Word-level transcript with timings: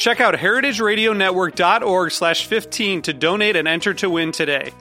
Check 0.00 0.18
out 0.18 0.32
heritageradionetwork.org 0.32 2.10
slash 2.10 2.46
15 2.46 3.02
to 3.02 3.12
donate 3.12 3.54
and 3.54 3.68
enter 3.68 3.92
to 3.92 4.08
win 4.08 4.32
today. 4.32 4.72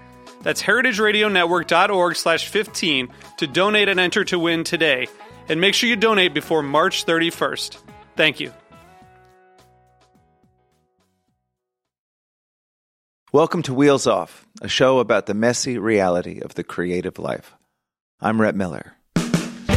That's 0.44 0.64
heritageradionetwork.org 0.64 2.16
slash 2.16 2.48
15 2.48 3.09
to 3.40 3.48
donate 3.48 3.90
and 3.90 4.00
enter 4.00 4.23
to 4.23 4.40
win 4.40 4.64
today. 4.64 5.09
And 5.50 5.59
make 5.59 5.73
sure 5.73 5.90
you 5.90 5.97
donate 5.97 6.34
before 6.34 6.64
March 6.64 7.06
31st. 7.06 7.80
Thank 8.16 8.40
you. 8.40 8.53
Welcome 13.34 13.64
to 13.64 13.73
Wheels 13.73 14.08
Off, 14.08 14.47
a 14.62 14.70
show 14.70 15.00
about 15.00 15.25
the 15.25 15.34
messy 15.34 15.78
reality 15.78 16.40
of 16.40 16.56
the 16.56 16.64
creative 16.64 17.20
life. 17.20 17.53
I'm 18.22 18.40
Rhett 18.40 18.56
Miller. 18.56 18.95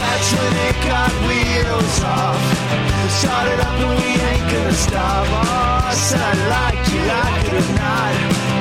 That's 0.03 0.33
when 0.33 0.55
it 0.69 0.77
got 0.85 1.13
wheels 1.29 2.03
off. 2.03 2.43
We 3.03 3.09
started 3.09 3.61
up 3.61 3.77
and 3.79 3.95
we 4.03 4.11
ain't 4.21 4.47
gonna 4.51 4.73
stop. 4.73 5.27
Oh, 5.31 5.95
said 5.95 6.21
I 6.21 6.35
like 6.51 6.83
you, 6.91 7.01
like 7.07 7.47
it 7.47 7.55
or 7.55 7.69
not. 7.79 8.13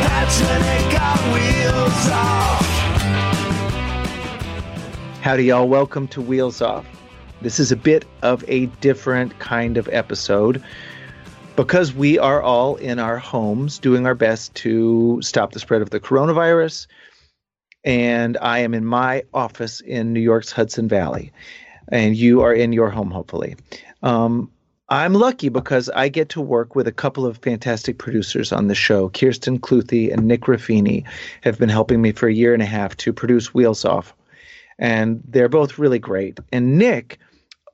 That's 0.06 0.38
when 0.40 0.62
it 0.62 0.86
got 0.92 1.20
wheels 1.34 2.06
off. 2.12 2.62
Howdy, 5.22 5.46
y'all. 5.46 5.68
Welcome 5.68 6.08
to 6.10 6.22
Wheels 6.22 6.62
Off. 6.62 6.86
This 7.42 7.60
is 7.60 7.72
a 7.72 7.76
bit 7.76 8.06
of 8.22 8.46
a 8.48 8.68
different 8.82 9.40
kind 9.40 9.78
of 9.78 9.90
episode 9.92 10.64
because 11.56 11.92
we 11.92 12.20
are 12.20 12.42
all 12.44 12.76
in 12.76 13.00
our 13.00 13.18
homes 13.18 13.80
doing 13.80 14.06
our 14.06 14.14
best 14.14 14.54
to 14.56 15.20
stop 15.24 15.54
the 15.54 15.60
spread 15.60 15.82
of 15.82 15.90
the 15.90 16.00
coronavirus. 16.00 16.86
And 17.84 18.38
I 18.42 18.60
am 18.60 18.74
in 18.74 18.86
my 18.86 19.24
office 19.34 19.82
in 19.82 20.14
New 20.14 20.20
York's 20.20 20.52
Hudson 20.52 20.88
Valley, 20.88 21.32
and 21.88 22.16
you 22.16 22.42
are 22.42 22.54
in 22.54 22.74
your 22.74 22.90
home, 22.90 23.12
hopefully. 23.12 23.56
Um, 24.04 24.52
I'm 24.92 25.14
lucky 25.14 25.48
because 25.48 25.90
I 25.90 26.10
get 26.10 26.30
to 26.30 26.42
work 26.42 26.76
with 26.76 26.86
a 26.86 26.92
couple 26.92 27.26
of 27.26 27.38
fantastic 27.38 27.98
producers 27.98 28.52
on 28.52 28.68
the 28.68 28.76
show. 28.76 29.08
Kirsten 29.08 29.58
Cluthy 29.58 30.12
and 30.12 30.28
Nick 30.28 30.42
Ruffini 30.42 31.06
have 31.42 31.58
been 31.58 31.70
helping 31.70 32.02
me 32.02 32.12
for 32.12 32.28
a 32.28 32.34
year 32.34 32.54
and 32.54 32.62
a 32.62 32.66
half 32.66 32.98
to 32.98 33.14
produce 33.14 33.54
Wheels 33.54 33.86
Off, 33.86 34.14
and 34.78 35.24
they're 35.26 35.50
both 35.50 35.80
really 35.80 36.00
great. 36.00 36.40
And 36.52 36.78
Nick 36.78 37.20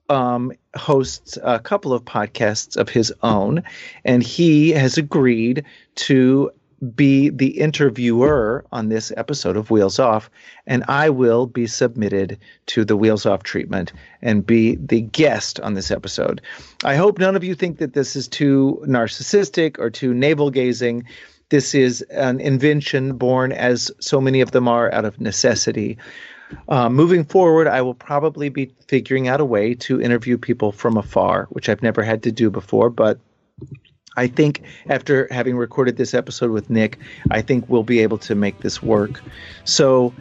um, 0.09 0.52
hosts 0.75 1.38
a 1.44 1.59
couple 1.59 1.91
of 1.91 2.05
podcasts 2.05 2.78
of 2.78 2.88
his 2.88 3.12
own, 3.24 3.63
and 4.06 4.22
he 4.22 4.69
has 4.72 4.97
agreed 4.97 5.66
to 5.95 6.51
be 6.95 7.29
the 7.29 7.59
interviewer 7.59 8.63
on 8.71 8.89
this 8.89 9.11
episode 9.17 9.57
of 9.57 9.71
Wheels 9.71 9.99
Off, 9.99 10.29
and 10.67 10.83
I 10.88 11.09
will 11.09 11.47
be 11.47 11.65
submitted 11.65 12.38
to 12.67 12.85
the 12.85 12.95
Wheels 12.95 13.25
Off 13.25 13.43
treatment 13.43 13.93
and 14.21 14.45
be 14.45 14.75
the 14.75 15.01
guest 15.01 15.59
on 15.59 15.73
this 15.73 15.89
episode. 15.89 16.41
I 16.83 16.95
hope 16.95 17.17
none 17.17 17.35
of 17.35 17.43
you 17.43 17.55
think 17.55 17.79
that 17.79 17.93
this 17.93 18.15
is 18.15 18.27
too 18.27 18.83
narcissistic 18.85 19.79
or 19.79 19.89
too 19.89 20.13
navel 20.13 20.51
gazing. 20.51 21.05
This 21.49 21.73
is 21.73 22.01
an 22.11 22.39
invention 22.39 23.17
born, 23.17 23.51
as 23.51 23.91
so 23.99 24.21
many 24.21 24.41
of 24.41 24.51
them 24.51 24.67
are, 24.67 24.91
out 24.94 25.05
of 25.05 25.19
necessity. 25.19 25.97
Uh, 26.69 26.89
moving 26.89 27.25
forward, 27.25 27.67
I 27.67 27.81
will 27.81 27.94
probably 27.94 28.49
be 28.49 28.71
figuring 28.88 29.27
out 29.27 29.41
a 29.41 29.45
way 29.45 29.73
to 29.75 30.01
interview 30.01 30.38
people 30.38 30.71
from 30.71 30.95
afar, 30.95 31.45
which 31.49 31.69
I've 31.69 31.81
never 31.81 32.03
had 32.03 32.23
to 32.23 32.31
do 32.31 32.49
before, 32.49 32.89
but 32.89 33.19
I 34.17 34.25
think 34.25 34.63
after 34.89 35.28
having 35.31 35.55
recorded 35.55 35.95
this 35.97 36.16
episode 36.16 36.50
with 36.50 36.72
Nick, 36.72 36.97
I 37.29 37.44
think 37.44 37.69
we'll 37.69 37.83
be 37.83 38.00
able 38.00 38.17
to 38.19 38.33
make 38.33 38.61
this 38.61 38.81
work. 38.81 39.22
So, 39.63 40.11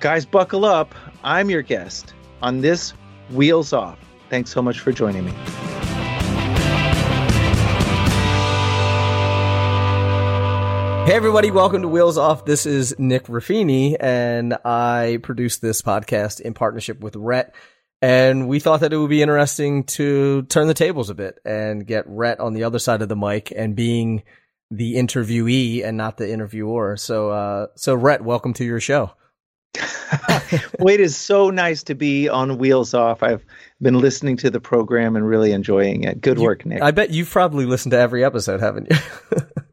guys, 0.00 0.26
buckle 0.26 0.64
up. 0.64 0.96
I'm 1.22 1.48
your 1.48 1.62
guest 1.62 2.12
on 2.42 2.60
this 2.60 2.90
Wheels 3.30 3.72
Off. 3.72 4.00
Thanks 4.30 4.50
so 4.50 4.60
much 4.60 4.80
for 4.80 4.90
joining 4.90 5.24
me. 5.24 5.32
Hey 11.06 11.14
everybody, 11.14 11.52
welcome 11.52 11.82
to 11.82 11.88
Wheels 11.88 12.18
Off. 12.18 12.46
This 12.46 12.66
is 12.66 12.98
Nick 12.98 13.26
Ruffini 13.26 13.96
and 14.00 14.54
I 14.64 15.20
produce 15.22 15.58
this 15.58 15.80
podcast 15.82 16.40
in 16.40 16.52
partnership 16.52 16.98
with 16.98 17.14
Rhett. 17.14 17.54
And 18.02 18.46
we 18.48 18.60
thought 18.60 18.80
that 18.80 18.92
it 18.92 18.96
would 18.98 19.10
be 19.10 19.22
interesting 19.22 19.84
to 19.84 20.42
turn 20.42 20.66
the 20.68 20.74
tables 20.74 21.08
a 21.10 21.14
bit 21.14 21.38
and 21.44 21.86
get 21.86 22.04
Rhett 22.06 22.40
on 22.40 22.52
the 22.52 22.64
other 22.64 22.78
side 22.78 23.00
of 23.02 23.08
the 23.08 23.16
mic 23.16 23.52
and 23.56 23.74
being 23.74 24.22
the 24.70 24.96
interviewee 24.96 25.84
and 25.84 25.96
not 25.96 26.16
the 26.18 26.30
interviewer. 26.30 26.96
So, 26.96 27.30
uh, 27.30 27.66
so 27.76 27.94
Rhett, 27.94 28.22
welcome 28.22 28.52
to 28.54 28.64
your 28.64 28.80
show. 28.80 29.12
well, 30.78 30.88
it 30.94 31.00
is 31.00 31.16
so 31.16 31.50
nice 31.50 31.82
to 31.84 31.94
be 31.94 32.28
on 32.28 32.58
Wheels 32.58 32.94
Off. 32.94 33.22
I've 33.22 33.44
been 33.80 33.98
listening 33.98 34.36
to 34.38 34.50
the 34.50 34.60
program 34.60 35.16
and 35.16 35.26
really 35.26 35.52
enjoying 35.52 36.04
it. 36.04 36.20
Good 36.20 36.38
You- 36.38 36.44
work, 36.44 36.64
Nick. 36.66 36.82
I 36.82 36.90
bet 36.90 37.10
you've 37.10 37.30
probably 37.30 37.66
listened 37.66 37.92
to 37.92 37.98
every 37.98 38.24
episode, 38.24 38.60
haven't 38.60 38.88
you? 38.90 38.98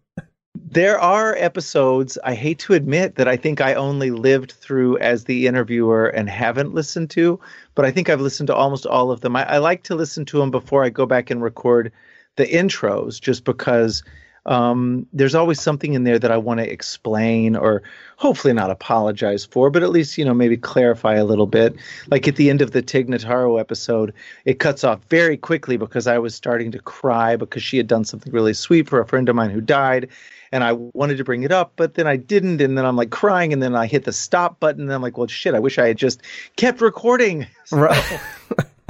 there 0.73 0.99
are 0.99 1.35
episodes 1.35 2.17
I 2.23 2.33
hate 2.33 2.57
to 2.59 2.73
admit 2.73 3.15
that 3.15 3.27
I 3.27 3.37
think 3.37 3.61
I 3.61 3.75
only 3.75 4.09
lived 4.09 4.53
through 4.53 4.97
as 4.97 5.25
the 5.25 5.45
interviewer 5.45 6.07
and 6.07 6.27
haven't 6.27 6.73
listened 6.73 7.11
to, 7.11 7.39
but 7.75 7.85
I 7.85 7.91
think 7.91 8.09
I've 8.09 8.21
listened 8.21 8.47
to 8.47 8.55
almost 8.55 8.87
all 8.87 9.11
of 9.11 9.21
them. 9.21 9.35
I, 9.35 9.47
I 9.47 9.57
like 9.59 9.83
to 9.83 9.95
listen 9.95 10.25
to 10.25 10.39
them 10.39 10.49
before 10.49 10.83
I 10.83 10.89
go 10.89 11.05
back 11.05 11.29
and 11.29 11.43
record 11.43 11.91
the 12.37 12.47
intros, 12.47 13.21
just 13.21 13.43
because 13.43 14.03
um, 14.45 15.07
there's 15.13 15.35
always 15.35 15.61
something 15.61 15.93
in 15.93 16.03
there 16.03 16.19
that 16.19 16.31
I 16.31 16.37
want 16.37 16.59
to 16.59 16.69
explain 16.69 17.55
or 17.55 17.81
hopefully 18.17 18.53
not 18.53 18.71
apologize 18.71 19.45
for, 19.45 19.69
but 19.69 19.83
at 19.83 19.89
least, 19.89 20.17
you 20.17 20.25
know, 20.25 20.33
maybe 20.33 20.57
clarify 20.57 21.15
a 21.15 21.25
little 21.25 21.47
bit. 21.47 21.75
Like 22.09 22.27
at 22.27 22.35
the 22.35 22.49
end 22.49 22.61
of 22.61 22.71
the 22.71 22.81
Tig 22.81 23.07
Notaro 23.07 23.59
episode, 23.59 24.13
it 24.45 24.59
cuts 24.59 24.83
off 24.83 24.99
very 25.09 25.37
quickly 25.37 25.77
because 25.77 26.07
I 26.07 26.17
was 26.17 26.35
starting 26.35 26.71
to 26.71 26.79
cry 26.79 27.35
because 27.35 27.63
she 27.63 27.77
had 27.77 27.87
done 27.87 28.03
something 28.03 28.33
really 28.33 28.53
sweet 28.53 28.89
for 28.89 28.99
a 28.99 29.07
friend 29.07 29.29
of 29.29 29.35
mine 29.35 29.49
who 29.49 29.61
died. 29.61 30.09
And 30.51 30.63
I 30.63 30.73
wanted 30.73 31.17
to 31.17 31.23
bring 31.23 31.41
it 31.41 31.51
up, 31.51 31.73
but 31.77 31.95
then 31.95 32.05
I 32.05 32.15
didn't. 32.15 32.61
And 32.61 32.77
then 32.77 32.85
I'm 32.85 32.95
like 32.95 33.09
crying. 33.09 33.53
And 33.53 33.63
then 33.63 33.75
I 33.75 33.87
hit 33.87 34.03
the 34.03 34.13
stop 34.13 34.59
button. 34.59 34.83
And 34.83 34.93
I'm 34.93 35.01
like, 35.01 35.17
well, 35.17 35.25
shit, 35.25 35.55
I 35.55 35.59
wish 35.59 35.79
I 35.79 35.87
had 35.87 35.97
just 35.97 36.21
kept 36.57 36.81
recording. 36.81 37.47
So, 37.65 37.77
right. 37.77 38.19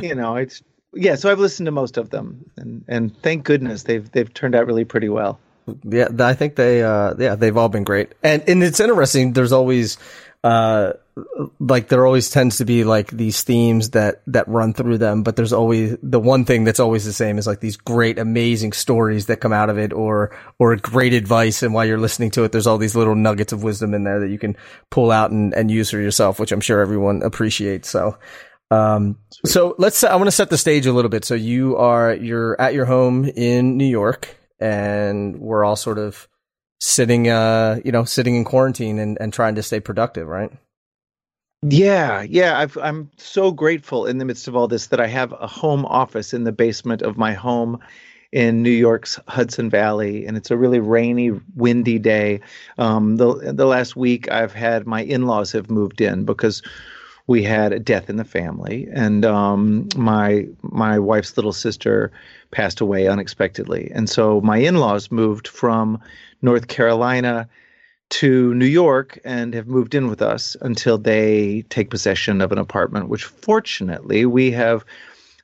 you 0.01 0.15
know, 0.15 0.35
it's, 0.35 0.63
yeah. 0.95 1.15
So 1.15 1.31
I've 1.31 1.39
listened 1.39 1.65
to 1.67 1.71
most 1.71 1.97
of 1.97 2.09
them. 2.09 2.49
And, 2.57 2.83
and 2.87 3.21
thank 3.21 3.43
goodness 3.43 3.83
they've, 3.83 4.09
they've 4.11 4.33
turned 4.33 4.55
out 4.55 4.67
really 4.67 4.85
pretty 4.85 5.09
well. 5.09 5.39
Yeah, 5.83 6.09
I 6.19 6.33
think 6.33 6.55
they, 6.55 6.83
uh, 6.83 7.13
yeah, 7.17 7.35
they've 7.35 7.55
all 7.55 7.69
been 7.69 7.85
great. 7.85 8.13
And, 8.21 8.43
and 8.47 8.63
it's 8.63 8.79
interesting. 8.79 9.33
There's 9.33 9.53
always, 9.53 9.97
uh, 10.43 10.93
like 11.59 11.87
there 11.87 12.05
always 12.05 12.29
tends 12.29 12.57
to 12.57 12.65
be 12.65 12.83
like 12.83 13.11
these 13.11 13.43
themes 13.43 13.91
that, 13.91 14.23
that 14.27 14.47
run 14.49 14.73
through 14.73 14.97
them, 14.97 15.23
but 15.23 15.37
there's 15.37 15.53
always 15.53 15.95
the 16.03 16.19
one 16.19 16.43
thing 16.43 16.65
that's 16.65 16.81
always 16.81 17.05
the 17.05 17.13
same 17.13 17.37
is 17.37 17.47
like 17.47 17.61
these 17.61 17.77
great, 17.77 18.19
amazing 18.19 18.73
stories 18.73 19.27
that 19.27 19.37
come 19.39 19.53
out 19.53 19.69
of 19.69 19.77
it 19.77 19.93
or, 19.93 20.35
or 20.59 20.75
great 20.75 21.13
advice. 21.13 21.63
And 21.63 21.73
while 21.73 21.85
you're 21.85 21.97
listening 21.97 22.31
to 22.31 22.43
it, 22.43 22.51
there's 22.51 22.67
all 22.67 22.77
these 22.77 22.95
little 22.95 23.15
nuggets 23.15 23.53
of 23.53 23.63
wisdom 23.63 23.93
in 23.93 24.03
there 24.03 24.19
that 24.19 24.29
you 24.29 24.39
can 24.39 24.57
pull 24.89 25.11
out 25.11 25.31
and, 25.31 25.53
and 25.53 25.71
use 25.71 25.91
for 25.91 25.99
yourself, 25.99 26.39
which 26.39 26.51
I'm 26.51 26.61
sure 26.61 26.81
everyone 26.81 27.21
appreciates. 27.21 27.89
So, 27.89 28.17
um, 28.71 29.17
so 29.45 29.75
let's, 29.77 30.03
I 30.03 30.15
want 30.15 30.27
to 30.27 30.31
set 30.31 30.49
the 30.49 30.57
stage 30.57 30.85
a 30.85 30.93
little 30.93 31.09
bit. 31.09 31.25
So 31.25 31.35
you 31.35 31.77
are, 31.77 32.13
you're 32.13 32.59
at 32.59 32.73
your 32.73 32.85
home 32.85 33.25
in 33.25 33.77
New 33.77 33.85
York 33.85 34.35
and 34.59 35.39
we're 35.39 35.63
all 35.63 35.75
sort 35.75 35.97
of 35.97 36.27
sitting, 36.79 37.29
uh, 37.29 37.79
you 37.85 37.91
know, 37.91 38.03
sitting 38.03 38.35
in 38.35 38.45
quarantine 38.45 38.99
and, 38.99 39.17
and 39.21 39.31
trying 39.31 39.55
to 39.55 39.63
stay 39.63 39.79
productive, 39.79 40.27
right? 40.27 40.51
Yeah, 41.65 42.23
yeah. 42.23 42.57
I've, 42.59 42.77
I'm 42.77 43.09
so 43.17 43.51
grateful 43.51 44.05
in 44.05 44.17
the 44.17 44.25
midst 44.25 44.47
of 44.47 44.55
all 44.55 44.67
this 44.67 44.87
that 44.87 44.99
I 44.99 45.07
have 45.07 45.31
a 45.31 45.47
home 45.47 45.85
office 45.85 46.33
in 46.33 46.43
the 46.43 46.51
basement 46.51 47.01
of 47.01 47.17
my 47.17 47.33
home 47.33 47.79
in 48.33 48.63
New 48.63 48.71
York's 48.71 49.19
Hudson 49.27 49.69
Valley, 49.69 50.25
and 50.25 50.35
it's 50.35 50.49
a 50.49 50.57
really 50.57 50.79
rainy, 50.79 51.31
windy 51.55 51.99
day. 51.99 52.41
Um, 52.79 53.15
the 53.15 53.53
the 53.53 53.67
last 53.67 53.95
week, 53.95 54.29
I've 54.29 54.53
had 54.53 54.87
my 54.87 55.03
in-laws 55.03 55.51
have 55.51 55.69
moved 55.69 56.01
in 56.01 56.25
because 56.25 56.63
we 57.27 57.43
had 57.43 57.71
a 57.71 57.79
death 57.79 58.09
in 58.09 58.17
the 58.17 58.25
family, 58.25 58.87
and 58.93 59.25
um, 59.25 59.87
my 59.95 60.47
my 60.61 60.99
wife's 60.99 61.37
little 61.37 61.53
sister 61.53 62.11
passed 62.51 62.81
away 62.81 63.07
unexpectedly, 63.07 63.91
and 63.93 64.09
so 64.09 64.41
my 64.41 64.57
in-laws 64.57 65.11
moved 65.11 65.47
from 65.47 66.01
North 66.41 66.67
Carolina 66.67 67.47
to 68.09 68.53
New 68.53 68.67
York 68.67 69.19
and 69.23 69.53
have 69.53 69.67
moved 69.67 69.95
in 69.95 70.07
with 70.07 70.21
us 70.21 70.55
until 70.61 70.97
they 70.97 71.63
take 71.69 71.89
possession 71.89 72.41
of 72.41 72.51
an 72.51 72.59
apartment, 72.59 73.09
which 73.09 73.23
fortunately 73.23 74.25
we 74.25 74.51
have 74.51 74.85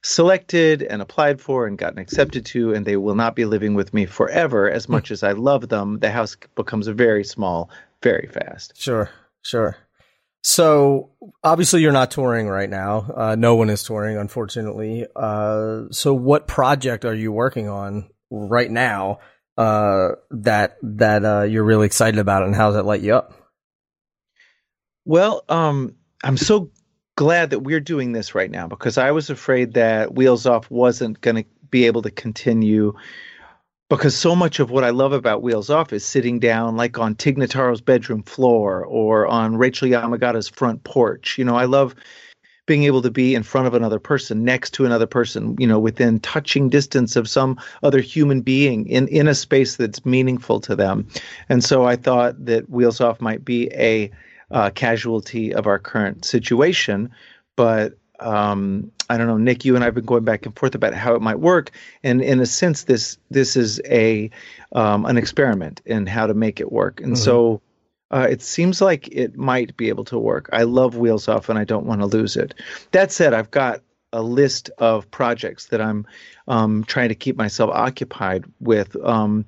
selected 0.02 0.84
and 0.84 1.02
applied 1.02 1.42
for 1.42 1.66
and 1.66 1.78
gotten 1.78 2.00
accepted 2.00 2.46
to, 2.46 2.74
and 2.74 2.86
they 2.86 2.98
will 2.98 3.16
not 3.16 3.36
be 3.36 3.46
living 3.46 3.74
with 3.74 3.94
me 3.94 4.06
forever. 4.06 4.70
As 4.70 4.88
much 4.88 5.12
as 5.12 5.24
I 5.24 5.32
love 5.32 5.70
them, 5.70 6.00
the 6.00 6.12
house 6.12 6.38
becomes 6.56 6.88
very 6.88 7.24
small 7.24 7.70
very 8.02 8.28
fast. 8.28 8.74
Sure, 8.78 9.10
sure. 9.42 9.76
So 10.42 11.12
obviously 11.44 11.82
you're 11.82 11.92
not 11.92 12.12
touring 12.12 12.48
right 12.48 12.70
now. 12.70 13.12
Uh, 13.16 13.36
no 13.36 13.56
one 13.56 13.70
is 13.70 13.84
touring, 13.84 14.18
unfortunately. 14.18 15.06
Uh, 15.16 15.84
so 15.92 16.14
what 16.14 16.48
project 16.48 17.06
are 17.06 17.14
you 17.14 17.32
working 17.32 17.68
on 17.68 18.10
right 18.32 18.72
now 18.72 19.20
uh, 19.58 20.12
that 20.32 20.78
that 20.82 21.26
uh, 21.26 21.42
you're 21.42 21.66
really 21.66 21.86
excited 21.86 22.18
about, 22.18 22.44
and 22.44 22.56
how 22.56 22.68
does 22.68 22.76
that 22.76 22.86
light 22.86 23.02
you 23.02 23.14
up? 23.14 23.34
Well, 25.04 25.44
um, 25.50 25.96
I'm 26.24 26.38
so 26.38 26.72
glad 27.18 27.50
that 27.50 27.60
we're 27.60 27.82
doing 27.82 28.14
this 28.14 28.34
right 28.34 28.50
now 28.50 28.68
because 28.68 28.98
I 28.98 29.12
was 29.12 29.30
afraid 29.30 29.74
that 29.74 30.16
Wheels 30.16 30.46
Off 30.46 30.72
wasn't 30.72 31.20
going 31.20 31.36
to 31.36 31.46
be 31.70 31.88
able 31.88 32.04
to 32.04 32.12
continue 32.12 32.94
because 33.90 34.16
so 34.16 34.36
much 34.36 34.60
of 34.60 34.70
what 34.70 34.84
I 34.84 34.92
love 34.92 35.14
about 35.14 35.42
Wheels 35.42 35.70
Off 35.70 35.92
is 35.92 36.06
sitting 36.06 36.40
down 36.40 36.78
like 36.78 37.00
on 37.00 37.16
Tig 37.16 37.38
Notaro's 37.38 37.82
bedroom 37.82 38.24
floor 38.24 38.86
or 38.86 39.28
on 39.28 39.58
Rachel 39.58 39.90
Yamagata's 39.90 40.48
front 40.48 40.84
porch. 40.84 41.38
You 41.38 41.46
know, 41.46 41.56
I 41.56 41.66
love 41.66 41.96
being 42.68 42.84
able 42.84 43.02
to 43.02 43.10
be 43.10 43.34
in 43.34 43.42
front 43.42 43.66
of 43.66 43.74
another 43.74 43.98
person, 43.98 44.46
next 44.46 44.76
to 44.76 44.86
another 44.86 45.08
person, 45.08 45.56
you 45.58 45.66
know, 45.66 45.80
within 45.80 46.20
touching 46.20 46.70
distance 46.70 47.16
of 47.16 47.28
some 47.28 47.60
other 47.82 48.00
human 48.00 48.42
being 48.42 48.86
in, 48.86 49.08
in 49.08 49.28
a 49.28 49.34
space 49.34 49.76
that's 49.76 50.06
meaningful 50.06 50.60
to 50.60 50.76
them. 50.76 51.08
And 51.50 51.64
so 51.64 51.86
I 51.86 51.96
thought 51.96 52.46
that 52.46 52.70
Wheels 52.70 53.02
Off 53.02 53.20
might 53.20 53.44
be 53.44 53.72
a 53.74 54.12
uh, 54.52 54.70
casualty 54.70 55.52
of 55.52 55.66
our 55.66 55.80
current 55.80 56.26
situation. 56.26 57.10
But 57.56 57.98
um, 58.20 58.92
I 59.10 59.18
don't 59.18 59.28
know, 59.28 59.38
Nick, 59.38 59.66
you 59.66 59.76
and 59.76 59.84
I've 59.84 59.96
been 59.96 60.06
going 60.06 60.24
back 60.24 60.46
and 60.46 60.58
forth 60.58 60.76
about 60.76 60.94
how 60.94 61.16
it 61.16 61.22
might 61.22 61.40
work, 61.40 61.72
and 62.04 62.22
in 62.22 62.40
a 62.40 62.46
sense, 62.46 62.84
this 62.84 63.18
this 63.32 63.56
is 63.56 63.82
a 63.86 64.30
um, 64.72 65.06
an 65.06 65.18
experiment 65.18 65.82
in 65.86 66.06
how 66.06 66.28
to 66.28 66.34
make 66.34 66.60
it 66.60 66.72
work, 66.72 67.02
and 67.02 67.14
mm-hmm. 67.14 67.24
so 67.24 67.62
uh, 68.12 68.28
it 68.30 68.42
seems 68.42 68.82
like 68.82 69.08
it 69.10 69.38
might 69.38 69.76
be 69.78 69.90
able 69.90 70.06
to 70.06 70.18
work. 70.18 70.50
I 70.52 70.64
love 70.64 70.98
Wheels 70.98 71.28
Off, 71.28 71.50
and 71.50 71.60
I 71.60 71.64
don't 71.64 71.86
want 71.86 72.02
to 72.02 72.08
lose 72.08 72.36
it. 72.36 72.54
That 72.92 73.12
said, 73.12 73.34
I've 73.34 73.52
got 73.52 73.82
a 74.12 74.22
list 74.22 74.72
of 74.80 75.10
projects 75.12 75.68
that 75.68 75.82
I'm 75.82 76.08
um, 76.48 76.84
trying 76.84 77.10
to 77.10 77.16
keep 77.16 77.38
myself 77.38 77.70
occupied 77.72 78.46
with. 78.60 78.96
Um, 78.96 79.46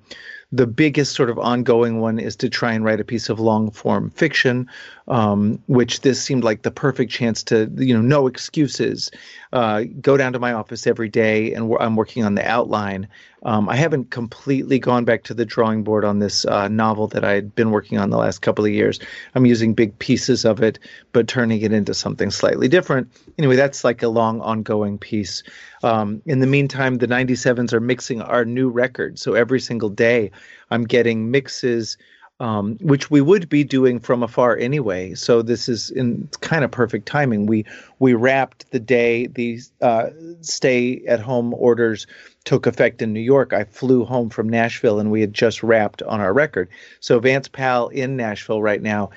the 0.51 0.67
biggest 0.67 1.15
sort 1.15 1.29
of 1.29 1.39
ongoing 1.39 2.01
one 2.01 2.19
is 2.19 2.35
to 2.37 2.49
try 2.49 2.73
and 2.73 2.83
write 2.83 2.99
a 2.99 3.05
piece 3.05 3.29
of 3.29 3.39
long 3.39 3.71
form 3.71 4.09
fiction, 4.09 4.69
um, 5.07 5.61
which 5.67 6.01
this 6.01 6.21
seemed 6.21 6.43
like 6.43 6.63
the 6.63 6.71
perfect 6.71 7.11
chance 7.11 7.41
to, 7.43 7.71
you 7.77 7.93
know, 7.93 8.01
no 8.01 8.27
excuses. 8.27 9.11
Uh, 9.53 9.83
go 10.01 10.17
down 10.17 10.33
to 10.33 10.39
my 10.39 10.53
office 10.53 10.87
every 10.87 11.09
day, 11.09 11.53
and 11.53 11.73
I'm 11.79 11.95
working 11.95 12.25
on 12.25 12.35
the 12.35 12.45
outline. 12.45 13.07
Um, 13.43 13.69
I 13.69 13.75
haven't 13.75 14.11
completely 14.11 14.77
gone 14.77 15.03
back 15.03 15.23
to 15.23 15.33
the 15.33 15.45
drawing 15.45 15.83
board 15.83 16.05
on 16.05 16.19
this 16.19 16.45
uh, 16.45 16.67
novel 16.67 17.07
that 17.07 17.23
I 17.23 17.31
had 17.31 17.55
been 17.55 17.71
working 17.71 17.97
on 17.97 18.09
the 18.09 18.17
last 18.17 18.41
couple 18.41 18.65
of 18.65 18.71
years. 18.71 18.99
I'm 19.35 19.45
using 19.45 19.73
big 19.73 19.97
pieces 19.99 20.45
of 20.45 20.61
it, 20.61 20.79
but 21.11 21.27
turning 21.27 21.61
it 21.61 21.73
into 21.73 21.93
something 21.93 22.29
slightly 22.29 22.67
different. 22.67 23.09
Anyway, 23.37 23.55
that's 23.55 23.83
like 23.83 24.03
a 24.03 24.09
long, 24.09 24.41
ongoing 24.41 24.97
piece. 24.97 25.43
Um, 25.83 26.21
in 26.25 26.39
the 26.39 26.47
meantime, 26.47 26.97
the 26.97 27.07
97s 27.07 27.73
are 27.73 27.79
mixing 27.79 28.21
our 28.21 28.45
new 28.45 28.69
record. 28.69 29.19
So 29.19 29.33
every 29.33 29.59
single 29.59 29.89
day, 29.89 30.31
I'm 30.69 30.83
getting 30.83 31.31
mixes, 31.31 31.97
um, 32.39 32.77
which 32.81 33.11
we 33.11 33.21
would 33.21 33.49
be 33.49 33.63
doing 33.63 33.99
from 33.99 34.23
afar 34.23 34.57
anyway. 34.57 35.13
So 35.15 35.41
this 35.41 35.69
is 35.69 35.89
in 35.89 36.27
kind 36.41 36.63
of 36.63 36.71
perfect 36.71 37.07
timing. 37.07 37.45
We 37.45 37.65
we 37.99 38.13
wrapped 38.13 38.69
the 38.71 38.79
day 38.79 39.27
the 39.27 39.59
uh, 39.81 40.07
stay 40.41 41.03
at 41.07 41.19
home 41.19 41.53
orders 41.53 42.07
took 42.43 42.65
effect 42.65 43.01
in 43.01 43.13
New 43.13 43.19
York. 43.19 43.53
I 43.53 43.65
flew 43.65 44.05
home 44.05 44.29
from 44.29 44.49
Nashville, 44.49 44.99
and 44.99 45.11
we 45.11 45.21
had 45.21 45.33
just 45.33 45.61
wrapped 45.61 46.01
on 46.03 46.19
our 46.19 46.33
record. 46.33 46.69
So 46.99 47.19
Vance 47.19 47.47
Powell 47.47 47.89
in 47.89 48.17
Nashville 48.17 48.61
right 48.61 48.81
now 48.81 49.11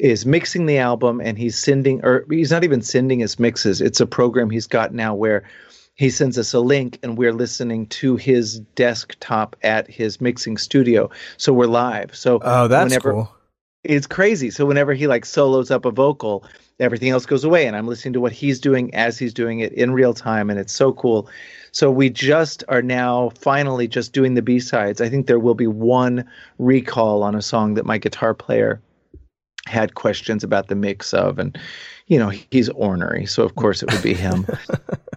is 0.00 0.24
mixing 0.24 0.66
the 0.66 0.78
album 0.78 1.20
and 1.20 1.36
he's 1.36 1.58
sending 1.58 2.04
or 2.04 2.24
he's 2.30 2.50
not 2.50 2.64
even 2.64 2.80
sending 2.80 3.18
his 3.20 3.38
mixes 3.38 3.82
it's 3.82 4.00
a 4.00 4.06
program 4.06 4.48
he's 4.48 4.66
got 4.66 4.94
now 4.94 5.14
where 5.14 5.44
he 6.00 6.08
sends 6.08 6.38
us 6.38 6.54
a 6.54 6.60
link 6.60 6.98
and 7.02 7.18
we're 7.18 7.34
listening 7.34 7.86
to 7.88 8.16
his 8.16 8.60
desktop 8.74 9.54
at 9.62 9.86
his 9.86 10.18
mixing 10.18 10.56
studio. 10.56 11.10
So 11.36 11.52
we're 11.52 11.66
live. 11.66 12.16
So 12.16 12.40
oh, 12.40 12.68
that's 12.68 12.88
whenever, 12.88 13.12
cool. 13.12 13.36
It's 13.84 14.06
crazy. 14.06 14.48
So 14.50 14.64
whenever 14.64 14.94
he 14.94 15.06
like 15.06 15.26
solos 15.26 15.70
up 15.70 15.84
a 15.84 15.90
vocal, 15.90 16.42
everything 16.78 17.10
else 17.10 17.26
goes 17.26 17.44
away, 17.44 17.66
and 17.66 17.76
I'm 17.76 17.86
listening 17.86 18.14
to 18.14 18.20
what 18.20 18.32
he's 18.32 18.58
doing 18.60 18.94
as 18.94 19.18
he's 19.18 19.34
doing 19.34 19.60
it 19.60 19.74
in 19.74 19.92
real 19.92 20.14
time, 20.14 20.48
and 20.48 20.58
it's 20.58 20.72
so 20.72 20.94
cool. 20.94 21.28
So 21.70 21.90
we 21.90 22.08
just 22.08 22.64
are 22.68 22.80
now 22.80 23.28
finally 23.38 23.86
just 23.86 24.14
doing 24.14 24.32
the 24.32 24.42
B 24.42 24.58
sides. 24.58 25.02
I 25.02 25.10
think 25.10 25.26
there 25.26 25.38
will 25.38 25.54
be 25.54 25.66
one 25.66 26.24
recall 26.58 27.22
on 27.22 27.34
a 27.34 27.42
song 27.42 27.74
that 27.74 27.84
my 27.84 27.98
guitar 27.98 28.32
player 28.32 28.80
had 29.66 29.96
questions 29.96 30.44
about 30.44 30.68
the 30.68 30.76
mix 30.76 31.12
of, 31.12 31.38
and 31.38 31.58
you 32.06 32.18
know 32.18 32.30
he's 32.30 32.70
ornery, 32.70 33.26
so 33.26 33.42
of 33.42 33.54
course 33.56 33.82
it 33.82 33.92
would 33.92 34.02
be 34.02 34.14
him. 34.14 34.46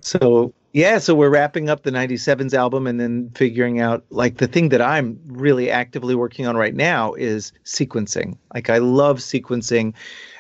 so 0.04 0.54
yeah, 0.74 0.98
so 0.98 1.14
we're 1.14 1.30
wrapping 1.30 1.70
up 1.70 1.84
the 1.84 1.92
97s 1.92 2.54
album 2.54 2.88
and 2.88 3.00
then 3.00 3.30
figuring 3.36 3.80
out 3.80 4.04
like 4.10 4.38
the 4.38 4.48
thing 4.48 4.70
that 4.70 4.82
I'm 4.82 5.20
really 5.28 5.70
actively 5.70 6.16
working 6.16 6.48
on 6.48 6.58
right 6.58 6.74
now 6.74 7.14
is 7.14 7.54
sequencing. 7.64 8.38
Like 8.54 8.72
I 8.72 8.80
love 8.80 9.20
sequencing. 9.20 9.94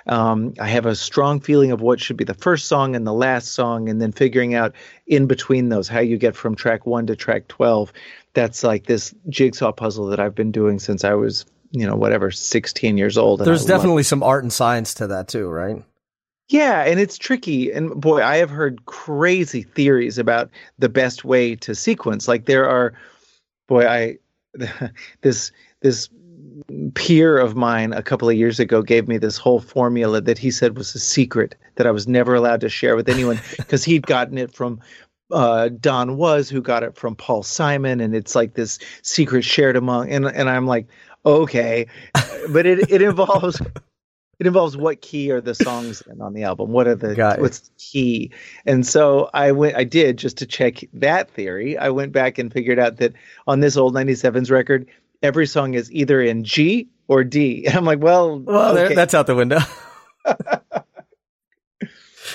Um, 0.07 0.53
I 0.59 0.67
have 0.67 0.85
a 0.85 0.95
strong 0.95 1.39
feeling 1.39 1.71
of 1.71 1.81
what 1.81 2.01
should 2.01 2.17
be 2.17 2.23
the 2.25 2.33
first 2.33 2.65
song 2.65 2.95
and 2.95 3.07
the 3.07 3.13
last 3.13 3.53
song, 3.53 3.87
and 3.87 4.01
then 4.01 4.11
figuring 4.11 4.53
out 4.53 4.73
in 5.07 5.27
between 5.27 5.69
those 5.69 5.87
how 5.87 6.01
you 6.01 6.17
get 6.17 6.35
from 6.35 6.55
track 6.55 6.85
one 6.85 7.07
to 7.07 7.15
track 7.15 7.47
12. 7.47 7.93
That's 8.33 8.63
like 8.63 8.87
this 8.87 9.13
jigsaw 9.29 9.71
puzzle 9.71 10.07
that 10.07 10.19
I've 10.19 10.35
been 10.35 10.51
doing 10.51 10.79
since 10.79 11.05
I 11.05 11.13
was, 11.13 11.45
you 11.71 11.85
know, 11.87 11.95
whatever, 11.95 12.31
16 12.31 12.97
years 12.97 13.17
old. 13.17 13.39
There's 13.39 13.65
definitely 13.65 14.03
some 14.03 14.23
art 14.23 14.43
and 14.43 14.51
science 14.51 14.95
to 14.95 15.07
that 15.07 15.29
too, 15.29 15.47
right? 15.47 15.81
Yeah, 16.53 16.83
and 16.83 16.99
it's 16.99 17.17
tricky. 17.17 17.71
And 17.71 17.99
boy, 17.99 18.21
I 18.21 18.37
have 18.37 18.51
heard 18.51 18.85
crazy 18.85 19.63
theories 19.63 20.19
about 20.19 20.51
the 20.77 20.87
best 20.87 21.25
way 21.25 21.55
to 21.55 21.73
sequence. 21.73 22.27
Like 22.27 22.45
there 22.45 22.69
are, 22.69 22.93
boy, 23.67 23.87
I 23.87 24.17
this 25.21 25.51
this 25.81 26.09
peer 26.93 27.39
of 27.39 27.55
mine 27.55 27.91
a 27.91 28.03
couple 28.03 28.29
of 28.29 28.35
years 28.35 28.59
ago 28.59 28.83
gave 28.83 29.07
me 29.07 29.17
this 29.17 29.35
whole 29.35 29.59
formula 29.61 30.21
that 30.21 30.37
he 30.37 30.51
said 30.51 30.77
was 30.77 30.93
a 30.93 30.99
secret 30.99 31.55
that 31.73 31.87
I 31.87 31.91
was 31.91 32.07
never 32.07 32.35
allowed 32.35 32.61
to 32.61 32.69
share 32.69 32.95
with 32.95 33.09
anyone 33.09 33.39
because 33.57 33.83
he'd 33.83 34.05
gotten 34.05 34.37
it 34.37 34.53
from 34.53 34.79
uh, 35.31 35.69
Don 35.69 36.17
Was, 36.17 36.49
who 36.49 36.61
got 36.61 36.83
it 36.83 36.95
from 36.95 37.15
Paul 37.15 37.41
Simon, 37.41 37.99
and 37.99 38.13
it's 38.13 38.35
like 38.35 38.53
this 38.53 38.77
secret 39.01 39.43
shared 39.43 39.75
among. 39.75 40.11
And 40.11 40.27
and 40.27 40.47
I'm 40.47 40.67
like, 40.67 40.85
okay, 41.25 41.87
but 42.51 42.67
it 42.67 42.91
it 42.91 43.01
involves 43.01 43.59
it 44.43 44.47
involves 44.47 44.75
what 44.75 45.01
key 45.01 45.31
are 45.31 45.39
the 45.39 45.55
songs 45.55 46.01
in 46.01 46.21
on 46.21 46.33
the 46.33 46.43
album? 46.43 46.71
What 46.71 46.87
are 46.87 46.95
the 46.95 47.15
Got 47.15 47.39
what's 47.39 47.59
the 47.59 47.71
key? 47.77 48.31
And 48.65 48.85
so 48.85 49.29
i 49.33 49.53
went 49.53 49.77
i 49.77 49.85
did 49.85 50.17
just 50.17 50.37
to 50.37 50.45
check 50.45 50.83
that 50.93 51.31
theory. 51.31 51.77
I 51.77 51.89
went 51.89 52.11
back 52.11 52.37
and 52.37 52.51
figured 52.51 52.77
out 52.77 52.97
that 52.97 53.13
on 53.47 53.61
this 53.61 53.77
old 53.77 53.93
97s 53.93 54.51
record 54.51 54.87
every 55.21 55.47
song 55.47 55.75
is 55.75 55.89
either 55.91 56.21
in 56.21 56.43
g 56.43 56.89
or 57.07 57.23
d. 57.23 57.65
And 57.67 57.75
i'm 57.75 57.85
like 57.85 58.01
well 58.01 58.39
well 58.39 58.77
okay. 58.77 58.95
that's 58.95 59.13
out 59.13 59.27
the 59.27 59.35
window. 59.35 59.59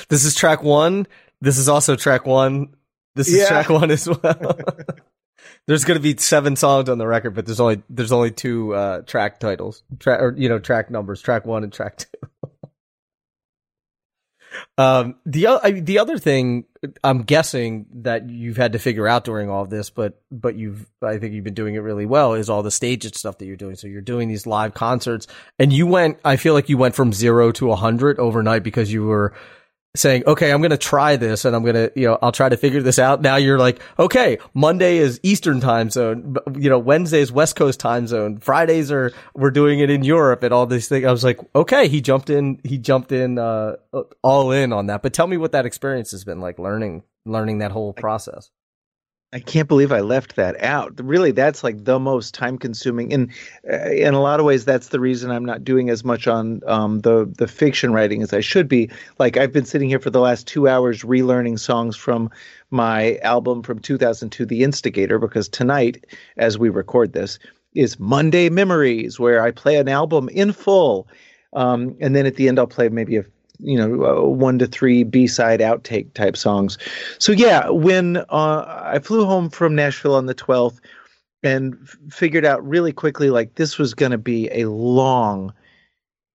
This 0.09 0.25
is 0.25 0.35
track 0.35 0.63
one. 0.63 1.07
This 1.43 1.59
is 1.59 1.69
also 1.69 1.95
track 1.95 2.25
one. 2.25 2.75
This 3.15 3.29
is 3.29 3.39
yeah. 3.39 3.49
track 3.49 3.69
one 3.69 3.91
as 3.91 4.09
well 4.09 4.59
there's 5.67 5.85
going 5.85 5.99
to 5.99 6.03
be 6.03 6.17
seven 6.17 6.57
songs 6.57 6.89
on 6.89 6.99
the 6.99 7.07
record, 7.07 7.35
but 7.35 7.47
there's 7.47 7.61
only 7.61 7.83
there's 7.91 8.13
only 8.13 8.31
two 8.31 8.75
uh, 8.75 9.03
track 9.03 9.41
titles, 9.41 9.83
track 9.99 10.21
or 10.21 10.35
you 10.37 10.49
know 10.49 10.59
track 10.59 10.91
numbers, 10.91 11.21
track 11.21 11.45
one 11.45 11.65
and 11.65 11.73
track 11.73 11.99
two. 11.99 12.49
um, 14.79 15.17
the 15.27 15.47
I, 15.47 15.73
the 15.73 15.99
other 15.99 16.19
thing 16.19 16.65
I'm 17.03 17.23
guessing 17.23 17.87
that 18.03 18.31
you've 18.31 18.57
had 18.57 18.73
to 18.73 18.79
figure 18.79 19.09
out 19.09 19.25
during 19.25 19.51
all 19.51 19.67
this, 19.67 19.91
but 19.91 20.23
but 20.31 20.55
you've 20.55 20.89
I 21.03 21.19
think 21.19 21.35
you've 21.35 21.45
been 21.45 21.55
doing 21.55 21.75
it 21.75 21.81
really 21.81 22.07
well 22.07 22.35
is 22.35 22.49
all 22.49 22.63
the 22.63 22.71
staged 22.71 23.17
stuff 23.17 23.39
that 23.39 23.47
you're 23.47 23.57
doing. 23.57 23.75
So 23.75 23.89
you're 23.89 24.01
doing 24.01 24.29
these 24.29 24.47
live 24.47 24.75
concerts, 24.75 25.27
and 25.59 25.73
you 25.73 25.87
went. 25.87 26.19
I 26.25 26.37
feel 26.37 26.55
like 26.55 26.69
you 26.69 26.79
went 26.79 26.95
from 26.95 27.13
zero 27.13 27.53
to 27.53 27.73
a 27.73 27.77
hundred 27.77 28.19
overnight 28.19 28.63
because 28.63 28.93
you 28.93 29.05
were 29.05 29.35
saying, 29.97 30.23
okay, 30.27 30.53
I'm 30.53 30.61
going 30.61 30.71
to 30.71 30.77
try 30.77 31.17
this 31.17 31.45
and 31.45 31.57
I'm 31.57 31.63
going 31.63 31.75
to, 31.75 31.93
you 31.97 32.07
know, 32.07 32.19
I'll 32.21 32.33
try 32.33 32.49
to 32.49 32.57
figure 32.57 32.83
this 32.83 32.99
out. 32.99 33.23
Now 33.23 33.37
you're 33.37 33.59
like, 33.59 33.81
okay, 33.99 34.39
Monday 34.55 34.99
is 34.99 35.19
Eastern 35.23 35.61
time 35.61 35.91
zone. 35.91 36.37
You 36.57 36.71
know, 36.71 36.79
Wednesday 36.79 37.21
is 37.21 37.33
West 37.33 37.57
Coast 37.57 37.81
time 37.81 38.07
zone. 38.07 38.39
Fridays 38.39 38.93
are, 38.93 39.13
we're 39.35 39.51
doing 39.51 39.81
it 39.81 39.91
in 39.91 40.05
Europe 40.05 40.43
and 40.43 40.53
all 40.53 40.67
these 40.67 40.89
things. 40.89 41.05
I 41.05 41.11
was 41.11 41.25
like, 41.25 41.41
okay, 41.55 41.89
he 41.89 42.01
jumped 42.01 42.31
in, 42.31 42.61
he 42.65 42.79
jumped 42.79 43.13
in, 43.13 43.39
uh, 43.39 43.77
all 44.23 44.53
in 44.53 44.73
on 44.73 44.87
that. 44.87 45.03
But 45.03 45.13
tell 45.13 45.27
me 45.27 45.37
what 45.37 45.53
that 45.53 45.67
experience 45.67 46.11
has 46.11 46.25
been 46.25 46.41
like 46.41 46.59
learning, 46.59 47.03
learning 47.25 47.59
that 47.59 47.73
whole 47.73 47.93
process. 47.93 48.51
I 49.31 49.41
can't 49.41 49.69
believe 49.69 49.93
I 49.93 50.01
left 50.01 50.37
that 50.37 50.63
out. 50.63 50.99
Really, 51.05 51.33
that's 51.33 51.63
like 51.63 51.85
the 51.85 51.99
most 51.99 52.33
time 52.33 52.57
consuming, 52.57 53.13
and 53.13 53.31
uh, 53.71 53.91
in 53.91 54.15
a 54.15 54.23
lot 54.23 54.41
of 54.41 54.47
ways, 54.47 54.65
that's 54.65 54.89
the 54.89 55.01
reason 55.01 55.31
I'm 55.31 55.45
not 55.45 55.65
doing 55.65 55.91
as 55.91 56.03
much 56.03 56.27
on 56.27 56.63
um, 56.67 57.01
the 57.01 57.31
the 57.37 57.47
fiction 57.47 57.93
writing 57.93 58.23
as 58.23 58.33
I 58.33 58.41
should 58.41 58.69
be. 58.69 58.91
Like 59.19 59.37
I've 59.37 59.53
been 59.53 59.67
sitting 59.67 59.91
here 59.91 60.01
for 60.01 60.09
the 60.09 60.21
last 60.21 60.47
two 60.47 60.67
hours 60.67 61.03
relearning 61.03 61.59
songs 61.59 61.95
from 61.95 62.31
my 62.71 63.19
album 63.19 63.63
from 63.63 63.81
2002, 63.81 64.47
The 64.47 64.63
Instigator, 64.63 65.19
because 65.19 65.49
tonight, 65.49 66.07
as 66.39 66.59
we 66.59 66.71
record 66.71 67.13
this, 67.13 67.39
is 67.75 67.99
Monday 67.99 68.49
Memories, 68.49 69.21
where 69.21 69.43
I 69.43 69.51
play 69.51 69.77
an 69.77 69.89
album 69.89 70.31
in 70.31 70.53
full. 70.53 71.07
Um, 71.53 71.97
and 72.01 72.17
then 72.17 72.25
at 72.25 72.37
the 72.37 72.49
end, 72.49 72.59
I'll 72.59 72.67
play 72.67 72.89
maybe 72.89 73.17
a 73.17 73.25
you 73.61 73.77
know 73.77 74.05
uh, 74.05 74.29
one 74.29 74.59
to 74.59 74.67
three 74.67 75.05
b-side 75.05 75.61
outtake 75.61 76.13
type 76.15 76.37
songs. 76.37 76.79
So 77.19 77.33
yeah 77.33 77.69
when 77.71 78.19
uh, 78.19 78.83
i 78.85 78.99
flew 78.99 79.25
home 79.25 79.51
from 79.51 79.75
nashville 79.75 80.15
on 80.15 80.27
the 80.27 80.35
12th 80.35 80.81
and 81.43 81.79
f- 81.83 81.97
figured 82.11 82.45
out 82.45 82.67
really 82.67 82.93
quickly 82.93 83.31
like 83.31 83.55
this 83.55 83.79
was 83.79 83.95
going 83.95 84.13
to 84.13 84.19
be 84.19 84.49
a 84.51 84.69
long 84.69 85.53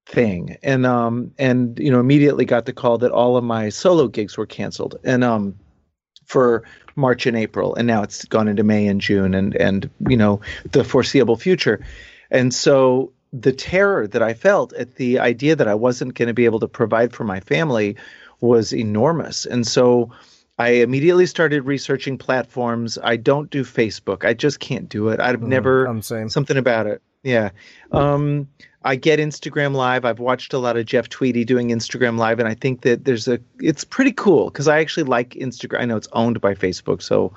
thing. 0.05 0.57
And 0.63 0.85
um 0.85 1.31
and 1.37 1.79
you 1.79 1.91
know 1.91 1.99
immediately 1.99 2.45
got 2.45 2.65
the 2.65 2.73
call 2.73 2.97
that 2.99 3.11
all 3.11 3.37
of 3.37 3.43
my 3.43 3.69
solo 3.69 4.07
gigs 4.07 4.37
were 4.37 4.45
canceled. 4.45 4.97
And 5.03 5.23
um 5.23 5.55
for 6.25 6.63
march 6.95 7.25
and 7.25 7.35
april 7.35 7.75
and 7.75 7.85
now 7.87 8.01
it's 8.03 8.23
gone 8.25 8.47
into 8.47 8.63
may 8.63 8.87
and 8.87 9.01
june 9.01 9.33
and 9.33 9.55
and 9.55 9.89
you 10.07 10.15
know 10.15 10.41
the 10.71 10.83
foreseeable 10.83 11.37
future. 11.37 11.85
And 12.29 12.53
so 12.53 13.13
the 13.33 13.51
terror 13.51 14.07
that 14.07 14.21
I 14.21 14.33
felt 14.33 14.71
at 14.73 14.95
the 14.95 15.19
idea 15.19 15.55
that 15.55 15.67
I 15.67 15.73
wasn't 15.73 16.13
going 16.13 16.27
to 16.27 16.33
be 16.33 16.45
able 16.45 16.59
to 16.59 16.67
provide 16.67 17.13
for 17.13 17.23
my 17.23 17.39
family 17.39 17.95
was 18.41 18.73
enormous. 18.73 19.45
And 19.45 19.65
so 19.65 20.11
I 20.59 20.69
immediately 20.69 21.25
started 21.25 21.65
researching 21.65 22.17
platforms. 22.17 22.99
I 23.03 23.17
don't 23.17 23.49
do 23.49 23.63
Facebook. 23.63 24.23
I 24.23 24.33
just 24.35 24.59
can't 24.59 24.87
do 24.87 25.09
it. 25.09 25.19
I've 25.19 25.39
mm, 25.39 25.47
never 25.47 25.85
I'm 25.85 26.03
saying 26.03 26.29
something 26.29 26.57
about 26.57 26.85
it. 26.85 27.01
Yeah. 27.23 27.49
Um, 27.91 28.47
I 28.85 28.97
get 28.97 29.17
Instagram 29.17 29.73
Live. 29.73 30.05
I've 30.05 30.19
watched 30.19 30.53
a 30.53 30.59
lot 30.59 30.77
of 30.77 30.85
Jeff 30.85 31.09
Tweedy 31.09 31.45
doing 31.45 31.69
Instagram 31.69 32.19
Live, 32.19 32.39
and 32.39 32.49
I 32.49 32.53
think 32.53 32.81
that 32.81 33.05
there's 33.05 33.27
a 33.29 33.39
it's 33.59 33.85
pretty 33.85 34.11
cool 34.11 34.45
because 34.45 34.67
I 34.67 34.79
actually 34.79 35.03
like 35.03 35.31
Instagram. 35.31 35.79
I 35.79 35.85
know 35.85 35.95
it's 35.95 36.09
owned 36.11 36.41
by 36.41 36.53
Facebook, 36.53 37.01
so, 37.01 37.33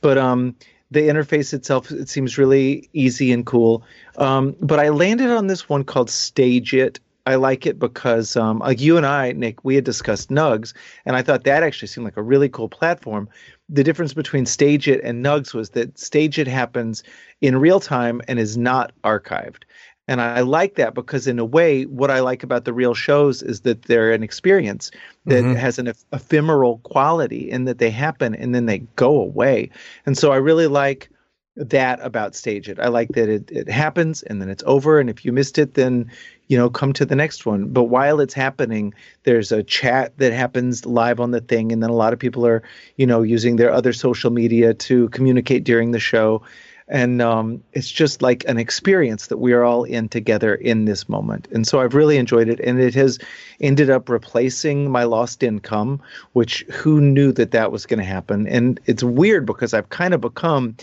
but 0.00 0.18
um, 0.18 0.56
the 0.90 1.00
interface 1.00 1.52
itself 1.52 1.90
it 1.90 2.08
seems 2.08 2.38
really 2.38 2.88
easy 2.92 3.32
and 3.32 3.44
cool. 3.44 3.82
Um, 4.16 4.56
but 4.60 4.78
I 4.78 4.88
landed 4.88 5.30
on 5.30 5.46
this 5.46 5.68
one 5.68 5.84
called 5.84 6.10
Stage 6.10 6.72
It. 6.74 7.00
I 7.26 7.34
like 7.34 7.66
it 7.66 7.78
because, 7.78 8.36
um, 8.36 8.60
like 8.60 8.80
you 8.80 8.96
and 8.96 9.04
I, 9.04 9.32
Nick, 9.32 9.62
we 9.62 9.74
had 9.74 9.84
discussed 9.84 10.30
Nugs, 10.30 10.72
and 11.04 11.14
I 11.14 11.20
thought 11.20 11.44
that 11.44 11.62
actually 11.62 11.88
seemed 11.88 12.06
like 12.06 12.16
a 12.16 12.22
really 12.22 12.48
cool 12.48 12.70
platform. 12.70 13.28
The 13.68 13.84
difference 13.84 14.14
between 14.14 14.46
Stage 14.46 14.88
It 14.88 15.02
and 15.04 15.22
Nugs 15.22 15.52
was 15.52 15.70
that 15.70 15.98
Stage 15.98 16.38
It 16.38 16.48
happens 16.48 17.02
in 17.42 17.58
real 17.58 17.80
time 17.80 18.22
and 18.28 18.38
is 18.38 18.56
not 18.56 18.92
archived. 19.04 19.64
And 20.08 20.22
I 20.22 20.40
like 20.40 20.76
that 20.76 20.94
because, 20.94 21.26
in 21.26 21.38
a 21.38 21.44
way, 21.44 21.84
what 21.84 22.10
I 22.10 22.20
like 22.20 22.42
about 22.42 22.64
the 22.64 22.72
real 22.72 22.94
shows 22.94 23.42
is 23.42 23.60
that 23.60 23.82
they're 23.82 24.12
an 24.12 24.22
experience 24.22 24.90
that 25.26 25.44
mm-hmm. 25.44 25.54
has 25.54 25.78
an 25.78 25.88
eph- 25.88 26.04
ephemeral 26.14 26.78
quality 26.78 27.50
in 27.50 27.66
that 27.66 27.78
they 27.78 27.90
happen 27.90 28.34
and 28.34 28.54
then 28.54 28.64
they 28.64 28.78
go 28.96 29.20
away. 29.20 29.70
And 30.06 30.16
so 30.16 30.32
I 30.32 30.36
really 30.36 30.66
like 30.66 31.10
that 31.56 31.98
about 32.02 32.34
Stage 32.34 32.68
It. 32.68 32.78
I 32.80 32.88
like 32.88 33.10
that 33.10 33.28
it, 33.28 33.50
it 33.50 33.68
happens 33.68 34.22
and 34.22 34.40
then 34.40 34.48
it's 34.48 34.62
over. 34.66 34.98
And 34.98 35.10
if 35.10 35.24
you 35.24 35.32
missed 35.32 35.58
it, 35.58 35.74
then, 35.74 36.10
you 36.46 36.56
know, 36.56 36.70
come 36.70 36.92
to 36.94 37.04
the 37.04 37.16
next 37.16 37.44
one. 37.44 37.68
But 37.68 37.84
while 37.84 38.20
it's 38.20 38.32
happening, 38.32 38.94
there's 39.24 39.52
a 39.52 39.62
chat 39.62 40.16
that 40.18 40.32
happens 40.32 40.86
live 40.86 41.20
on 41.20 41.32
the 41.32 41.40
thing. 41.40 41.72
And 41.72 41.82
then 41.82 41.90
a 41.90 41.94
lot 41.94 42.12
of 42.12 42.18
people 42.18 42.46
are, 42.46 42.62
you 42.96 43.06
know, 43.06 43.22
using 43.22 43.56
their 43.56 43.72
other 43.72 43.92
social 43.92 44.30
media 44.30 44.72
to 44.72 45.08
communicate 45.10 45.64
during 45.64 45.90
the 45.90 46.00
show 46.00 46.42
and 46.88 47.20
um, 47.20 47.62
it's 47.72 47.90
just 47.90 48.22
like 48.22 48.44
an 48.48 48.58
experience 48.58 49.26
that 49.26 49.36
we 49.38 49.52
are 49.52 49.62
all 49.62 49.84
in 49.84 50.08
together 50.08 50.54
in 50.54 50.86
this 50.86 51.08
moment. 51.08 51.48
And 51.52 51.66
so 51.66 51.80
i've 51.80 51.94
really 51.94 52.16
enjoyed 52.16 52.48
it. 52.48 52.60
And 52.60 52.80
it 52.80 52.94
has 52.94 53.18
ended 53.60 53.90
up 53.90 54.08
replacing 54.08 54.90
my 54.90 55.04
lost 55.04 55.42
income 55.42 56.00
which 56.32 56.64
who 56.70 57.00
knew 57.00 57.32
that 57.32 57.50
that 57.52 57.72
was 57.72 57.86
going 57.86 57.98
to 57.98 58.04
happen. 58.04 58.46
And 58.46 58.80
it's 58.86 59.02
weird 59.02 59.46
because 59.46 59.74
i've 59.74 59.90
kind 59.90 60.14
of 60.14 60.20
become 60.20 60.76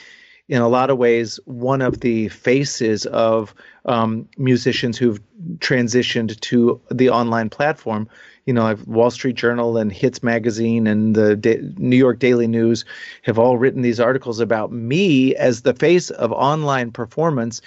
in 0.47 0.61
a 0.61 0.67
lot 0.67 0.89
of 0.89 0.97
ways 0.97 1.39
one 1.45 1.81
of 1.81 2.01
the 2.01 2.29
faces 2.29 3.05
of 3.07 3.53
um, 3.85 4.27
musicians 4.37 4.97
who've 4.97 5.19
transitioned 5.57 6.39
to 6.39 6.79
the 6.91 7.09
online 7.09 7.49
platform 7.49 8.07
you 8.45 8.53
know, 8.53 8.65
I've 8.65 8.87
Wall 8.87 9.09
Street 9.09 9.35
Journal 9.35 9.77
and 9.77 9.91
Hits 9.91 10.21
Magazine 10.21 10.87
and 10.87 11.15
the 11.15 11.35
da- 11.35 11.61
New 11.77 11.97
York 11.97 12.19
Daily 12.19 12.47
News 12.47 12.85
have 13.23 13.39
all 13.39 13.57
written 13.57 13.81
these 13.81 13.99
articles 13.99 14.39
about 14.39 14.71
me 14.71 15.35
as 15.35 15.63
the 15.63 15.73
face 15.73 16.11
of 16.11 16.31
online 16.31 16.91
performance. 16.91 17.61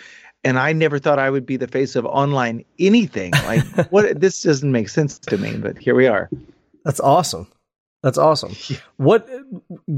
And 0.45 0.59
I 0.59 0.73
never 0.73 1.01
thought 1.01 1.19
I 1.19 1.31
would 1.31 1.45
be 1.45 1.57
the 1.57 1.67
face 1.67 1.97
of 1.97 2.07
online 2.07 2.65
anything. 2.79 3.33
Like, 3.45 3.91
what? 3.91 4.21
This 4.21 4.43
doesn't 4.43 4.71
make 4.71 4.89
sense 4.89 5.19
to 5.21 5.39
me, 5.39 5.57
but 5.57 5.79
here 5.79 5.95
we 5.95 6.07
are. 6.07 6.29
That's 6.85 7.01
awesome. 7.01 7.49
That's 8.03 8.19
awesome. 8.19 8.55
What? 8.99 9.29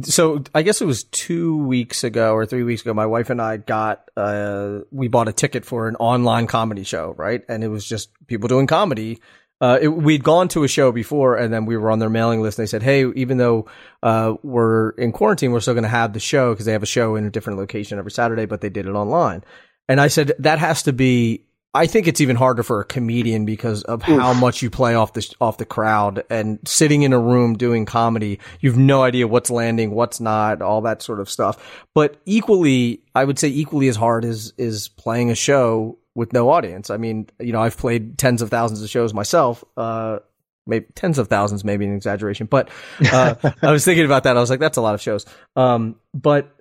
So 0.02 0.44
I 0.54 0.62
guess 0.62 0.80
it 0.80 0.84
was 0.84 1.04
two 1.04 1.56
weeks 1.64 2.04
ago 2.04 2.34
or 2.34 2.46
three 2.46 2.62
weeks 2.62 2.82
ago. 2.82 2.94
My 2.94 3.06
wife 3.06 3.28
and 3.30 3.40
I 3.40 3.56
got 3.56 4.10
uh, 4.16 4.80
we 4.90 5.08
bought 5.08 5.28
a 5.28 5.32
ticket 5.32 5.64
for 5.64 5.88
an 5.88 5.96
online 5.96 6.46
comedy 6.46 6.84
show, 6.84 7.14
right? 7.18 7.42
And 7.48 7.64
it 7.64 7.68
was 7.68 7.86
just 7.86 8.10
people 8.26 8.48
doing 8.48 8.66
comedy 8.66 9.20
uh, 9.60 9.78
it, 9.80 9.88
we'd 9.88 10.24
gone 10.24 10.48
to 10.48 10.64
a 10.64 10.68
show 10.68 10.90
before 10.90 11.36
and 11.36 11.52
then 11.52 11.66
we 11.66 11.76
were 11.76 11.90
on 11.90 11.98
their 11.98 12.08
mailing 12.08 12.40
list 12.40 12.58
and 12.58 12.66
they 12.66 12.70
said, 12.70 12.82
Hey, 12.82 13.06
even 13.14 13.36
though, 13.36 13.66
uh, 14.02 14.34
we're 14.42 14.90
in 14.90 15.12
quarantine, 15.12 15.52
we're 15.52 15.60
still 15.60 15.74
going 15.74 15.82
to 15.82 15.88
have 15.88 16.12
the 16.12 16.20
show 16.20 16.52
because 16.52 16.66
they 16.66 16.72
have 16.72 16.82
a 16.82 16.86
show 16.86 17.16
in 17.16 17.26
a 17.26 17.30
different 17.30 17.58
location 17.58 17.98
every 17.98 18.10
Saturday, 18.10 18.46
but 18.46 18.62
they 18.62 18.70
did 18.70 18.86
it 18.86 18.92
online. 18.92 19.44
And 19.88 20.00
I 20.00 20.08
said, 20.08 20.32
that 20.38 20.58
has 20.58 20.84
to 20.84 20.92
be, 20.92 21.44
I 21.74 21.86
think 21.86 22.08
it's 22.08 22.20
even 22.20 22.36
harder 22.36 22.62
for 22.62 22.80
a 22.80 22.84
comedian 22.84 23.44
because 23.44 23.82
of 23.82 24.08
Oof. 24.08 24.18
how 24.18 24.32
much 24.32 24.62
you 24.62 24.70
play 24.70 24.94
off 24.94 25.12
the, 25.12 25.34
off 25.40 25.58
the 25.58 25.66
crowd 25.66 26.24
and 26.30 26.58
sitting 26.64 27.02
in 27.02 27.12
a 27.12 27.20
room 27.20 27.56
doing 27.56 27.84
comedy. 27.84 28.40
You've 28.60 28.78
no 28.78 29.02
idea 29.02 29.28
what's 29.28 29.50
landing, 29.50 29.90
what's 29.90 30.20
not, 30.20 30.62
all 30.62 30.80
that 30.82 31.02
sort 31.02 31.20
of 31.20 31.28
stuff. 31.28 31.84
But 31.94 32.16
equally, 32.24 33.02
I 33.14 33.24
would 33.24 33.38
say 33.38 33.48
equally 33.48 33.88
as 33.88 33.96
hard 33.96 34.24
is, 34.24 34.54
is 34.56 34.88
playing 34.88 35.30
a 35.30 35.34
show 35.34 35.98
with 36.14 36.32
no 36.32 36.50
audience. 36.50 36.90
I 36.90 36.96
mean, 36.96 37.28
you 37.38 37.52
know, 37.52 37.60
I've 37.60 37.76
played 37.76 38.18
tens 38.18 38.42
of 38.42 38.50
thousands 38.50 38.82
of 38.82 38.90
shows 38.90 39.14
myself. 39.14 39.64
Uh, 39.76 40.18
maybe 40.66 40.86
tens 40.94 41.18
of 41.18 41.28
thousands, 41.28 41.64
maybe 41.64 41.84
an 41.84 41.94
exaggeration, 41.94 42.46
but 42.46 42.70
uh, 43.12 43.34
I 43.62 43.72
was 43.72 43.84
thinking 43.84 44.04
about 44.04 44.24
that. 44.24 44.36
I 44.36 44.40
was 44.40 44.50
like, 44.50 44.60
that's 44.60 44.76
a 44.76 44.82
lot 44.82 44.94
of 44.94 45.00
shows. 45.00 45.26
Um, 45.56 45.96
but 46.14 46.54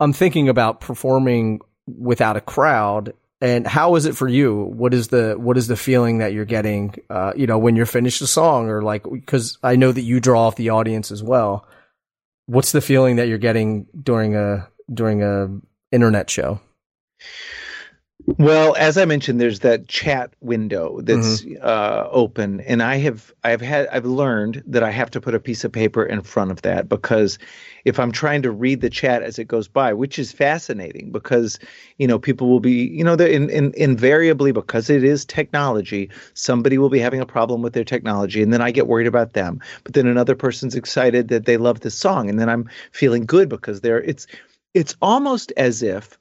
I'm 0.00 0.12
thinking 0.12 0.48
about 0.48 0.80
performing 0.80 1.60
without 1.86 2.36
a 2.36 2.40
crowd. 2.40 3.14
And 3.40 3.66
how 3.66 3.96
is 3.96 4.06
it 4.06 4.16
for 4.16 4.28
you? 4.28 4.54
What 4.54 4.94
is 4.94 5.08
the 5.08 5.34
what 5.38 5.58
is 5.58 5.66
the 5.66 5.76
feeling 5.76 6.18
that 6.18 6.32
you're 6.32 6.46
getting? 6.46 6.94
Uh, 7.10 7.32
you 7.36 7.46
know, 7.46 7.58
when 7.58 7.76
you're 7.76 7.84
finished 7.84 8.22
a 8.22 8.26
song, 8.26 8.70
or 8.70 8.80
like 8.80 9.02
because 9.04 9.58
I 9.62 9.76
know 9.76 9.92
that 9.92 10.00
you 10.00 10.20
draw 10.20 10.46
off 10.46 10.56
the 10.56 10.70
audience 10.70 11.10
as 11.10 11.22
well. 11.22 11.66
What's 12.46 12.72
the 12.72 12.80
feeling 12.80 13.16
that 13.16 13.28
you're 13.28 13.36
getting 13.36 13.88
during 14.02 14.36
a 14.36 14.68
during 14.92 15.22
a 15.22 15.50
internet 15.92 16.30
show? 16.30 16.60
Well, 18.24 18.74
as 18.76 18.96
I 18.96 19.04
mentioned, 19.04 19.40
there's 19.40 19.60
that 19.60 19.88
chat 19.88 20.32
window 20.40 21.00
that's 21.02 21.42
mm-hmm. 21.42 21.62
uh, 21.62 22.08
open, 22.10 22.60
and 22.62 22.82
I 22.82 22.96
have 22.96 23.32
I've 23.44 23.60
had 23.60 23.86
I've 23.88 24.06
learned 24.06 24.62
that 24.66 24.82
I 24.82 24.90
have 24.90 25.10
to 25.12 25.20
put 25.20 25.34
a 25.34 25.38
piece 25.38 25.64
of 25.64 25.70
paper 25.70 26.04
in 26.04 26.22
front 26.22 26.50
of 26.50 26.62
that 26.62 26.88
because 26.88 27.38
if 27.84 28.00
I'm 28.00 28.10
trying 28.10 28.42
to 28.42 28.50
read 28.50 28.80
the 28.80 28.88
chat 28.88 29.22
as 29.22 29.38
it 29.38 29.44
goes 29.44 29.68
by, 29.68 29.92
which 29.92 30.18
is 30.18 30.32
fascinating 30.32 31.12
because 31.12 31.58
you 31.98 32.06
know 32.06 32.18
people 32.18 32.48
will 32.48 32.58
be 32.58 32.88
you 32.88 33.04
know 33.04 33.14
in, 33.14 33.50
in, 33.50 33.72
invariably 33.76 34.50
because 34.50 34.88
it 34.88 35.04
is 35.04 35.24
technology, 35.26 36.08
somebody 36.32 36.78
will 36.78 36.90
be 36.90 36.98
having 36.98 37.20
a 37.20 37.26
problem 37.26 37.60
with 37.60 37.74
their 37.74 37.84
technology, 37.84 38.42
and 38.42 38.52
then 38.52 38.62
I 38.62 38.70
get 38.70 38.88
worried 38.88 39.06
about 39.06 39.34
them. 39.34 39.60
But 39.84 39.92
then 39.92 40.06
another 40.06 40.34
person's 40.34 40.74
excited 40.74 41.28
that 41.28 41.44
they 41.44 41.58
love 41.58 41.80
this 41.80 41.94
song, 41.94 42.30
and 42.30 42.40
then 42.40 42.48
I'm 42.48 42.68
feeling 42.92 43.26
good 43.26 43.50
because 43.50 43.82
they're 43.82 44.02
it's 44.02 44.26
it's 44.72 44.96
almost 45.00 45.52
as 45.56 45.82
if 45.82 46.18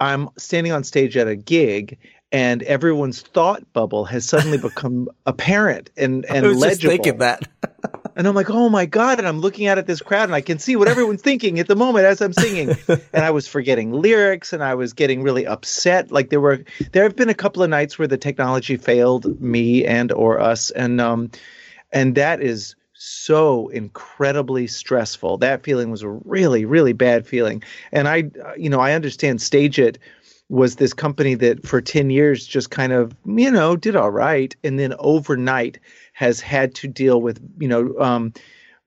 I'm 0.00 0.28
standing 0.36 0.72
on 0.72 0.84
stage 0.84 1.16
at 1.16 1.28
a 1.28 1.36
gig 1.36 1.98
and 2.32 2.62
everyone's 2.64 3.22
thought 3.22 3.72
bubble 3.72 4.04
has 4.04 4.24
suddenly 4.24 4.58
become 4.62 5.08
apparent 5.24 5.90
and 5.96 6.24
and 6.26 6.46
I 6.46 6.48
was 6.48 6.58
legible. 6.58 6.96
Just 6.96 7.02
thinking 7.04 7.18
that. 7.18 7.48
and 8.16 8.26
I'm 8.26 8.34
like, 8.34 8.50
oh 8.50 8.68
my 8.68 8.86
god! 8.86 9.18
And 9.18 9.28
I'm 9.28 9.40
looking 9.40 9.66
out 9.66 9.78
at 9.78 9.86
this 9.86 10.00
crowd, 10.00 10.24
and 10.24 10.34
I 10.34 10.40
can 10.40 10.58
see 10.58 10.76
what 10.76 10.88
everyone's 10.88 11.22
thinking 11.22 11.58
at 11.60 11.68
the 11.68 11.76
moment 11.76 12.06
as 12.06 12.20
I'm 12.20 12.32
singing. 12.32 12.76
and 12.88 13.24
I 13.24 13.30
was 13.30 13.48
forgetting 13.48 13.92
lyrics, 13.92 14.52
and 14.52 14.62
I 14.62 14.74
was 14.74 14.92
getting 14.92 15.22
really 15.22 15.46
upset. 15.46 16.10
Like 16.10 16.30
there 16.30 16.40
were, 16.40 16.64
there 16.92 17.02
have 17.02 17.16
been 17.16 17.28
a 17.28 17.34
couple 17.34 17.62
of 17.62 17.70
nights 17.70 17.98
where 17.98 18.08
the 18.08 18.18
technology 18.18 18.76
failed 18.76 19.40
me 19.40 19.84
and 19.84 20.12
or 20.12 20.40
us, 20.40 20.70
and 20.70 21.00
um, 21.00 21.30
and 21.92 22.14
that 22.16 22.40
is 22.42 22.75
so 23.06 23.68
incredibly 23.68 24.66
stressful. 24.66 25.38
That 25.38 25.62
feeling 25.62 25.90
was 25.90 26.02
a 26.02 26.08
really, 26.08 26.64
really 26.64 26.92
bad 26.92 27.26
feeling. 27.26 27.62
And 27.92 28.08
I, 28.08 28.24
you 28.56 28.68
know, 28.68 28.80
I 28.80 28.92
understand 28.92 29.40
Stage 29.40 29.78
It 29.78 29.98
was 30.48 30.76
this 30.76 30.92
company 30.92 31.34
that 31.34 31.66
for 31.66 31.80
10 31.80 32.10
years 32.10 32.46
just 32.46 32.70
kind 32.70 32.92
of, 32.92 33.14
you 33.24 33.50
know, 33.50 33.76
did 33.76 33.96
all 33.96 34.10
right. 34.10 34.54
And 34.64 34.78
then 34.78 34.94
overnight 34.98 35.78
has 36.14 36.40
had 36.40 36.74
to 36.76 36.88
deal 36.88 37.20
with, 37.20 37.40
you 37.58 37.68
know, 37.68 37.96
um, 37.98 38.32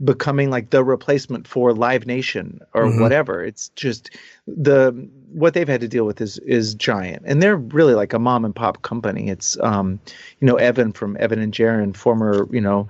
becoming 0.04 0.50
like 0.50 0.70
the 0.70 0.84
replacement 0.84 1.48
for 1.48 1.74
Live 1.74 2.06
Nation 2.06 2.62
or 2.74 2.86
mm-hmm. 2.86 3.02
whatever. 3.02 3.44
It's 3.44 3.70
just 3.70 4.12
the 4.48 4.92
what 5.32 5.54
they've 5.54 5.68
had 5.68 5.82
to 5.82 5.88
deal 5.88 6.06
with 6.06 6.22
is 6.22 6.38
is 6.40 6.74
giant, 6.74 7.24
and 7.26 7.42
they're 7.42 7.58
really 7.58 7.94
like 7.94 8.14
a 8.14 8.20
mom 8.20 8.46
and 8.46 8.56
pop 8.56 8.82
company. 8.82 9.28
It's 9.28 9.58
um, 9.60 10.00
you 10.40 10.48
know 10.48 10.56
Evan 10.56 10.94
from 10.94 11.18
Evan 11.20 11.40
and 11.40 11.54
Jaron, 11.54 11.96
former 11.98 12.48
you 12.50 12.62
know 12.62 12.88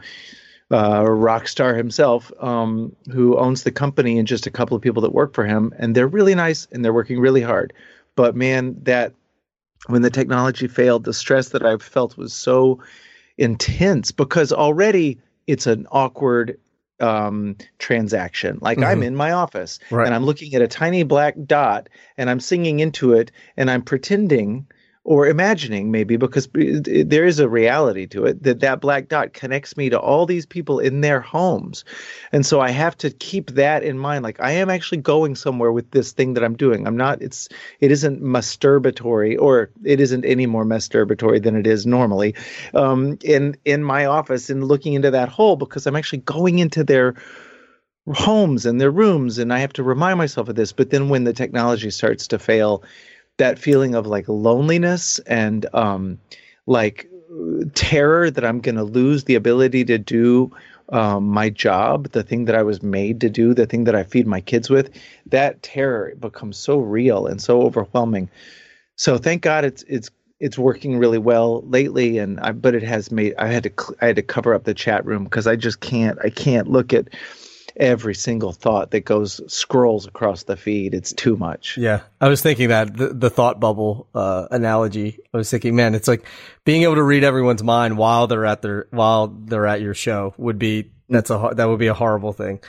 uh, 0.71 1.03
rock 1.05 1.47
star 1.47 1.75
himself, 1.75 2.31
um, 2.39 2.95
who 3.11 3.37
owns 3.37 3.63
the 3.63 3.71
company, 3.71 4.19
and 4.19 4.27
just 4.27 4.47
a 4.47 4.51
couple 4.51 4.75
of 4.75 4.83
people 4.83 5.01
that 5.01 5.13
work 5.13 5.33
for 5.33 5.45
him, 5.45 5.73
and 5.77 5.95
they're 5.95 6.07
really 6.07 6.35
nice 6.35 6.67
and 6.71 6.83
they're 6.83 6.93
working 6.93 7.19
really 7.19 7.41
hard. 7.41 7.73
But 8.15 8.35
man, 8.35 8.77
that 8.83 9.13
when 9.87 10.01
the 10.01 10.09
technology 10.09 10.67
failed, 10.67 11.03
the 11.03 11.13
stress 11.13 11.49
that 11.49 11.65
I 11.65 11.77
felt 11.77 12.17
was 12.17 12.33
so 12.33 12.81
intense 13.37 14.11
because 14.11 14.51
already 14.51 15.19
it's 15.47 15.65
an 15.65 15.87
awkward 15.91 16.59
um, 16.99 17.55
transaction. 17.77 18.59
Like 18.61 18.77
mm-hmm. 18.77 18.87
I'm 18.87 19.03
in 19.03 19.15
my 19.15 19.31
office 19.31 19.79
right. 19.89 20.05
and 20.05 20.13
I'm 20.13 20.25
looking 20.25 20.53
at 20.53 20.61
a 20.61 20.67
tiny 20.67 21.03
black 21.03 21.35
dot 21.45 21.87
and 22.17 22.29
I'm 22.29 22.39
singing 22.39 22.81
into 22.81 23.13
it 23.13 23.31
and 23.57 23.71
I'm 23.71 23.81
pretending 23.81 24.67
or 25.09 25.25
imagining 25.25 25.89
maybe 25.89 26.17
because 26.17 26.47
there 26.53 27.25
is 27.25 27.39
a 27.39 27.49
reality 27.49 28.05
to 28.05 28.25
it 28.25 28.43
that 28.43 28.59
that 28.59 28.79
black 28.79 29.07
dot 29.07 29.33
connects 29.33 29.75
me 29.75 29.89
to 29.89 29.99
all 29.99 30.27
these 30.27 30.45
people 30.45 30.77
in 30.77 31.01
their 31.01 31.19
homes. 31.19 31.83
And 32.31 32.45
so 32.45 32.61
i 32.61 32.69
have 32.69 32.95
to 32.97 33.09
keep 33.09 33.49
that 33.51 33.81
in 33.81 33.97
mind. 33.97 34.23
Like 34.23 34.39
i 34.39 34.51
am 34.51 34.69
actually 34.69 34.99
going 34.99 35.35
somewhere 35.35 35.71
with 35.71 35.89
this 35.89 36.11
thing 36.11 36.35
that 36.35 36.43
i'm 36.43 36.55
doing. 36.55 36.85
I'm 36.85 36.95
not 36.95 37.23
it's 37.23 37.49
it 37.79 37.89
isn't 37.89 38.21
masturbatory 38.21 39.35
or 39.39 39.71
it 39.83 39.99
isn't 39.99 40.25
any 40.25 40.45
more 40.45 40.63
masturbatory 40.63 41.41
than 41.41 41.55
it 41.55 41.65
is 41.65 41.87
normally 41.87 42.35
um, 42.75 43.17
in 43.23 43.57
in 43.65 43.83
my 43.83 44.05
office 44.05 44.51
and 44.51 44.67
looking 44.67 44.93
into 44.93 45.09
that 45.09 45.29
hole 45.29 45.55
because 45.55 45.87
i'm 45.87 45.95
actually 45.95 46.19
going 46.19 46.59
into 46.59 46.83
their 46.83 47.15
homes 48.13 48.67
and 48.67 48.79
their 48.79 48.91
rooms 48.91 49.39
and 49.39 49.51
i 49.51 49.57
have 49.57 49.73
to 49.73 49.81
remind 49.81 50.19
myself 50.19 50.49
of 50.49 50.55
this. 50.55 50.71
But 50.71 50.91
then 50.91 51.09
when 51.09 51.23
the 51.23 51.33
technology 51.33 51.89
starts 51.89 52.27
to 52.27 52.37
fail 52.37 52.83
that 53.39 53.59
feeling 53.59 53.95
of 53.95 54.05
like 54.05 54.25
loneliness 54.27 55.19
and 55.19 55.65
um, 55.73 56.19
like 56.67 57.09
terror 57.73 58.29
that 58.31 58.45
I'm 58.45 58.61
going 58.61 58.75
to 58.75 58.83
lose 58.83 59.23
the 59.25 59.35
ability 59.35 59.83
to 59.85 59.97
do 59.97 60.51
um, 60.89 61.27
my 61.27 61.49
job, 61.49 62.09
the 62.11 62.23
thing 62.23 62.45
that 62.45 62.55
I 62.55 62.63
was 62.63 62.81
made 62.81 63.21
to 63.21 63.29
do, 63.29 63.53
the 63.53 63.65
thing 63.65 63.83
that 63.83 63.95
I 63.95 64.03
feed 64.03 64.25
my 64.27 64.41
kids 64.41 64.69
with, 64.69 64.89
that 65.27 65.61
terror 65.61 66.13
becomes 66.19 66.57
so 66.57 66.79
real 66.79 67.27
and 67.27 67.41
so 67.41 67.61
overwhelming. 67.61 68.29
So 68.95 69.17
thank 69.17 69.41
God 69.41 69.65
it's 69.65 69.83
it's 69.83 70.09
it's 70.39 70.57
working 70.57 70.97
really 70.97 71.17
well 71.17 71.61
lately, 71.63 72.17
and 72.17 72.39
I, 72.39 72.53
but 72.53 72.73
it 72.73 72.83
has 72.83 73.11
made 73.11 73.35
I 73.37 73.47
had 73.47 73.63
to 73.63 73.95
I 74.01 74.07
had 74.07 74.15
to 74.15 74.21
cover 74.21 74.53
up 74.53 74.63
the 74.63 74.73
chat 74.73 75.05
room 75.05 75.25
because 75.25 75.47
I 75.47 75.55
just 75.55 75.79
can't 75.79 76.17
I 76.23 76.29
can't 76.29 76.69
look 76.69 76.93
at 76.93 77.09
every 77.79 78.13
single 78.13 78.51
thought 78.51 78.91
that 78.91 79.05
goes 79.05 79.41
scrolls 79.51 80.05
across 80.05 80.43
the 80.43 80.57
feed. 80.57 80.93
It's 80.93 81.13
too 81.13 81.37
much. 81.37 81.77
Yeah. 81.77 82.01
I 82.19 82.27
was 82.27 82.41
thinking 82.41 82.69
that 82.69 82.95
the, 82.95 83.07
the 83.07 83.29
thought 83.29 83.59
bubble, 83.59 84.07
uh, 84.13 84.47
analogy, 84.51 85.19
I 85.33 85.37
was 85.37 85.49
thinking, 85.49 85.75
man, 85.75 85.95
it's 85.95 86.07
like 86.07 86.25
being 86.65 86.83
able 86.83 86.95
to 86.95 87.03
read 87.03 87.23
everyone's 87.23 87.63
mind 87.63 87.97
while 87.97 88.27
they're 88.27 88.45
at 88.45 88.61
their, 88.61 88.87
while 88.91 89.27
they're 89.27 89.67
at 89.67 89.81
your 89.81 89.93
show 89.93 90.33
would 90.37 90.59
be, 90.59 90.91
that's 91.07 91.29
a, 91.29 91.51
that 91.55 91.65
would 91.65 91.79
be 91.79 91.87
a 91.87 91.93
horrible 91.93 92.33
thing 92.33 92.59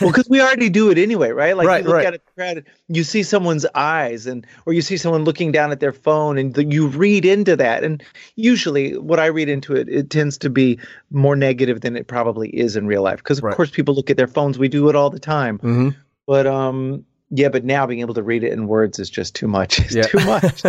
well, 0.00 0.10
because 0.10 0.28
we 0.28 0.40
already 0.40 0.70
do 0.70 0.90
it 0.90 0.98
anyway, 0.98 1.30
right? 1.30 1.56
Like 1.56 1.66
right, 1.66 1.82
you 1.82 1.88
look 1.88 1.96
right. 1.96 2.06
at 2.06 2.14
a 2.14 2.20
crowd, 2.34 2.64
you 2.88 3.04
see 3.04 3.22
someone's 3.22 3.66
eyes, 3.74 4.26
and 4.26 4.46
or 4.64 4.72
you 4.72 4.82
see 4.82 4.96
someone 4.96 5.24
looking 5.24 5.52
down 5.52 5.72
at 5.72 5.80
their 5.80 5.92
phone, 5.92 6.38
and 6.38 6.54
the, 6.54 6.64
you 6.64 6.88
read 6.88 7.24
into 7.24 7.56
that. 7.56 7.84
And 7.84 8.02
usually, 8.36 8.96
what 8.96 9.20
I 9.20 9.26
read 9.26 9.48
into 9.48 9.74
it, 9.74 9.88
it 9.88 10.10
tends 10.10 10.38
to 10.38 10.50
be 10.50 10.78
more 11.10 11.36
negative 11.36 11.80
than 11.80 11.96
it 11.96 12.06
probably 12.06 12.48
is 12.48 12.76
in 12.76 12.86
real 12.86 13.02
life. 13.02 13.18
Because 13.18 13.38
of 13.38 13.44
right. 13.44 13.56
course, 13.56 13.70
people 13.70 13.94
look 13.94 14.10
at 14.10 14.16
their 14.16 14.28
phones. 14.28 14.58
We 14.58 14.68
do 14.68 14.88
it 14.88 14.96
all 14.96 15.10
the 15.10 15.20
time. 15.20 15.58
Mm-hmm. 15.58 15.88
But 16.26 16.46
um, 16.46 17.04
yeah, 17.30 17.48
but 17.48 17.64
now 17.64 17.86
being 17.86 18.00
able 18.00 18.14
to 18.14 18.22
read 18.22 18.44
it 18.44 18.52
in 18.52 18.66
words 18.66 18.98
is 18.98 19.10
just 19.10 19.34
too 19.34 19.48
much. 19.48 19.78
It's 19.86 19.94
yeah. 19.94 20.02
too 20.02 20.24
much. 20.24 20.62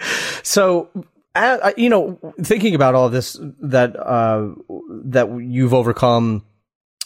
so 0.42 0.90
uh, 1.34 1.72
you 1.76 1.88
know, 1.88 2.18
thinking 2.42 2.74
about 2.74 2.94
all 2.94 3.08
this 3.08 3.36
that 3.60 3.96
uh, 3.96 4.48
that 5.04 5.28
you've 5.40 5.74
overcome 5.74 6.44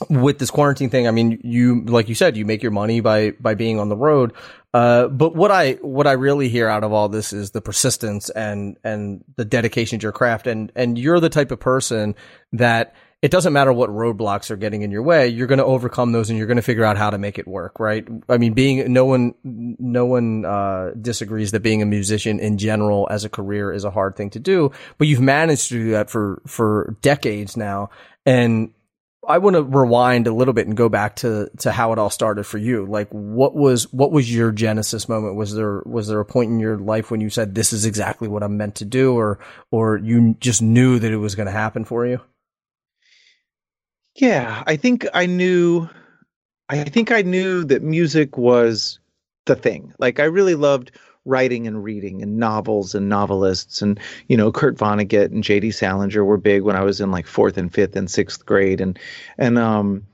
with 0.08 0.38
this 0.38 0.50
quarantine 0.50 0.90
thing, 0.90 1.06
I 1.06 1.10
mean, 1.10 1.40
you 1.42 1.84
like 1.84 2.08
you 2.08 2.14
said, 2.14 2.36
you 2.36 2.44
make 2.44 2.62
your 2.62 2.72
money 2.72 3.00
by 3.00 3.32
by 3.32 3.54
being 3.54 3.78
on 3.78 3.88
the 3.88 3.96
road. 3.96 4.32
Uh, 4.74 5.08
but 5.08 5.34
what 5.34 5.50
I 5.50 5.72
what 5.74 6.06
I 6.06 6.12
really 6.12 6.48
hear 6.48 6.68
out 6.68 6.84
of 6.84 6.92
all 6.92 7.08
this 7.08 7.32
is 7.32 7.50
the 7.50 7.60
persistence 7.60 8.30
and 8.30 8.78
and 8.82 9.22
the 9.36 9.44
dedication 9.44 9.98
to 9.98 10.04
your 10.04 10.12
craft, 10.12 10.46
and 10.46 10.72
and 10.74 10.98
you're 10.98 11.20
the 11.20 11.28
type 11.28 11.50
of 11.50 11.60
person 11.60 12.14
that 12.52 12.94
it 13.22 13.30
doesn't 13.30 13.52
matter 13.52 13.72
what 13.72 13.88
roadblocks 13.88 14.50
are 14.50 14.56
getting 14.56 14.82
in 14.82 14.90
your 14.90 15.04
way, 15.04 15.28
you're 15.28 15.46
going 15.46 15.60
to 15.60 15.64
overcome 15.64 16.10
those, 16.10 16.28
and 16.28 16.36
you're 16.36 16.48
going 16.48 16.56
to 16.56 16.62
figure 16.62 16.84
out 16.84 16.96
how 16.96 17.08
to 17.08 17.18
make 17.18 17.38
it 17.38 17.46
work, 17.46 17.78
right? 17.78 18.04
I 18.28 18.36
mean, 18.36 18.52
being 18.52 18.92
no 18.92 19.04
one 19.04 19.34
no 19.44 20.06
one 20.06 20.44
uh, 20.44 20.90
disagrees 21.00 21.52
that 21.52 21.60
being 21.60 21.82
a 21.82 21.86
musician 21.86 22.40
in 22.40 22.58
general 22.58 23.06
as 23.10 23.24
a 23.24 23.28
career 23.28 23.72
is 23.72 23.84
a 23.84 23.90
hard 23.90 24.16
thing 24.16 24.30
to 24.30 24.40
do, 24.40 24.72
but 24.98 25.06
you've 25.06 25.20
managed 25.20 25.68
to 25.68 25.74
do 25.74 25.90
that 25.92 26.10
for 26.10 26.42
for 26.46 26.96
decades 27.00 27.56
now, 27.56 27.90
and 28.26 28.72
I 29.26 29.38
want 29.38 29.54
to 29.54 29.62
rewind 29.62 30.26
a 30.26 30.35
little 30.35 30.54
bit 30.54 30.66
and 30.66 30.76
go 30.76 30.88
back 30.88 31.16
to 31.16 31.48
to 31.58 31.70
how 31.70 31.92
it 31.92 31.98
all 31.98 32.11
started 32.11 32.44
for 32.44 32.58
you. 32.58 32.87
Like 32.87 33.08
what 33.11 33.54
was 33.54 33.92
what 33.92 34.11
was 34.11 34.32
your 34.35 34.50
genesis 34.50 35.08
moment? 35.08 35.37
Was 35.37 35.54
there 35.54 35.82
was 35.87 36.08
there 36.08 36.20
a 36.20 36.24
point 36.24 36.50
in 36.50 36.58
your 36.58 36.78
life 36.78 37.11
when 37.11 37.20
you 37.20 37.30
said 37.30 37.54
this 37.54 37.72
is 37.72 37.85
exactly 37.85 38.26
what 38.26 38.42
I'm 38.42 38.56
meant 38.56 38.76
to 38.76 38.85
do 38.85 39.14
or 39.14 39.38
or 39.70 39.96
you 39.96 40.35
just 40.40 40.61
knew 40.61 40.98
that 40.98 41.12
it 41.12 41.18
was 41.18 41.37
going 41.37 41.46
to 41.46 41.52
happen 41.52 41.85
for 41.85 42.04
you? 42.06 42.20
Yeah, 44.16 44.62
I 44.66 44.76
think 44.76 45.06
I 45.14 45.26
knew 45.26 45.88
I 46.68 46.85
think 46.85 47.12
I 47.12 47.22
knew 47.22 47.64
that 47.64 47.82
music 47.82 48.37
was 48.37 48.98
the 49.46 49.54
thing. 49.54 49.92
Like 49.98 50.18
I 50.20 50.24
really 50.24 50.54
loved 50.54 50.92
writing 51.24 51.66
and 51.66 51.85
reading 51.85 52.22
and 52.22 52.37
novels 52.37 52.94
and 52.94 53.08
novelists 53.08 53.80
and 53.80 54.00
you 54.28 54.37
know 54.37 54.50
Kurt 54.50 54.76
Vonnegut 54.76 55.30
and 55.30 55.44
J.D. 55.44 55.70
Salinger 55.70 56.24
were 56.24 56.37
big 56.37 56.62
when 56.62 56.76
I 56.76 56.82
was 56.82 57.00
in 57.00 57.11
like 57.11 57.26
fourth 57.26 57.56
and 57.56 57.72
fifth 57.72 57.94
and 57.94 58.11
sixth 58.11 58.44
grade 58.44 58.80
and 58.80 58.98
and 59.38 59.58
um 59.58 60.04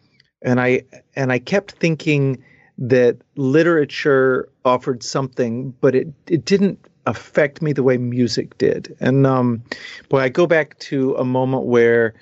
and 0.42 0.60
I 0.60 0.82
and 1.16 1.32
I 1.32 1.38
kept 1.38 1.72
thinking 1.72 2.42
that 2.78 3.16
literature 3.36 4.48
offered 4.64 5.02
something 5.02 5.70
but 5.80 5.94
it 5.94 6.08
it 6.26 6.44
didn't 6.44 6.78
affect 7.06 7.62
me 7.62 7.72
the 7.72 7.82
way 7.82 7.96
music 7.96 8.58
did 8.58 8.94
and 9.00 9.26
um 9.26 9.62
boy 10.10 10.20
I 10.20 10.28
go 10.28 10.46
back 10.46 10.78
to 10.80 11.14
a 11.16 11.24
moment 11.24 11.64
where 11.64 12.14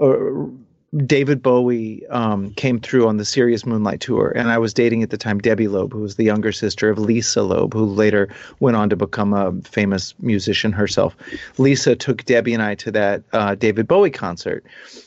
uh, 0.00 0.16
David 1.06 1.42
Bowie 1.42 2.06
um, 2.08 2.52
came 2.52 2.78
through 2.78 3.08
on 3.08 3.16
the 3.16 3.24
Serious 3.24 3.64
Moonlight 3.64 4.00
tour, 4.00 4.30
and 4.36 4.50
I 4.50 4.58
was 4.58 4.74
dating 4.74 5.02
at 5.02 5.08
the 5.08 5.16
time 5.16 5.38
Debbie 5.38 5.68
Loeb, 5.68 5.94
who 5.94 6.00
was 6.00 6.16
the 6.16 6.24
younger 6.24 6.52
sister 6.52 6.90
of 6.90 6.98
Lisa 6.98 7.42
Loeb, 7.42 7.72
who 7.72 7.86
later 7.86 8.28
went 8.60 8.76
on 8.76 8.90
to 8.90 8.96
become 8.96 9.32
a 9.32 9.52
famous 9.62 10.14
musician 10.20 10.70
herself. 10.70 11.16
Lisa 11.56 11.96
took 11.96 12.26
Debbie 12.26 12.52
and 12.52 12.62
I 12.62 12.74
to 12.74 12.90
that 12.90 13.22
uh, 13.32 13.54
David 13.54 13.88
Bowie 13.88 14.10
concert. 14.10 14.66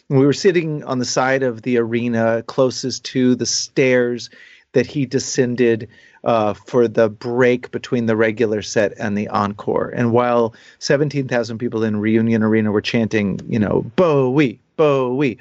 we 0.10 0.26
were 0.26 0.34
sitting 0.34 0.84
on 0.86 0.98
the 0.98 1.06
side 1.06 1.44
of 1.44 1.62
the 1.62 1.78
arena 1.78 2.42
closest 2.48 3.04
to 3.06 3.36
the 3.36 3.46
stairs 3.46 4.32
that 4.72 4.88
he 4.88 5.06
descended 5.06 5.88
uh, 6.24 6.56
for 6.56 6.88
the 6.88 7.10
break 7.10 7.70
between 7.70 8.08
the 8.08 8.16
regular 8.16 8.64
set 8.64 8.92
and 8.98 9.16
the 9.16 9.28
encore. 9.28 9.90
And 9.90 10.12
while 10.12 10.56
17,000 10.80 11.60
people 11.60 11.84
in 11.84 11.98
Reunion 11.98 12.42
Arena 12.42 12.72
were 12.72 12.82
chanting, 12.82 13.40
you 13.48 13.60
know, 13.60 13.84
Bowie, 13.96 14.60
Bowie 14.78 15.38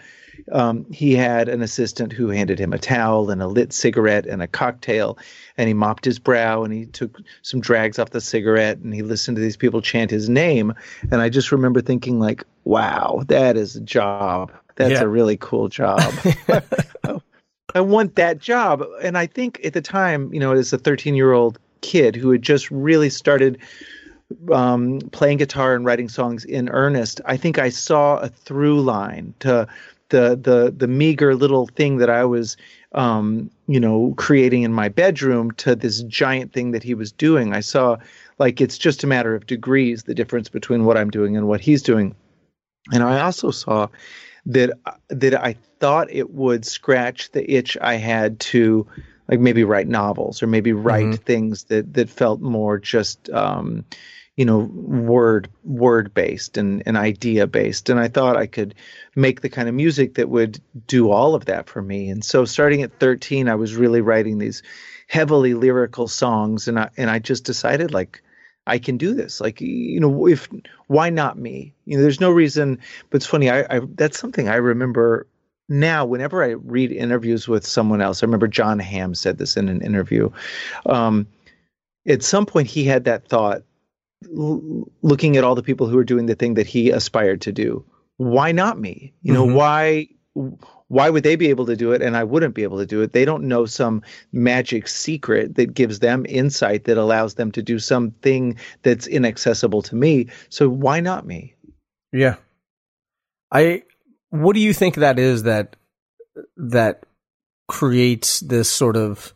um, 0.52 0.90
he 0.90 1.14
had 1.14 1.48
an 1.48 1.62
assistant 1.62 2.12
who 2.12 2.28
handed 2.28 2.58
him 2.58 2.72
a 2.72 2.78
towel 2.78 3.30
and 3.30 3.42
a 3.42 3.46
lit 3.46 3.72
cigarette 3.72 4.26
and 4.26 4.42
a 4.42 4.46
cocktail, 4.46 5.18
and 5.56 5.68
he 5.68 5.74
mopped 5.74 6.04
his 6.04 6.18
brow 6.18 6.64
and 6.64 6.72
he 6.72 6.86
took 6.86 7.20
some 7.42 7.60
drags 7.60 7.98
off 7.98 8.10
the 8.10 8.20
cigarette 8.20 8.78
and 8.78 8.94
he 8.94 9.02
listened 9.02 9.36
to 9.36 9.40
these 9.42 9.56
people 9.56 9.80
chant 9.80 10.10
his 10.10 10.28
name. 10.28 10.72
And 11.10 11.20
I 11.20 11.28
just 11.28 11.52
remember 11.52 11.80
thinking, 11.80 12.20
like, 12.20 12.44
wow, 12.64 13.22
that 13.28 13.56
is 13.56 13.76
a 13.76 13.80
job. 13.80 14.52
That's 14.76 14.92
yeah. 14.92 15.02
a 15.02 15.08
really 15.08 15.36
cool 15.36 15.68
job. 15.68 16.00
I 17.74 17.80
want 17.80 18.14
that 18.16 18.38
job. 18.38 18.84
And 19.02 19.18
I 19.18 19.26
think 19.26 19.60
at 19.64 19.72
the 19.72 19.82
time, 19.82 20.32
you 20.32 20.40
know, 20.40 20.52
as 20.52 20.72
a 20.72 20.78
13 20.78 21.14
year 21.14 21.32
old 21.32 21.58
kid 21.80 22.16
who 22.16 22.30
had 22.30 22.42
just 22.42 22.70
really 22.70 23.10
started 23.10 23.58
um, 24.52 25.00
playing 25.12 25.38
guitar 25.38 25.74
and 25.74 25.84
writing 25.84 26.08
songs 26.08 26.44
in 26.44 26.68
earnest, 26.68 27.20
I 27.24 27.36
think 27.36 27.58
I 27.58 27.68
saw 27.68 28.18
a 28.18 28.28
through 28.28 28.80
line 28.80 29.34
to 29.40 29.66
the 30.14 30.38
the 30.40 30.72
the 30.76 30.86
meager 30.86 31.34
little 31.34 31.66
thing 31.66 31.96
that 31.96 32.08
I 32.08 32.24
was 32.24 32.56
um, 32.92 33.50
you 33.66 33.80
know 33.80 34.14
creating 34.16 34.62
in 34.62 34.72
my 34.72 34.88
bedroom 34.88 35.50
to 35.52 35.74
this 35.74 36.02
giant 36.04 36.52
thing 36.52 36.70
that 36.70 36.84
he 36.84 36.94
was 36.94 37.10
doing. 37.10 37.52
I 37.52 37.60
saw 37.60 37.96
like 38.38 38.60
it's 38.60 38.78
just 38.78 39.02
a 39.02 39.08
matter 39.08 39.34
of 39.34 39.46
degrees 39.46 40.04
the 40.04 40.14
difference 40.14 40.48
between 40.48 40.84
what 40.84 40.96
I'm 40.96 41.10
doing 41.10 41.36
and 41.36 41.48
what 41.48 41.60
he's 41.60 41.82
doing. 41.82 42.14
And 42.92 43.02
I 43.02 43.20
also 43.22 43.50
saw 43.50 43.88
that 44.46 44.70
that 45.08 45.34
I 45.34 45.56
thought 45.80 46.08
it 46.12 46.30
would 46.30 46.64
scratch 46.64 47.32
the 47.32 47.50
itch 47.50 47.76
I 47.80 47.94
had 47.94 48.38
to 48.54 48.86
like 49.28 49.40
maybe 49.40 49.64
write 49.64 49.88
novels 49.88 50.44
or 50.44 50.46
maybe 50.46 50.72
write 50.72 51.06
mm-hmm. 51.06 51.24
things 51.24 51.64
that 51.64 51.92
that 51.94 52.08
felt 52.08 52.40
more 52.40 52.78
just 52.78 53.28
um, 53.30 53.84
you 54.36 54.44
know 54.44 54.70
word 54.74 55.48
word 55.62 56.12
based 56.12 56.56
and, 56.56 56.82
and 56.86 56.96
idea 56.96 57.46
based 57.46 57.88
and 57.88 58.00
i 58.00 58.08
thought 58.08 58.36
i 58.36 58.46
could 58.46 58.74
make 59.14 59.40
the 59.40 59.48
kind 59.48 59.68
of 59.68 59.74
music 59.74 60.14
that 60.14 60.28
would 60.28 60.60
do 60.86 61.10
all 61.10 61.34
of 61.34 61.44
that 61.44 61.68
for 61.68 61.82
me 61.82 62.08
and 62.08 62.24
so 62.24 62.44
starting 62.44 62.82
at 62.82 62.98
13 62.98 63.48
i 63.48 63.54
was 63.54 63.76
really 63.76 64.00
writing 64.00 64.38
these 64.38 64.62
heavily 65.08 65.54
lyrical 65.54 66.08
songs 66.08 66.66
and 66.66 66.78
i 66.78 66.88
and 66.96 67.10
i 67.10 67.18
just 67.18 67.44
decided 67.44 67.92
like 67.92 68.22
I 68.66 68.78
can 68.78 68.96
do 68.96 69.14
this. 69.14 69.40
Like, 69.40 69.60
you 69.60 70.00
know, 70.00 70.26
if 70.26 70.48
why 70.86 71.10
not 71.10 71.38
me? 71.38 71.74
You 71.84 71.96
know, 71.96 72.02
there's 72.02 72.20
no 72.20 72.30
reason. 72.30 72.78
But 73.10 73.16
it's 73.16 73.26
funny. 73.26 73.50
I, 73.50 73.60
I 73.68 73.80
that's 73.94 74.18
something 74.18 74.48
I 74.48 74.56
remember 74.56 75.26
now. 75.68 76.04
Whenever 76.04 76.42
I 76.42 76.52
read 76.52 76.90
interviews 76.90 77.46
with 77.46 77.66
someone 77.66 78.00
else, 78.00 78.22
I 78.22 78.26
remember 78.26 78.48
Jon 78.48 78.78
Hamm 78.78 79.14
said 79.14 79.38
this 79.38 79.56
in 79.56 79.68
an 79.68 79.82
interview. 79.82 80.30
Um, 80.86 81.26
at 82.06 82.22
some 82.22 82.46
point, 82.46 82.68
he 82.68 82.84
had 82.84 83.04
that 83.04 83.28
thought, 83.28 83.62
l- 84.36 84.88
looking 85.02 85.36
at 85.36 85.44
all 85.44 85.54
the 85.54 85.62
people 85.62 85.86
who 85.86 85.98
are 85.98 86.04
doing 86.04 86.26
the 86.26 86.34
thing 86.34 86.54
that 86.54 86.66
he 86.66 86.90
aspired 86.90 87.42
to 87.42 87.52
do. 87.52 87.84
Why 88.16 88.52
not 88.52 88.78
me? 88.78 89.12
You 89.22 89.32
know, 89.32 89.46
mm-hmm. 89.46 89.56
why 89.56 90.08
why 90.88 91.10
would 91.10 91.22
they 91.22 91.36
be 91.36 91.48
able 91.48 91.66
to 91.66 91.76
do 91.76 91.92
it 91.92 92.02
and 92.02 92.16
I 92.16 92.24
wouldn't 92.24 92.54
be 92.54 92.62
able 92.62 92.78
to 92.78 92.86
do 92.86 93.02
it? 93.02 93.12
They 93.12 93.24
don't 93.24 93.44
know 93.44 93.66
some 93.66 94.02
magic 94.32 94.88
secret 94.88 95.56
that 95.56 95.74
gives 95.74 96.00
them 96.00 96.26
insight 96.28 96.84
that 96.84 96.98
allows 96.98 97.34
them 97.34 97.52
to 97.52 97.62
do 97.62 97.78
something 97.78 98.56
that's 98.82 99.06
inaccessible 99.06 99.82
to 99.82 99.96
me. 99.96 100.28
So 100.50 100.68
why 100.68 101.00
not 101.00 101.26
me? 101.26 101.54
Yeah. 102.12 102.36
I 103.50 103.82
what 104.30 104.54
do 104.54 104.60
you 104.60 104.72
think 104.72 104.96
that 104.96 105.18
is 105.18 105.44
that 105.44 105.76
that 106.56 107.04
creates 107.66 108.40
this 108.40 108.70
sort 108.70 108.96
of 108.96 109.33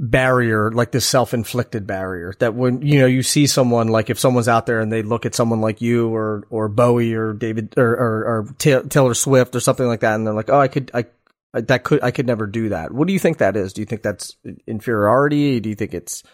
barrier, 0.00 0.72
like 0.72 0.90
this 0.90 1.06
self-inflicted 1.06 1.86
barrier 1.86 2.34
that 2.40 2.54
when, 2.54 2.82
you 2.82 2.98
know, 2.98 3.06
you 3.06 3.22
see 3.22 3.46
someone, 3.46 3.88
like 3.88 4.10
if 4.10 4.18
someone's 4.18 4.48
out 4.48 4.66
there 4.66 4.80
and 4.80 4.92
they 4.92 5.02
look 5.02 5.24
at 5.24 5.34
someone 5.34 5.60
like 5.60 5.80
you 5.80 6.08
or, 6.08 6.46
or 6.50 6.68
Bowie 6.68 7.14
or 7.14 7.32
David 7.32 7.74
or, 7.76 7.92
or, 7.92 8.24
or 8.24 8.54
Taylor 8.58 9.14
Swift 9.14 9.54
or 9.54 9.60
something 9.60 9.86
like 9.86 10.00
that. 10.00 10.16
And 10.16 10.26
they're 10.26 10.34
like, 10.34 10.50
oh, 10.50 10.58
I 10.58 10.68
could, 10.68 10.90
I, 10.92 11.04
that 11.52 11.84
could, 11.84 12.02
I 12.02 12.10
could 12.10 12.26
never 12.26 12.48
do 12.48 12.70
that. 12.70 12.92
What 12.92 13.06
do 13.06 13.12
you 13.12 13.20
think 13.20 13.38
that 13.38 13.56
is? 13.56 13.72
Do 13.72 13.82
you 13.82 13.86
think 13.86 14.02
that's 14.02 14.36
inferiority? 14.66 15.60
Do 15.60 15.68
you 15.68 15.76
think 15.76 15.94
it's, 15.94 16.24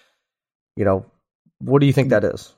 you 0.76 0.86
know, 0.86 1.04
what 1.58 1.80
do 1.80 1.86
you 1.86 1.92
think 1.92 2.08
that 2.08 2.24
is? 2.24 2.54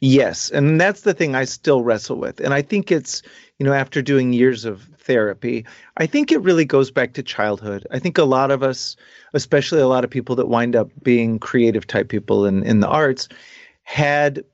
Yes. 0.00 0.50
And 0.50 0.80
that's 0.80 1.02
the 1.02 1.12
thing 1.12 1.34
I 1.34 1.44
still 1.44 1.82
wrestle 1.82 2.16
with. 2.16 2.40
And 2.40 2.54
I 2.54 2.62
think 2.62 2.90
it's, 2.90 3.22
you 3.58 3.66
know, 3.66 3.74
after 3.74 4.00
doing 4.00 4.32
years 4.32 4.64
of 4.64 4.86
therapy, 5.06 5.64
I 5.96 6.06
think 6.06 6.30
it 6.30 6.42
really 6.42 6.64
goes 6.64 6.90
back 6.90 7.14
to 7.14 7.22
childhood. 7.22 7.86
I 7.90 7.98
think 7.98 8.18
a 8.18 8.24
lot 8.24 8.50
of 8.50 8.62
us, 8.62 8.96
especially 9.32 9.80
a 9.80 9.88
lot 9.88 10.04
of 10.04 10.10
people 10.10 10.36
that 10.36 10.48
wind 10.48 10.76
up 10.76 10.90
being 11.02 11.38
creative 11.38 11.86
type 11.86 12.08
people 12.08 12.44
in, 12.44 12.62
in 12.64 12.80
the 12.80 12.88
arts, 12.88 13.28
had 13.84 14.44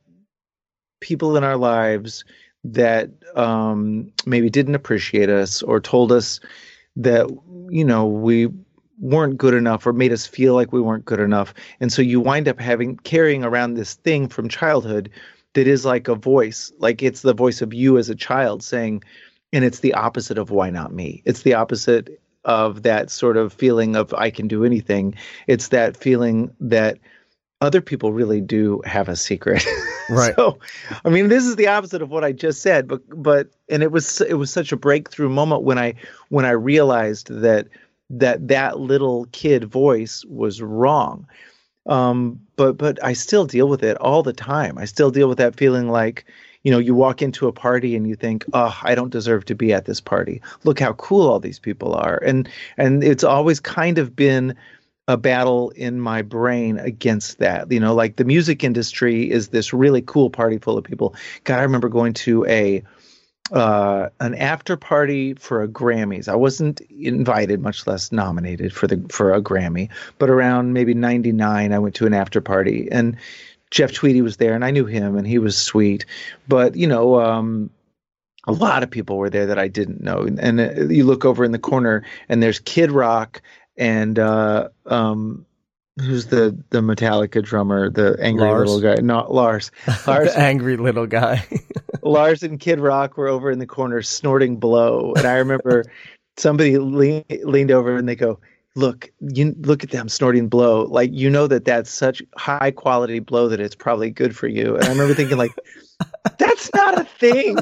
people 1.00 1.36
in 1.36 1.44
our 1.44 1.56
lives 1.56 2.24
that 2.64 3.10
um, 3.34 4.12
maybe 4.26 4.48
didn't 4.48 4.74
appreciate 4.74 5.28
us 5.28 5.62
or 5.62 5.80
told 5.80 6.12
us 6.12 6.38
that, 6.94 7.26
you 7.70 7.84
know, 7.84 8.06
we 8.06 8.48
weren't 9.00 9.36
good 9.36 9.54
enough 9.54 9.86
or 9.86 9.92
made 9.92 10.12
us 10.12 10.26
feel 10.26 10.54
like 10.54 10.72
we 10.72 10.80
weren't 10.80 11.04
good 11.04 11.18
enough. 11.18 11.52
And 11.80 11.92
so 11.92 12.02
you 12.02 12.20
wind 12.20 12.46
up 12.46 12.60
having 12.60 12.96
carrying 12.98 13.42
around 13.42 13.74
this 13.74 13.94
thing 13.94 14.28
from 14.28 14.48
childhood 14.48 15.10
that 15.54 15.66
is 15.66 15.84
like 15.84 16.08
a 16.08 16.14
voice, 16.14 16.72
like 16.78 17.02
it's 17.02 17.22
the 17.22 17.34
voice 17.34 17.62
of 17.62 17.74
you 17.74 17.98
as 17.98 18.08
a 18.08 18.14
child 18.14 18.62
saying, 18.62 19.02
and 19.52 19.64
it's 19.64 19.80
the 19.80 19.94
opposite 19.94 20.38
of 20.38 20.50
why 20.50 20.70
not 20.70 20.92
me. 20.92 21.22
It's 21.24 21.42
the 21.42 21.54
opposite 21.54 22.20
of 22.44 22.82
that 22.82 23.10
sort 23.10 23.36
of 23.36 23.52
feeling 23.52 23.94
of 23.94 24.12
I 24.14 24.30
can 24.30 24.48
do 24.48 24.64
anything. 24.64 25.14
It's 25.46 25.68
that 25.68 25.96
feeling 25.96 26.54
that 26.60 26.98
other 27.60 27.80
people 27.80 28.12
really 28.12 28.40
do 28.40 28.82
have 28.84 29.08
a 29.08 29.16
secret. 29.16 29.64
Right. 30.10 30.34
so, 30.34 30.58
I 31.04 31.10
mean, 31.10 31.28
this 31.28 31.44
is 31.44 31.56
the 31.56 31.68
opposite 31.68 32.02
of 32.02 32.10
what 32.10 32.24
I 32.24 32.32
just 32.32 32.60
said, 32.60 32.88
but 32.88 33.00
but 33.08 33.48
and 33.68 33.84
it 33.84 33.92
was 33.92 34.20
it 34.22 34.34
was 34.34 34.52
such 34.52 34.72
a 34.72 34.76
breakthrough 34.76 35.28
moment 35.28 35.62
when 35.62 35.78
I 35.78 35.94
when 36.28 36.44
I 36.44 36.50
realized 36.50 37.28
that 37.28 37.68
that 38.10 38.48
that 38.48 38.80
little 38.80 39.26
kid 39.32 39.64
voice 39.64 40.24
was 40.26 40.60
wrong. 40.60 41.26
Um, 41.86 42.40
but 42.56 42.76
but 42.76 43.02
I 43.02 43.12
still 43.12 43.46
deal 43.46 43.68
with 43.68 43.84
it 43.84 43.96
all 43.98 44.24
the 44.24 44.32
time. 44.32 44.76
I 44.76 44.84
still 44.84 45.12
deal 45.12 45.28
with 45.28 45.38
that 45.38 45.56
feeling 45.56 45.88
like 45.88 46.26
you 46.62 46.70
know 46.70 46.78
you 46.78 46.94
walk 46.94 47.22
into 47.22 47.48
a 47.48 47.52
party 47.52 47.96
and 47.96 48.06
you 48.06 48.14
think 48.14 48.44
oh 48.52 48.76
i 48.82 48.94
don't 48.94 49.10
deserve 49.10 49.44
to 49.44 49.54
be 49.54 49.72
at 49.72 49.84
this 49.84 50.00
party 50.00 50.40
look 50.64 50.78
how 50.78 50.92
cool 50.94 51.28
all 51.28 51.40
these 51.40 51.58
people 51.58 51.94
are 51.94 52.22
and 52.24 52.48
and 52.76 53.02
it's 53.02 53.24
always 53.24 53.60
kind 53.60 53.98
of 53.98 54.14
been 54.14 54.54
a 55.08 55.16
battle 55.16 55.70
in 55.70 56.00
my 56.00 56.22
brain 56.22 56.78
against 56.78 57.38
that 57.38 57.70
you 57.70 57.80
know 57.80 57.94
like 57.94 58.16
the 58.16 58.24
music 58.24 58.62
industry 58.62 59.30
is 59.30 59.48
this 59.48 59.72
really 59.72 60.02
cool 60.02 60.30
party 60.30 60.58
full 60.58 60.78
of 60.78 60.84
people 60.84 61.14
god 61.44 61.58
i 61.58 61.62
remember 61.62 61.88
going 61.88 62.12
to 62.12 62.44
a 62.46 62.82
uh, 63.50 64.08
an 64.20 64.34
after 64.36 64.76
party 64.76 65.34
for 65.34 65.62
a 65.62 65.68
Grammys. 65.68 66.28
I 66.28 66.34
wasn't 66.34 66.80
invited, 66.82 67.60
much 67.60 67.86
less 67.86 68.10
nominated 68.10 68.72
for 68.72 68.86
the 68.86 69.04
for 69.10 69.34
a 69.34 69.42
Grammy. 69.42 69.90
But 70.18 70.30
around 70.30 70.72
maybe 70.72 70.94
'99, 70.94 71.72
I 71.72 71.78
went 71.78 71.94
to 71.96 72.06
an 72.06 72.14
after 72.14 72.40
party, 72.40 72.88
and 72.90 73.16
Jeff 73.72 73.92
Tweedy 73.92 74.22
was 74.22 74.36
there, 74.36 74.54
and 74.54 74.64
I 74.64 74.70
knew 74.70 74.84
him, 74.84 75.16
and 75.16 75.26
he 75.26 75.38
was 75.38 75.56
sweet. 75.56 76.04
But 76.46 76.76
you 76.76 76.86
know, 76.86 77.20
um, 77.20 77.70
a 78.46 78.52
lot 78.52 78.82
of 78.82 78.90
people 78.90 79.16
were 79.16 79.30
there 79.30 79.46
that 79.46 79.58
I 79.58 79.66
didn't 79.66 80.02
know. 80.02 80.18
And, 80.18 80.38
and 80.38 80.60
uh, 80.60 80.92
you 80.92 81.04
look 81.04 81.24
over 81.24 81.42
in 81.42 81.52
the 81.52 81.58
corner, 81.58 82.04
and 82.28 82.42
there's 82.42 82.60
Kid 82.60 82.92
Rock 82.92 83.40
and 83.76 84.18
uh, 84.18 84.68
um, 84.86 85.46
who's 85.98 86.26
the 86.26 86.56
the 86.68 86.80
Metallica 86.80 87.42
drummer, 87.42 87.90
the 87.90 88.16
angry 88.20 88.46
Lars. 88.46 88.70
little 88.70 88.94
guy, 88.94 89.00
not 89.00 89.32
Lars. 89.32 89.70
Lars, 90.06 90.34
the 90.34 90.38
angry 90.38 90.76
little 90.76 91.06
guy. 91.06 91.46
Lars 92.02 92.42
and 92.42 92.60
Kid 92.60 92.78
Rock 92.78 93.16
were 93.16 93.28
over 93.28 93.50
in 93.50 93.58
the 93.58 93.66
corner 93.66 94.02
snorting 94.02 94.56
blow, 94.56 95.14
and 95.16 95.26
I 95.26 95.38
remember 95.38 95.84
somebody 96.36 96.76
lean, 96.76 97.24
leaned 97.44 97.70
over 97.70 97.96
and 97.96 98.06
they 98.06 98.16
go, 98.16 98.38
"Look, 98.74 99.10
you 99.20 99.54
look 99.60 99.84
at 99.84 99.90
them 99.90 100.08
snorting 100.08 100.48
blow. 100.48 100.84
Like 100.84 101.10
you 101.12 101.30
know 101.30 101.46
that 101.46 101.64
that's 101.64 101.90
such 101.90 102.22
high 102.36 102.70
quality 102.70 103.18
blow 103.18 103.48
that 103.48 103.60
it's 103.60 103.74
probably 103.74 104.10
good 104.10 104.36
for 104.36 104.48
you." 104.48 104.76
And 104.76 104.84
I 104.84 104.88
remember 104.88 105.14
thinking, 105.14 105.38
like, 105.38 105.52
that's 106.38 106.70
not 106.74 107.00
a 107.00 107.04
thing. 107.04 107.58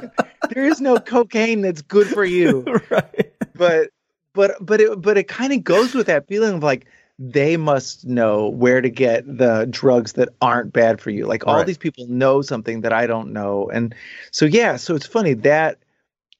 There 0.52 0.64
is 0.64 0.80
no 0.80 0.98
cocaine 0.98 1.62
that's 1.62 1.82
good 1.82 2.06
for 2.06 2.24
you. 2.24 2.62
right. 2.90 3.32
But 3.54 3.90
but 4.32 4.56
but 4.60 4.80
it 4.80 5.00
but 5.00 5.18
it 5.18 5.28
kind 5.28 5.52
of 5.52 5.64
goes 5.64 5.94
with 5.94 6.06
that 6.06 6.26
feeling 6.28 6.54
of 6.54 6.62
like 6.62 6.86
they 7.18 7.58
must 7.58 8.06
know 8.06 8.48
where 8.48 8.80
to 8.80 8.88
get 8.88 9.24
the 9.26 9.66
drugs 9.68 10.14
that 10.14 10.30
aren't 10.40 10.72
bad 10.72 11.00
for 11.00 11.10
you. 11.10 11.26
Like 11.26 11.46
all 11.46 11.56
right. 11.56 11.66
these 11.66 11.76
people 11.76 12.06
know 12.08 12.40
something 12.40 12.80
that 12.80 12.94
I 12.94 13.06
don't 13.06 13.32
know. 13.32 13.68
And 13.70 13.94
so 14.30 14.46
yeah, 14.46 14.76
so 14.76 14.94
it's 14.94 15.06
funny 15.06 15.34
that 15.34 15.78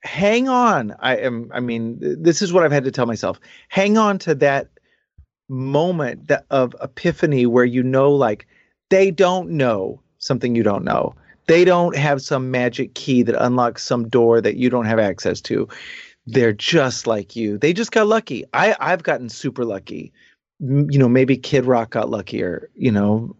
hang 0.03 0.49
on. 0.49 0.95
I 1.01 1.17
am 1.17 1.51
I 1.53 1.61
mean, 1.61 1.99
this 2.01 2.43
is 2.43 2.53
what 2.53 2.65
I've 2.65 2.73
had 2.73 2.85
to 2.85 2.91
tell 2.91 3.07
myself. 3.07 3.41
Hang 3.69 3.99
on 3.99 4.19
to 4.21 4.35
that 4.37 4.69
moment 5.49 6.29
that, 6.29 6.47
of 6.51 6.75
epiphany 6.81 7.47
where 7.47 7.65
you 7.65 7.83
know 7.83 8.13
like 8.13 8.47
they 8.89 9.11
don't 9.11 9.51
know 9.51 10.01
something 10.19 10.55
you 10.55 10.63
don't 10.63 10.85
know. 10.85 11.15
They 11.47 11.65
don't 11.65 11.97
have 11.97 12.23
some 12.23 12.51
magic 12.51 12.95
key 12.95 13.23
that 13.23 13.45
unlocks 13.45 13.83
some 13.83 14.09
door 14.09 14.41
that 14.41 14.57
you 14.57 14.71
don't 14.71 14.87
have 14.87 14.99
access 15.01 15.41
to. 15.43 15.69
They're 16.27 16.53
just 16.53 17.07
like 17.07 17.35
you. 17.35 17.59
They 17.59 17.73
just 17.73 17.93
got 17.93 18.07
lucky. 18.07 18.45
I 18.53 18.77
I've 18.79 19.03
gotten 19.03 19.29
super 19.29 19.65
lucky 19.65 20.13
you 20.61 20.99
know, 20.99 21.09
maybe 21.09 21.37
Kid 21.37 21.65
Rock 21.65 21.91
got 21.91 22.11
luckier, 22.11 22.69
you 22.75 22.93
know, 22.93 23.35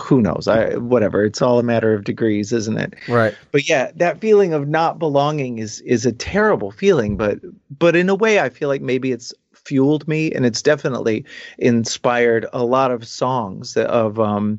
who 0.00 0.20
knows? 0.20 0.48
I 0.48 0.76
whatever. 0.76 1.24
It's 1.24 1.42
all 1.42 1.58
a 1.58 1.62
matter 1.62 1.94
of 1.94 2.04
degrees, 2.04 2.52
isn't 2.52 2.78
it? 2.78 2.94
Right. 3.08 3.34
But 3.50 3.68
yeah, 3.68 3.90
that 3.96 4.20
feeling 4.20 4.52
of 4.52 4.68
not 4.68 4.98
belonging 4.98 5.58
is 5.58 5.80
is 5.80 6.06
a 6.06 6.12
terrible 6.12 6.70
feeling, 6.70 7.16
but 7.16 7.38
but 7.78 7.96
in 7.96 8.08
a 8.08 8.14
way 8.14 8.40
I 8.40 8.48
feel 8.48 8.68
like 8.68 8.82
maybe 8.82 9.12
it's 9.12 9.34
fueled 9.54 10.08
me 10.08 10.32
and 10.32 10.44
it's 10.44 10.62
definitely 10.62 11.24
inspired 11.58 12.46
a 12.52 12.64
lot 12.64 12.90
of 12.90 13.06
songs 13.06 13.76
of 13.76 14.18
um 14.18 14.58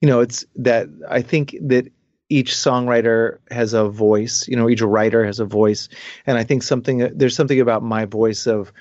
you 0.00 0.08
know, 0.08 0.20
it's 0.20 0.46
that 0.56 0.88
I 1.10 1.20
think 1.20 1.56
that 1.60 1.92
each 2.30 2.52
songwriter 2.52 3.38
has 3.50 3.74
a 3.74 3.88
voice, 3.88 4.48
you 4.48 4.56
know, 4.56 4.70
each 4.70 4.80
writer 4.80 5.24
has 5.26 5.40
a 5.40 5.44
voice 5.44 5.88
and 6.26 6.38
I 6.38 6.44
think 6.44 6.62
something 6.62 6.98
there's 7.16 7.36
something 7.36 7.60
about 7.60 7.82
my 7.82 8.04
voice 8.04 8.46
of 8.46 8.72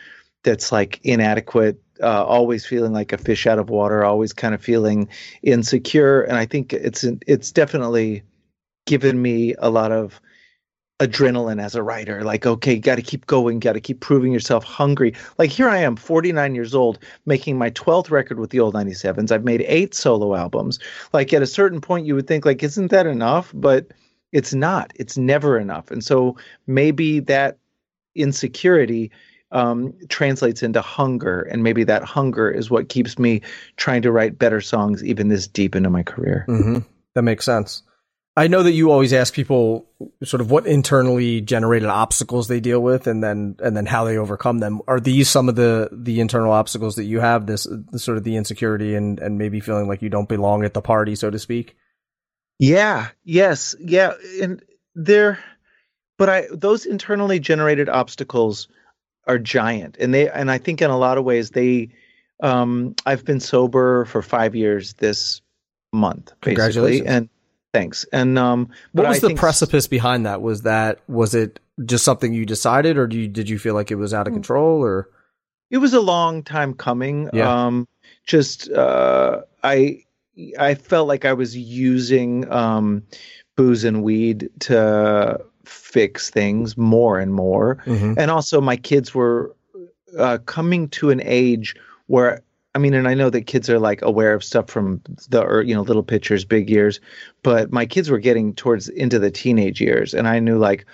that's 0.43 0.71
like 0.71 0.99
inadequate 1.04 1.82
uh, 2.01 2.23
always 2.23 2.65
feeling 2.65 2.93
like 2.93 3.13
a 3.13 3.17
fish 3.17 3.47
out 3.47 3.59
of 3.59 3.69
water, 3.69 4.03
always 4.03 4.33
kind 4.33 4.53
of 4.53 4.62
feeling 4.62 5.07
insecure, 5.43 6.21
and 6.21 6.38
I 6.38 6.45
think 6.45 6.73
it's 6.73 7.03
it's 7.27 7.51
definitely 7.51 8.23
given 8.85 9.21
me 9.21 9.53
a 9.59 9.69
lot 9.69 9.91
of 9.91 10.19
adrenaline 10.99 11.62
as 11.62 11.75
a 11.75 11.83
writer. 11.83 12.23
Like 12.23 12.45
okay 12.45 12.77
got 12.77 12.95
to 12.95 13.01
keep 13.01 13.25
going 13.25 13.59
got 13.59 13.73
to 13.73 13.79
keep 13.79 14.01
proving 14.01 14.33
yourself 14.33 14.63
hungry. 14.63 15.13
Like 15.38 15.49
here 15.49 15.69
i 15.69 15.77
am 15.77 15.95
49 15.95 16.55
years 16.55 16.75
old 16.75 16.99
making 17.25 17.57
my 17.57 17.69
12th 17.71 18.12
record 18.12 18.39
with 18.39 18.49
the 18.49 18.59
old 18.59 18.75
97s 18.75 19.31
i've 19.31 19.45
made 19.45 19.63
eight 19.67 19.95
solo 19.95 20.35
albums. 20.35 20.79
Like 21.13 21.33
at 21.33 21.41
a 21.41 21.47
certain 21.47 21.79
point 21.79 22.05
you 22.05 22.15
would 22.15 22.27
think 22.27 22.45
like 22.45 22.63
isn't 22.63 22.91
that 22.91 23.07
enough? 23.07 23.51
But 23.53 23.88
it's 24.31 24.53
not. 24.53 24.91
It's 24.95 25.17
never 25.17 25.57
enough. 25.57 25.89
And 25.89 26.03
so 26.03 26.38
maybe 26.67 27.19
that 27.21 27.57
insecurity 28.15 29.12
um, 29.51 29.93
translates 30.09 30.63
into 30.63 30.81
hunger, 30.81 31.41
and 31.41 31.63
maybe 31.63 31.83
that 31.85 32.03
hunger 32.03 32.49
is 32.49 32.69
what 32.69 32.89
keeps 32.89 33.17
me 33.17 33.41
trying 33.77 34.01
to 34.03 34.12
write 34.12 34.38
better 34.38 34.62
songs 34.62 35.03
even 35.03 35.27
this 35.27 35.47
deep 35.47 35.75
into 35.75 35.89
my 35.89 36.03
career. 36.03 36.45
Mm-hmm. 36.47 36.79
That 37.15 37.23
makes 37.23 37.45
sense. 37.45 37.83
I 38.38 38.47
know 38.47 38.63
that 38.63 38.71
you 38.71 38.91
always 38.91 39.12
ask 39.12 39.33
people 39.33 39.89
sort 40.23 40.39
of 40.39 40.49
what 40.49 40.65
internally 40.65 41.41
generated 41.41 41.89
obstacles 41.89 42.47
they 42.47 42.62
deal 42.62 42.79
with, 42.79 43.07
and 43.07 43.21
then 43.23 43.57
and 43.62 43.75
then 43.75 43.85
how 43.85 44.05
they 44.05 44.17
overcome 44.17 44.59
them. 44.59 44.81
Are 44.88 44.99
these 44.99 45.29
some 45.29 45.49
of 45.49 45.55
the 45.55 45.89
the 45.91 46.21
internal 46.21 46.53
obstacles 46.53 46.95
that 46.95 47.03
you 47.03 47.19
have? 47.19 47.47
This, 47.47 47.67
this 47.91 48.03
sort 48.03 48.17
of 48.17 48.23
the 48.23 48.38
insecurity 48.38 48.95
and 48.95 49.19
and 49.19 49.38
maybe 49.38 49.59
feeling 49.59 49.89
like 49.89 50.01
you 50.01 50.09
don't 50.09 50.29
belong 50.29 50.63
at 50.63 50.73
the 50.73 50.81
party, 50.81 51.15
so 51.15 51.29
to 51.29 51.39
speak. 51.39 51.75
Yeah. 52.59 53.07
Yes. 53.23 53.75
Yeah. 53.79 54.13
And 54.41 54.63
there, 54.95 55.39
but 56.17 56.29
I 56.29 56.45
those 56.51 56.85
internally 56.85 57.39
generated 57.39 57.89
obstacles 57.89 58.67
are 59.27 59.38
giant, 59.39 59.97
and 59.99 60.13
they 60.13 60.29
and 60.29 60.49
I 60.49 60.58
think 60.58 60.82
in 60.82 60.89
a 60.89 60.97
lot 60.97 61.17
of 61.17 61.23
ways 61.23 61.51
they. 61.51 61.89
Um, 62.41 62.95
I've 63.05 63.25
been 63.25 63.41
sober 63.41 64.05
for 64.05 64.21
five 64.21 64.55
years 64.55 64.93
this 64.93 65.41
month, 65.91 66.32
basically, 66.39 66.55
Congratulations. 66.55 67.10
and 67.10 67.29
thanks. 67.73 68.05
And 68.13 68.39
um, 68.39 68.69
What 68.93 69.10
was 69.10 69.21
I 69.21 69.27
the 69.27 69.36
precipice 69.36 69.88
behind 69.88 70.25
that? 70.25 70.41
Was 70.41 70.62
that 70.62 70.99
was 71.10 71.36
it 71.36 71.60
just 71.86 72.05
something 72.05 72.34
you 72.34 72.45
decided, 72.45 72.97
or 72.97 73.08
do 73.08 73.17
you, 73.19 73.27
did 73.27 73.49
you 73.49 73.60
feel 73.60 73.73
like 73.73 73.91
it 73.91 73.95
was 73.95 74.13
out 74.13 74.27
of 74.27 74.34
control, 74.34 74.82
or 74.82 75.10
it 75.69 75.77
was 75.79 75.93
a 75.93 75.99
long 75.99 76.43
time 76.43 76.73
coming. 76.73 77.29
Yeah. 77.34 77.65
Um, 77.65 77.88
just 78.25 78.69
uh, 78.71 79.41
I 79.63 80.03
I 80.58 80.75
felt 80.75 81.08
like 81.08 81.25
I 81.25 81.34
was 81.34 81.58
using 81.58 82.49
um, 82.51 83.03
booze 83.58 83.84
and 83.84 84.03
weed 84.03 84.49
to 84.62 85.41
fix 85.69 86.29
things 86.29 86.77
more 86.77 87.19
and 87.19 87.34
more, 87.34 87.82
and 88.17 88.32
also 88.32 88.60
my 88.62 88.75
kids 88.75 89.13
were 89.13 89.55
uh, 90.17 90.38
coming 90.45 90.89
to 90.89 91.10
an 91.10 91.21
age 91.23 91.75
where. 92.08 92.41
I 92.75 92.77
mean, 92.77 92.93
and 92.93 93.08
I 93.08 93.15
know 93.15 93.32
that 93.32 93.47
kids 93.47 93.67
are 93.67 93.79
like 93.79 93.99
aware 94.03 94.36
of 94.36 94.43
stuff 94.43 94.69
from 94.69 95.01
the, 95.29 95.41
or, 95.41 95.63
you 95.63 95.73
know, 95.73 95.82
little 95.82 96.03
pictures, 96.03 96.45
big 96.45 96.69
years, 96.69 97.01
but 97.41 97.71
my 97.71 97.88
kids 97.88 98.12
were 98.12 98.19
getting 98.19 98.53
towards 98.53 98.88
into 98.89 99.17
the 99.17 99.32
teenage 99.32 99.82
years, 99.82 100.13
and 100.13 100.27
I 100.27 100.38
knew 100.38 100.60
like, 100.60 100.86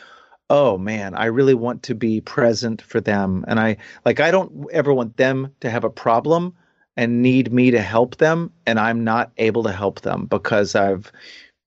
oh 0.49 0.77
man, 0.77 1.15
I 1.15 1.25
really 1.25 1.53
want 1.53 1.83
to 1.83 1.95
be 1.95 2.21
present 2.21 2.81
for 2.81 3.01
them. 3.01 3.43
And 3.47 3.59
I 3.59 3.77
like 4.05 4.19
I 4.21 4.31
don't 4.31 4.67
ever 4.71 4.93
want 4.93 5.17
them 5.17 5.53
to 5.59 5.69
have 5.69 5.83
a 5.83 5.89
problem 5.89 6.53
and 6.97 7.21
need 7.21 7.51
me 7.51 7.71
to 7.71 7.81
help 7.81 8.17
them 8.17 8.51
and 8.65 8.79
I'm 8.79 9.03
not 9.03 9.31
able 9.37 9.63
to 9.63 9.71
help 9.71 10.01
them 10.01 10.25
because 10.25 10.75
I've 10.75 11.11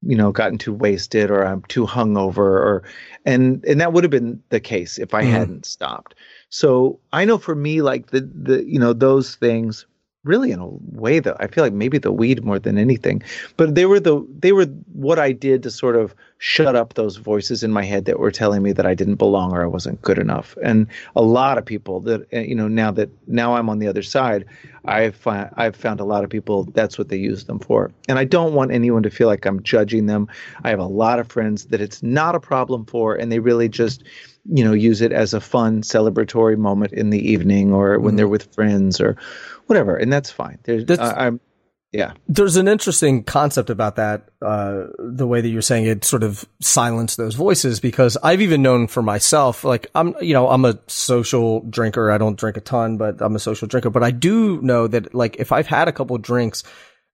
you 0.03 0.17
know 0.17 0.33
gotten 0.33 0.59
too 0.59 0.73
wasted 0.73 1.31
or 1.31 1.45
I'm 1.45 1.63
too 1.69 1.87
hungover 1.87 2.39
or 2.39 2.83
and 3.25 3.65
and 3.65 3.81
that 3.81 3.93
would 3.93 4.05
have 4.05 4.11
been 4.11 4.43
the 4.51 4.61
case 4.61 4.99
if 4.99 5.15
I 5.15 5.23
Mhm. 5.23 5.25
hadn't 5.25 5.67
stopped. 5.67 6.15
So 6.51 7.01
I 7.13 7.25
know 7.25 7.39
for 7.39 7.55
me 7.55 7.83
like 7.83 8.09
the 8.11 8.21
the 8.21 8.65
you 8.65 8.79
know 8.79 8.93
those 8.93 9.35
things 9.37 9.87
really 10.29 10.53
in 10.53 10.61
a 10.61 10.69
way 10.93 11.19
though 11.19 11.37
I 11.41 11.47
feel 11.49 11.65
like 11.65 11.73
maybe 11.73 11.99
the 11.99 12.13
weed 12.13 12.45
more 12.45 12.59
than 12.59 12.79
anything 12.79 13.23
but 13.57 13.75
they 13.75 13.87
were 13.87 14.01
the 14.01 14.25
they 14.39 14.53
were 14.53 14.67
what 14.93 15.19
I 15.19 15.33
did 15.33 15.63
to 15.65 15.71
sort 15.71 15.97
of 15.97 16.15
shut 16.39 16.77
up 16.77 16.95
those 16.95 17.17
voices 17.17 17.63
in 17.65 17.73
my 17.73 17.85
head 17.85 18.05
that 18.05 18.19
were 18.19 18.31
telling 18.31 18.63
me 18.63 18.73
that 18.73 18.87
I 18.87 18.95
didn't 18.95 19.17
belong 19.17 19.53
or 19.53 19.63
I 19.63 19.67
wasn't 19.67 20.01
good 20.03 20.19
enough. 20.19 20.57
And 20.63 20.87
a 21.17 21.23
lot 21.23 21.59
of 21.59 21.65
people 21.65 22.01
that 22.01 22.33
uh, 22.33 22.39
you 22.41 22.55
know 22.55 22.69
now 22.69 22.91
that 22.93 23.11
now 23.27 23.55
I'm 23.55 23.69
on 23.69 23.81
the 23.81 23.89
other 23.89 24.03
side, 24.03 24.45
I've 24.85 25.21
I've 25.27 25.77
found 25.77 26.01
a 26.01 26.05
lot 26.05 26.25
of 26.25 26.31
people 26.31 26.65
that's 26.75 26.97
what 26.97 27.09
they 27.09 27.17
use 27.17 27.45
them 27.45 27.59
for. 27.59 27.91
And 28.09 28.19
I 28.19 28.25
don't 28.25 28.55
want 28.55 28.71
anyone 28.71 29.03
to 29.03 29.11
feel 29.11 29.27
like 29.27 29.45
I'm 29.47 29.63
judging 29.63 30.07
them. 30.07 30.29
I 30.63 30.71
have 30.71 30.79
a 30.79 30.87
lot 30.87 31.19
of 31.19 31.29
friends 31.29 31.67
that 31.67 31.81
it's 31.81 32.03
not 32.03 32.35
a 32.35 32.41
problem 32.41 32.87
for 32.87 33.15
and 33.17 33.31
they 33.31 33.41
really 33.41 33.69
just 33.69 34.05
you 34.45 34.65
know 34.65 34.73
use 34.73 35.01
it 35.01 35.13
as 35.13 35.35
a 35.35 35.41
fun 35.41 35.83
celebratory 35.83 36.57
moment 36.57 36.93
in 36.93 37.11
the 37.11 37.31
evening 37.31 37.73
or 37.73 37.99
when 37.99 38.17
they're 38.17 38.29
with 38.29 38.55
friends 38.55 39.01
or 39.01 39.17
whatever 39.67 39.97
and 39.97 40.13
that's 40.13 40.31
fine. 40.31 40.59
There's 40.65 40.85
That's- 40.85 41.13
I, 41.13 41.27
I'm 41.27 41.41
yeah. 41.93 42.13
there's 42.29 42.57
an 42.57 42.69
interesting 42.69 43.25
concept 43.25 43.71
about 43.71 43.97
that, 43.97 44.29
uh, 44.43 44.85
the 44.99 45.27
way 45.27 45.41
that 45.41 45.49
you're 45.49 45.63
saying 45.63 45.87
it 45.87 46.05
sort 46.05 46.23
of 46.23 46.47
silenced 46.61 47.17
those 47.17 47.35
voices 47.35 47.81
because 47.81 48.19
I've 48.23 48.43
even 48.43 48.61
known 48.61 48.89
for 48.89 49.03
myself, 49.03 49.65
like 49.65 49.87
I'm, 49.95 50.15
you 50.21 50.35
know, 50.35 50.49
I'm 50.49 50.67
a 50.67 50.79
social 50.87 51.61
drinker. 51.63 52.11
I 52.11 52.19
don't 52.19 52.39
drink 52.39 52.59
a 52.59 52.61
ton, 52.61 52.99
but 52.99 53.23
I'm 53.23 53.37
a 53.37 53.39
social 53.39 53.69
drinker, 53.69 53.89
but 53.89 54.03
I 54.03 54.11
do 54.11 54.61
know 54.61 54.87
that 54.87 55.15
like 55.15 55.37
if 55.37 55.51
I've 55.51 55.67
had 55.67 55.89
a 55.89 55.93
couple 55.93 56.19
drinks, 56.19 56.63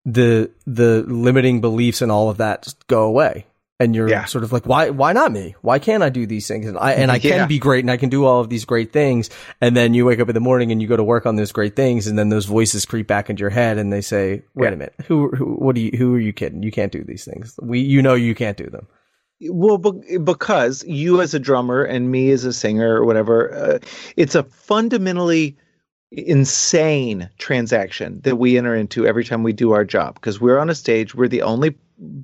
the, 0.04 0.50
the 0.66 1.04
limiting 1.06 1.60
beliefs 1.60 2.02
and 2.02 2.10
all 2.10 2.28
of 2.28 2.38
that 2.38 2.64
just 2.64 2.84
go 2.88 3.04
away. 3.04 3.46
And 3.80 3.92
you're 3.94 4.08
Yeah. 4.08 4.24
sort 4.26 4.44
of 4.44 4.52
like, 4.52 4.66
why, 4.66 4.90
why 4.90 5.12
not 5.12 5.32
me? 5.32 5.56
Why 5.60 5.80
can't 5.80 6.04
I 6.04 6.08
do 6.08 6.26
these 6.26 6.46
things? 6.46 6.66
And 6.66 6.78
I, 6.78 6.92
and 6.92 7.10
I 7.10 7.18
can 7.18 7.30
Yeah. 7.32 7.46
be 7.46 7.58
great 7.58 7.82
and 7.82 7.90
I 7.90 7.96
can 7.96 8.08
do 8.08 8.24
all 8.24 8.40
of 8.40 8.48
these 8.48 8.64
great 8.64 8.92
things. 8.92 9.30
And 9.60 9.76
then 9.76 9.94
you 9.94 10.04
wake 10.06 10.20
up 10.20 10.28
in 10.28 10.34
the 10.34 10.40
morning 10.40 10.70
and 10.70 10.80
you 10.80 10.87
go 10.87 10.96
to 10.96 11.02
work 11.02 11.26
on 11.26 11.34
those 11.34 11.50
great 11.50 11.74
things. 11.74 12.06
And 12.06 12.16
then 12.16 12.28
those 12.28 12.44
voices 12.46 12.87
creep 12.87 13.08
back 13.08 13.28
into 13.30 13.40
your 13.40 13.50
head 13.50 13.76
and 13.78 13.92
they 13.92 14.00
say, 14.00 14.42
wait 14.54 14.68
Yeah. 14.68 14.72
a 14.74 14.76
minute, 14.76 14.94
who, 15.06 15.28
who, 15.30 15.44
what 15.56 15.74
do 15.74 15.80
you, 15.80 15.90
who 15.98 16.14
are 16.14 16.20
you 16.20 16.32
kidding? 16.32 16.62
You 16.62 16.70
can't 16.70 16.92
do 16.92 17.02
these 17.02 17.24
things. 17.24 17.58
We, 17.60 17.80
you 17.80 18.00
know, 18.00 18.14
you 18.14 18.37
can't 18.37 18.56
do 18.56 18.70
them. 18.70 18.87
Well, 19.50 19.78
be- 19.78 20.18
because 20.18 20.84
you 20.87 21.20
as 21.20 21.34
a 21.34 21.40
drummer 21.40 21.82
and 21.82 22.12
me 22.12 22.30
as 22.30 22.44
a 22.44 22.52
singer 22.52 22.94
or 23.00 23.04
whatever, 23.04 23.52
uh, 23.52 23.78
it's 24.16 24.37
a 24.37 24.44
fundamentally 24.44 25.56
insane 26.12 27.28
transaction 27.38 28.20
that 28.22 28.37
we 28.37 28.56
enter 28.56 28.74
into 28.74 29.04
every 29.06 29.24
time 29.24 29.42
we 29.42 29.52
do 29.52 29.72
our 29.72 29.84
job 29.84 30.14
because 30.14 30.40
we're 30.40 30.58
on 30.58 30.70
a 30.70 30.74
stage. 30.74 31.14
We're 31.14 31.26
the 31.28 31.42
only 31.42 31.76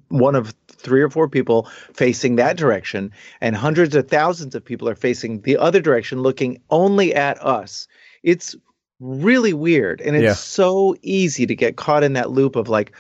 one 0.09 0.35
of 0.35 0.55
three 0.69 1.03
or 1.03 1.11
four 1.11 1.29
people 1.29 1.69
facing 1.95 2.37
that 2.37 2.57
direction, 2.57 3.13
and 3.41 3.57
hundreds 3.57 3.95
of 3.95 4.09
thousands 4.09 4.55
of 4.55 4.65
people 4.65 4.89
are 4.89 4.95
facing 4.95 5.41
the 5.43 5.57
other 5.57 5.81
direction, 5.81 6.23
looking 6.23 6.61
only 6.71 7.15
at 7.15 7.41
us. 7.45 7.87
It's 8.23 8.57
really 8.99 9.53
weird, 9.53 10.01
and 10.01 10.17
it's 10.17 10.25
Yeah. 10.25 10.35
so 10.35 10.97
easy 11.03 11.47
to 11.47 11.55
get 11.55 11.77
caught 11.77 12.03
in 12.05 12.15
that 12.15 12.31
loop 12.31 12.57
of 12.57 12.69
like, 12.69 12.93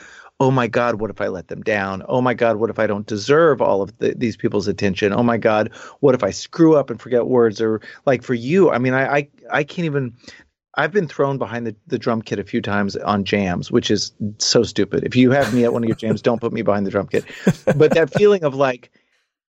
oh 0.42 0.50
my 0.50 0.66
god 0.66 1.00
what 1.02 1.10
if 1.10 1.20
i 1.20 1.28
let 1.28 1.48
them 1.48 1.60
down 1.60 2.02
oh 2.08 2.22
my 2.22 2.32
god 2.32 2.56
what 2.56 2.70
if 2.70 2.78
i 2.78 2.86
don't 2.86 3.06
deserve 3.06 3.60
all 3.60 3.82
of 3.82 3.94
the, 3.98 4.14
these 4.16 4.38
people's 4.38 4.66
attention 4.66 5.12
oh 5.12 5.22
my 5.22 5.36
god 5.36 5.70
what 6.00 6.14
if 6.14 6.24
i 6.24 6.30
screw 6.30 6.74
up 6.76 6.88
and 6.88 6.98
forget 6.98 7.26
words 7.26 7.60
or 7.60 7.78
like 8.06 8.22
for 8.22 8.32
you 8.32 8.70
i 8.70 8.78
mean 8.78 8.94
i 8.94 9.16
i, 9.18 9.28
I 9.52 9.64
can't 9.64 9.84
even 9.84 10.14
I've 10.76 10.92
been 10.92 11.08
thrown 11.08 11.38
behind 11.38 11.66
the, 11.66 11.74
the 11.86 11.98
drum 11.98 12.22
kit 12.22 12.38
a 12.38 12.44
few 12.44 12.62
times 12.62 12.96
on 12.96 13.24
jams, 13.24 13.70
which 13.70 13.90
is 13.90 14.12
so 14.38 14.62
stupid. 14.62 15.04
If 15.04 15.16
you 15.16 15.32
have 15.32 15.52
me 15.52 15.64
at 15.64 15.72
one 15.72 15.82
of 15.82 15.88
your 15.88 15.96
jams, 15.96 16.22
don't 16.22 16.40
put 16.40 16.52
me 16.52 16.62
behind 16.62 16.86
the 16.86 16.90
drum 16.90 17.08
kit. 17.08 17.24
But 17.64 17.94
that 17.94 18.12
feeling 18.14 18.44
of 18.44 18.54
like, 18.54 18.90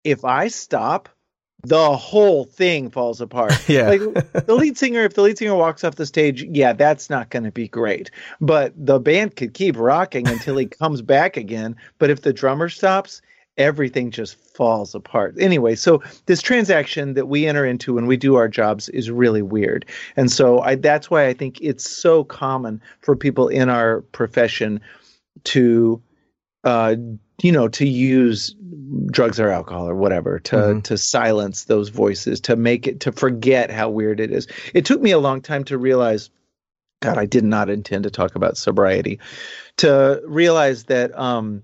if 0.04 0.26
I 0.26 0.48
stop, 0.48 1.10
the 1.64 1.96
whole 1.96 2.46
thing 2.46 2.90
falls 2.90 3.22
apart. 3.22 3.54
Yeah. 3.70 3.88
Like 3.88 4.02
the 4.46 4.56
lead 4.56 4.78
singer, 4.78 5.02
if 5.04 5.14
the 5.14 5.22
lead 5.22 5.38
singer 5.38 5.56
walks 5.56 5.84
off 5.84 5.96
the 5.96 6.06
stage, 6.06 6.44
yeah, 6.44 6.74
that's 6.74 7.10
not 7.10 7.30
going 7.30 7.44
to 7.44 7.52
be 7.52 7.68
great. 7.68 8.12
But 8.42 8.74
the 8.76 9.00
band 9.00 9.36
could 9.36 9.54
keep 9.54 9.78
rocking 9.78 10.28
until 10.28 10.58
he 10.58 10.66
comes 10.66 11.02
back 11.02 11.38
again. 11.38 11.76
But 12.00 12.10
if 12.10 12.22
the 12.22 12.34
drummer 12.34 12.68
stops, 12.68 13.22
everything 13.58 14.12
just 14.12 14.36
falls 14.56 14.96
apart. 14.96 15.36
Anyway, 15.40 15.76
so 15.76 16.02
this 16.26 16.42
transaction 16.42 17.14
that 17.16 17.28
we 17.28 17.46
enter 17.46 17.66
into 17.66 17.94
when 17.94 18.08
we 18.08 18.18
do 18.18 18.36
our 18.36 18.48
jobs 18.48 18.90
is 18.90 19.12
really 19.12 19.42
weird. 19.42 19.86
And 20.16 20.32
so 20.32 20.60
I, 20.62 20.76
that's 20.76 21.10
why 21.12 21.28
I 21.28 21.34
think 21.34 21.60
it's 21.62 21.90
so 21.90 22.24
common 22.24 22.82
for 23.02 23.16
people 23.16 23.48
in 23.48 23.70
our 23.70 24.02
profession 24.12 24.80
to 25.46 26.02
uh, 26.64 26.96
you 27.42 27.52
know, 27.52 27.68
to 27.68 27.88
use 27.88 28.54
drugs 29.08 29.40
or 29.40 29.50
alcohol 29.50 29.90
or 29.90 29.96
whatever 29.96 30.38
to 30.40 30.56
Mhm. 30.56 30.84
to 30.84 30.98
silence 30.98 31.64
those 31.66 31.90
voices, 31.90 32.40
to 32.42 32.56
make 32.56 32.86
it 32.88 33.00
to 33.00 33.12
forget 33.12 33.72
how 33.72 33.90
weird 33.90 34.20
it 34.20 34.32
is. 34.32 34.48
It 34.76 34.86
took 34.86 35.02
me 35.02 35.10
a 35.10 35.20
long 35.20 35.42
time 35.42 35.64
to 35.66 35.78
realize. 35.78 36.30
God, 37.02 37.18
I 37.18 37.26
did 37.26 37.44
not 37.44 37.68
intend 37.68 38.04
to 38.04 38.12
talk 38.12 38.36
about 38.36 38.58
sobriety. 38.58 39.20
To 39.78 40.22
realize 40.28 40.84
that 40.84 41.18
um, 41.18 41.64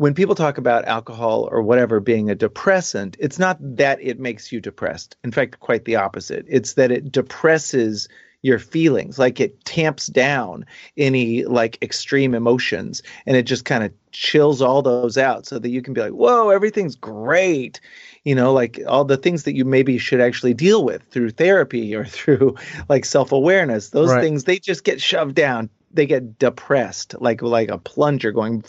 when 0.00 0.14
people 0.14 0.34
talk 0.34 0.56
about 0.56 0.86
alcohol 0.86 1.46
or 1.52 1.60
whatever 1.60 2.00
being 2.00 2.30
a 2.30 2.34
depressant, 2.34 3.18
it's 3.20 3.38
not 3.38 3.58
that 3.60 3.98
it 4.00 4.18
makes 4.18 4.50
you 4.50 4.58
depressed. 4.58 5.14
In 5.24 5.30
fact, 5.30 5.60
quite 5.60 5.84
the 5.84 5.96
opposite. 5.96 6.46
It's 6.48 6.72
that 6.72 6.90
it 6.90 7.12
depresses 7.12 8.08
your 8.40 8.58
feelings, 8.58 9.18
like 9.18 9.40
it 9.40 9.62
tamps 9.66 10.06
down 10.06 10.64
any 10.96 11.44
like 11.44 11.76
extreme 11.82 12.34
emotions 12.34 13.02
and 13.26 13.36
it 13.36 13.42
just 13.42 13.66
kind 13.66 13.84
of 13.84 13.92
chills 14.10 14.62
all 14.62 14.80
those 14.80 15.18
out 15.18 15.44
so 15.44 15.58
that 15.58 15.68
you 15.68 15.82
can 15.82 15.92
be 15.92 16.00
like, 16.00 16.12
whoa, 16.12 16.48
everything's 16.48 16.96
great. 16.96 17.78
You 18.24 18.34
know, 18.34 18.54
like 18.54 18.80
all 18.88 19.04
the 19.04 19.18
things 19.18 19.42
that 19.42 19.54
you 19.54 19.66
maybe 19.66 19.98
should 19.98 20.22
actually 20.22 20.54
deal 20.54 20.82
with 20.82 21.02
through 21.10 21.32
therapy 21.32 21.94
or 21.94 22.04
through 22.06 22.56
like 22.88 23.04
self 23.04 23.32
awareness, 23.32 23.90
those 23.90 24.08
Right. 24.08 24.22
things, 24.22 24.44
they 24.44 24.58
just 24.60 24.82
get 24.82 24.98
shoved 24.98 25.34
down 25.34 25.68
they 25.92 26.06
get 26.06 26.38
depressed 26.38 27.14
like 27.20 27.42
like 27.42 27.70
a 27.70 27.78
plunger 27.78 28.32
going 28.32 28.62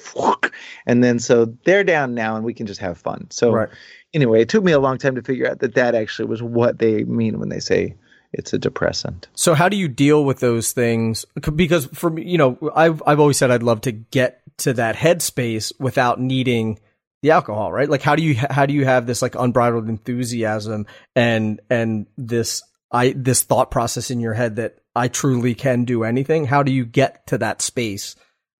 and 0.86 1.04
then 1.04 1.20
so 1.20 1.46
they're 1.66 1.84
down 1.84 2.14
now 2.14 2.36
and 2.36 2.46
we 2.46 2.54
can 2.54 2.66
just 2.66 2.82
have 2.82 2.98
fun 2.98 3.28
so 3.30 3.52
Right. 3.52 3.70
anyway 4.14 4.42
it 4.42 4.50
took 4.50 4.64
me 4.64 4.72
a 4.72 4.80
long 4.80 4.98
time 4.98 5.16
to 5.16 5.22
figure 5.22 5.50
out 5.50 5.60
that 5.60 5.76
that 5.76 5.96
actually 5.96 6.28
was 6.28 6.42
what 6.42 6.80
they 6.80 7.04
mean 7.04 7.40
when 7.40 7.50
they 7.50 7.60
say 7.60 7.96
it's 8.34 8.54
a 8.54 8.58
depressant 8.58 9.28
So 9.36 9.54
how 9.54 9.68
do 9.68 9.76
you 9.76 9.90
deal 9.90 10.24
with 10.24 10.40
those 10.40 10.72
things? 10.72 11.26
Because 11.54 11.88
for 11.88 12.10
me, 12.10 12.24
you 12.24 12.38
know, 12.38 12.58
I've 12.74 13.04
I've 13.06 13.20
always 13.20 13.38
said 13.38 13.52
I'd 13.52 13.62
love 13.62 13.82
to 13.82 13.92
get 13.92 14.42
to 14.60 14.72
that 14.74 14.96
headspace 14.96 15.74
without 15.82 16.18
needing 16.22 16.80
the 17.24 17.32
alcohol, 17.32 17.74
right? 17.74 17.90
Like 17.90 18.02
how 18.02 18.16
do 18.16 18.24
you 18.24 18.36
how 18.50 18.66
do 18.66 18.74
you 18.74 18.86
have 18.86 19.06
this 19.06 19.22
like 19.22 19.36
unbridled 19.36 19.90
enthusiasm 19.90 20.86
and 21.14 21.60
and 21.70 22.08
this 22.18 22.64
I 22.90 23.14
this 23.18 23.42
thought 23.44 23.70
process 23.70 24.10
in 24.12 24.22
your 24.22 24.34
head 24.34 24.56
that 24.56 24.78
I 24.96 25.08
truly 25.08 25.56
can 25.56 25.86
do 25.86 26.04
anything? 26.04 26.46
How 26.46 26.64
do 26.64 26.72
you 26.72 26.86
get 26.86 27.28
to 27.28 27.38
that 27.38 27.62
space 27.62 28.16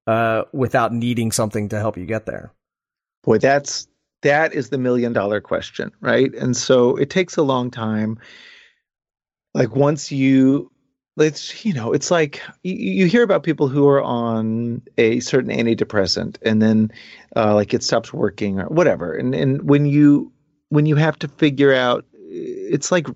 uh, 0.08 0.44
without 0.54 0.94
needing 0.94 1.32
something 1.32 1.70
to 1.70 1.80
help 1.80 1.98
you 1.98 2.06
get 2.06 2.26
there? 2.26 2.54
Boy, 3.24 3.38
that's 3.38 3.88
that 4.22 4.54
is 4.54 4.70
the 4.70 4.78
million 4.78 5.14
dollar 5.14 5.42
question, 5.42 5.92
right? 6.00 6.34
And 6.34 6.56
so 6.56 6.96
it 6.96 7.10
takes 7.10 7.38
a 7.38 7.44
long 7.44 7.72
time. 7.72 8.20
Like 9.54 9.76
once 9.76 10.12
you 10.12 10.72
it's 11.18 11.66
you 11.66 11.74
know 11.74 11.92
it's 11.92 12.10
like 12.10 12.42
you, 12.64 12.74
you 12.74 13.06
hear 13.06 13.24
about 13.24 13.44
people 13.44 13.68
who 13.68 13.88
are 13.88 14.02
on 14.02 14.82
a 14.98 15.20
certain 15.20 15.52
antidepressant 15.52 16.38
and 16.42 16.62
then 16.62 16.92
uh, 17.36 17.54
like 17.54 17.74
it 17.74 17.84
stops 17.84 18.14
working 18.14 18.60
or 18.60 18.66
whatever 18.68 19.14
and 19.14 19.36
and 19.36 19.70
when 19.70 19.86
you 19.86 20.32
when 20.70 20.86
you 20.86 20.96
have 20.96 21.20
to 21.20 21.28
figure 21.28 21.74
out 21.74 22.06
it's 22.14 22.92
like 22.92 23.08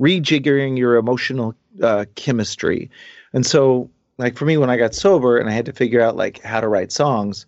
rejiggering 0.00 0.78
your 0.78 0.96
emotional 0.96 1.54
uh, 1.82 2.04
chemistry 2.14 2.90
and 3.32 3.44
so 3.44 3.90
like 4.18 4.36
for 4.36 4.44
me 4.44 4.56
when 4.56 4.70
i 4.70 4.76
got 4.76 4.94
sober 4.94 5.38
and 5.38 5.48
i 5.48 5.52
had 5.52 5.66
to 5.66 5.72
figure 5.72 6.00
out 6.00 6.16
like 6.16 6.40
how 6.42 6.60
to 6.60 6.68
write 6.68 6.92
songs 6.92 7.46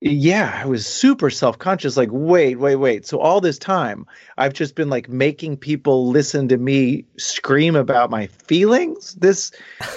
yeah, 0.00 0.60
I 0.62 0.66
was 0.66 0.86
super 0.86 1.30
self 1.30 1.58
conscious. 1.58 1.96
Like, 1.96 2.10
wait, 2.12 2.56
wait, 2.56 2.76
wait. 2.76 3.06
So 3.06 3.18
all 3.18 3.40
this 3.40 3.58
time, 3.58 4.06
I've 4.36 4.52
just 4.52 4.74
been 4.74 4.90
like 4.90 5.08
making 5.08 5.56
people 5.56 6.08
listen 6.08 6.48
to 6.48 6.58
me 6.58 7.06
scream 7.16 7.74
about 7.76 8.10
my 8.10 8.26
feelings. 8.26 9.14
This, 9.14 9.52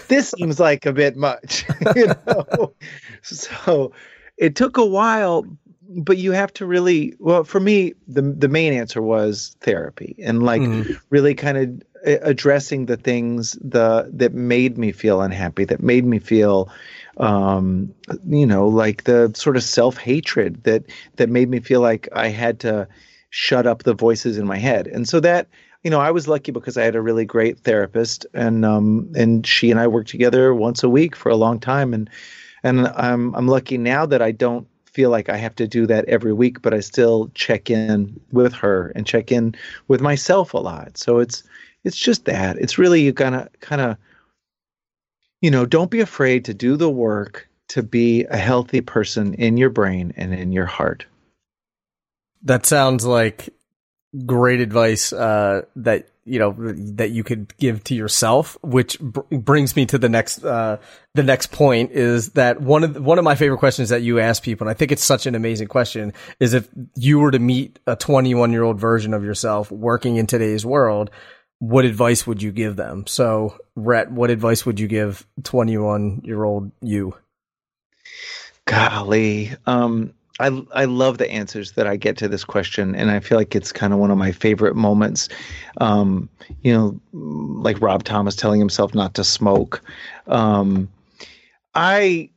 this 0.08 0.30
seems 0.38 0.60
like 0.60 0.86
a 0.86 0.93
bit 0.93 1.17
much, 1.17 1.65
you 1.95 2.08
know. 2.08 2.73
so 3.23 3.91
it 4.38 4.56
took 4.56 4.78
a 4.78 4.86
while, 4.86 5.45
but 5.89 6.17
you 6.17 6.32
have 6.32 6.54
to 6.54 6.65
really. 6.65 7.15
Well, 7.19 7.43
for 7.43 7.60
me, 7.60 7.93
the 8.08 8.21
the 8.21 8.47
main 8.47 8.71
answer 8.71 9.02
was 9.02 9.58
therapy 9.60 10.15
and 10.23 10.43
like 10.43 10.62
mm-hmm. 10.62 10.93
really 11.10 11.36
kind 11.36 11.58
of 11.58 11.82
addressing 12.03 12.85
the 12.85 12.97
things 12.97 13.57
the 13.62 14.09
that 14.13 14.33
made 14.33 14.77
me 14.77 14.91
feel 14.91 15.21
unhappy, 15.21 15.65
that 15.65 15.81
made 15.81 16.05
me 16.05 16.19
feel 16.19 16.69
um, 17.19 17.93
you 18.27 18.45
know, 18.45 18.67
like 18.67 19.03
the 19.03 19.31
sort 19.35 19.57
of 19.57 19.63
self 19.63 19.97
hatred 19.97 20.63
that 20.63 20.83
that 21.17 21.29
made 21.29 21.49
me 21.49 21.59
feel 21.59 21.81
like 21.81 22.07
I 22.13 22.29
had 22.29 22.59
to 22.62 22.88
shut 23.29 23.67
up 23.67 23.83
the 23.83 23.93
voices 23.93 24.38
in 24.38 24.47
my 24.47 24.57
head. 24.57 24.88
And 24.88 25.07
so 25.07 25.19
that, 25.19 25.47
you 25.83 25.91
know, 25.91 25.99
I 25.99 26.12
was 26.12 26.27
lucky 26.27 26.51
because 26.51 26.77
I 26.77 26.83
had 26.83 26.95
a 26.95 27.01
really 27.01 27.25
great 27.25 27.59
therapist, 27.59 28.25
and 28.33 28.65
um, 28.65 29.12
and 29.15 29.45
she 29.45 29.69
and 29.69 29.79
I 29.79 29.88
worked 29.88 30.09
together 30.09 30.53
once 30.53 30.83
a 30.83 30.89
week 30.89 31.15
for 31.15 31.29
a 31.29 31.35
long 31.35 31.59
time, 31.59 31.93
and 31.93 32.09
and 32.63 32.88
I'm 32.88 33.35
I'm 33.35 33.47
lucky 33.47 33.77
now 33.77 34.05
that 34.05 34.21
I 34.21 34.31
don't 34.31 34.67
feel 34.85 35.09
like 35.09 35.29
I 35.29 35.38
have 35.38 35.55
to 35.55 35.67
do 35.67 35.85
that 35.88 36.05
every 36.05 36.33
week, 36.33 36.62
but 36.62 36.73
I 36.73 36.79
still 36.79 37.29
check 37.35 37.69
in 37.69 38.19
with 38.31 38.53
her 38.53 38.91
and 38.95 39.05
check 39.05 39.31
in 39.31 39.55
with 39.88 40.01
myself 40.01 40.53
a 40.53 40.57
lot. 40.57 40.97
So 40.97 41.19
it's 41.19 41.43
it's 41.83 41.97
just 41.97 42.25
that. 42.25 42.57
It's 42.57 42.77
really 42.77 43.01
you 43.01 43.11
gotta 43.11 43.49
kind 43.59 43.81
of 43.81 43.97
you 45.41 45.51
know, 45.51 45.65
don't 45.65 45.91
be 45.91 46.01
afraid 46.01 46.45
to 46.45 46.53
do 46.53 46.75
the 46.75 46.89
work 46.89 47.47
to 47.69 47.83
be 47.83 48.25
a 48.25 48.37
healthy 48.37 48.81
person 48.81 49.33
in 49.35 49.57
your 49.57 49.69
brain 49.69 50.13
and 50.17 50.33
in 50.33 50.51
your 50.51 50.65
heart. 50.65 51.05
That 52.43 52.65
sounds 52.65 53.05
like 53.05 53.53
great 54.25 54.59
advice 54.59 55.13
uh, 55.13 55.63
that 55.75 56.09
you 56.25 56.39
know 56.39 56.55
that 56.57 57.09
you 57.09 57.23
could 57.23 57.55
give 57.57 57.83
to 57.85 57.95
yourself, 57.95 58.57
which 58.61 58.99
br- 58.99 59.21
brings 59.31 59.75
me 59.75 59.85
to 59.87 59.97
the 59.97 60.09
next 60.09 60.43
uh, 60.43 60.77
the 61.15 61.23
next 61.23 61.51
point 61.51 61.91
is 61.91 62.29
that 62.31 62.61
one 62.61 62.83
of 62.83 62.93
the, 62.93 63.01
one 63.01 63.17
of 63.17 63.23
my 63.23 63.35
favorite 63.35 63.57
questions 63.57 63.89
that 63.89 64.03
you 64.03 64.19
ask 64.19 64.43
people, 64.43 64.67
and 64.67 64.71
I 64.71 64.77
think 64.77 64.91
it's 64.91 65.03
such 65.03 65.25
an 65.25 65.35
amazing 65.35 65.67
question, 65.67 66.13
is 66.39 66.53
if 66.53 66.69
you 66.95 67.19
were 67.19 67.31
to 67.31 67.39
meet 67.39 67.79
a 67.87 67.95
21 67.95 68.51
year 68.51 68.63
old 68.63 68.79
version 68.79 69.13
of 69.13 69.23
yourself 69.23 69.71
working 69.71 70.17
in 70.17 70.27
today's 70.27 70.65
world, 70.65 71.09
what 71.60 71.86
advice 71.86 72.26
would 72.26 72.41
you 72.41 72.52
give 72.52 72.76
them? 72.76 73.06
So, 73.06 73.58
Rhett, 73.76 74.12
what 74.12 74.30
advice 74.30 74.65
would 74.65 74.80
you 74.80 74.88
give 74.88 75.28
21 75.43 76.22
year 76.24 76.43
old 76.43 76.72
you? 76.82 77.15
Golly. 78.65 79.52
Um, 79.65 80.13
I, 80.39 80.65
I 80.74 80.86
love 80.86 81.17
the 81.17 81.30
answers 81.30 81.74
that 81.74 81.86
I 81.86 81.98
get 81.98 82.17
to 82.17 82.30
this 82.30 82.45
question, 82.45 82.95
and 82.95 83.12
I 83.12 83.19
feel 83.19 83.38
like 83.38 83.56
it's 83.56 83.74
kind 83.74 83.91
of 83.91 84.00
one 84.00 84.10
of 84.10 84.17
my 84.17 84.32
favorite 84.32 84.76
moments. 84.76 85.28
Um, 85.82 86.30
you 86.62 86.74
know, 86.74 87.02
like 87.12 87.82
Rob 87.82 88.06
Thomas 88.06 88.38
telling 88.38 88.60
himself 88.60 88.95
not 88.95 89.15
to 89.15 89.26
smoke. 89.26 89.82
Um, 90.28 90.89
I 91.76 92.30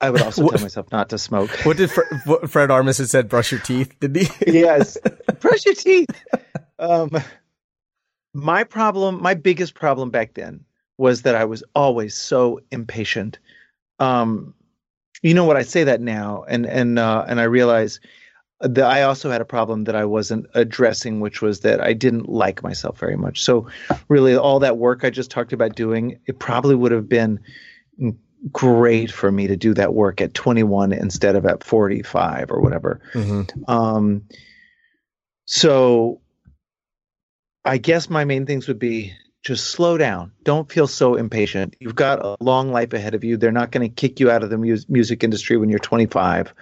I 0.00 0.10
would 0.10 0.22
also 0.22 0.48
tell 0.48 0.60
myself 0.60 0.90
not 0.90 1.08
to 1.10 1.18
smoke. 1.18 1.50
What 1.64 1.76
did 1.76 1.90
Fred, 1.90 2.70
Armisen 2.70 3.08
said? 3.08 3.28
Brush 3.28 3.52
your 3.52 3.60
teeth. 3.60 3.94
Did 4.00 4.16
he? 4.16 4.28
yes, 4.46 4.98
brush 5.40 5.64
your 5.64 5.74
teeth. 5.74 6.08
Um, 6.78 7.10
my 8.36 8.64
problem, 8.64 9.22
my 9.22 9.34
biggest 9.34 9.74
problem 9.74 10.10
back 10.10 10.34
then 10.34 10.62
was 10.98 11.22
that 11.22 11.34
I 11.34 11.44
was 11.44 11.64
always 11.74 12.14
so 12.14 12.60
impatient. 12.70 13.38
Um, 13.98 14.54
you 15.22 15.32
know 15.32 15.44
what? 15.44 15.56
I 15.56 15.62
say 15.62 15.84
that 15.84 16.02
now, 16.02 16.44
and 16.46 16.66
and 16.66 16.98
uh, 16.98 17.24
and 17.26 17.40
I 17.40 17.44
realize 17.44 17.98
that 18.60 18.84
I 18.84 19.02
also 19.02 19.30
had 19.30 19.40
a 19.40 19.46
problem 19.46 19.84
that 19.84 19.96
I 19.96 20.04
wasn't 20.04 20.46
addressing, 20.54 21.20
which 21.20 21.40
was 21.40 21.60
that 21.60 21.80
I 21.80 21.94
didn't 21.94 22.28
like 22.28 22.62
myself 22.62 22.98
very 22.98 23.16
much. 23.16 23.42
So, 23.42 23.68
really, 24.08 24.36
all 24.36 24.60
that 24.60 24.76
work 24.76 25.02
I 25.02 25.10
just 25.10 25.30
talked 25.30 25.54
about 25.54 25.74
doing, 25.74 26.18
it 26.26 26.38
probably 26.38 26.74
would 26.74 26.92
have 26.92 27.08
been 27.08 27.40
great 28.52 29.10
for 29.10 29.32
me 29.32 29.46
to 29.46 29.56
do 29.56 29.72
that 29.74 29.94
work 29.94 30.20
at 30.20 30.34
21 30.34 30.92
instead 30.92 31.36
of 31.36 31.46
at 31.46 31.64
45 31.64 32.50
or 32.50 32.60
whatever. 32.60 33.00
Mm-hmm. 33.14 33.70
Um, 33.70 34.22
so 35.46 36.20
I 37.66 37.78
guess 37.78 38.08
my 38.08 38.24
main 38.24 38.46
things 38.46 38.68
would 38.68 38.78
be 38.78 39.12
just 39.42 39.70
slow 39.70 39.98
down. 39.98 40.32
Don't 40.44 40.70
feel 40.70 40.86
so 40.86 41.16
impatient. 41.16 41.74
You've 41.80 41.96
got 41.96 42.24
a 42.24 42.36
long 42.40 42.72
life 42.72 42.92
ahead 42.92 43.14
of 43.14 43.24
you. 43.24 43.36
They're 43.36 43.52
not 43.52 43.72
going 43.72 43.88
to 43.88 43.94
kick 43.94 44.20
you 44.20 44.30
out 44.30 44.42
of 44.42 44.50
the 44.50 44.56
mu- 44.56 44.76
music 44.88 45.24
industry 45.24 45.56
when 45.56 45.68
you're 45.68 45.78
25. 45.80 46.54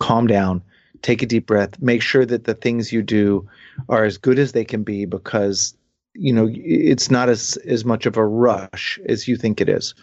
Calm 0.00 0.26
down. 0.26 0.62
Take 1.02 1.22
a 1.22 1.26
deep 1.26 1.46
breath. 1.46 1.80
Make 1.80 2.02
sure 2.02 2.26
that 2.26 2.44
the 2.44 2.54
things 2.54 2.92
you 2.92 3.02
do 3.02 3.48
are 3.88 4.04
as 4.04 4.18
good 4.18 4.38
as 4.38 4.52
they 4.52 4.64
can 4.64 4.82
be 4.82 5.04
because 5.06 5.76
you 6.14 6.32
know 6.32 6.48
it's 6.50 7.10
not 7.10 7.28
as 7.28 7.56
as 7.66 7.84
much 7.84 8.06
of 8.06 8.16
a 8.16 8.24
rush 8.24 8.98
as 9.06 9.28
you 9.28 9.36
think 9.36 9.60
it 9.60 9.68
is. 9.68 9.94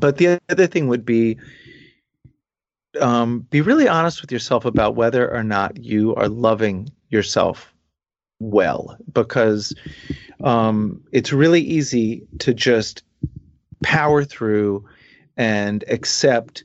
But 0.00 0.18
the 0.18 0.38
other 0.48 0.66
thing 0.66 0.88
would 0.88 1.04
be 1.04 1.38
um, 3.00 3.40
be 3.40 3.60
really 3.60 3.88
honest 3.88 4.20
with 4.20 4.32
yourself 4.32 4.64
about 4.64 4.94
whether 4.94 5.30
or 5.32 5.42
not 5.42 5.82
you 5.82 6.14
are 6.14 6.28
loving 6.28 6.90
yourself 7.08 7.74
well 8.38 8.96
because 9.12 9.74
um, 10.42 11.02
it's 11.12 11.32
really 11.32 11.60
easy 11.62 12.26
to 12.40 12.52
just 12.52 13.02
power 13.82 14.24
through 14.24 14.84
and 15.36 15.84
accept 15.88 16.64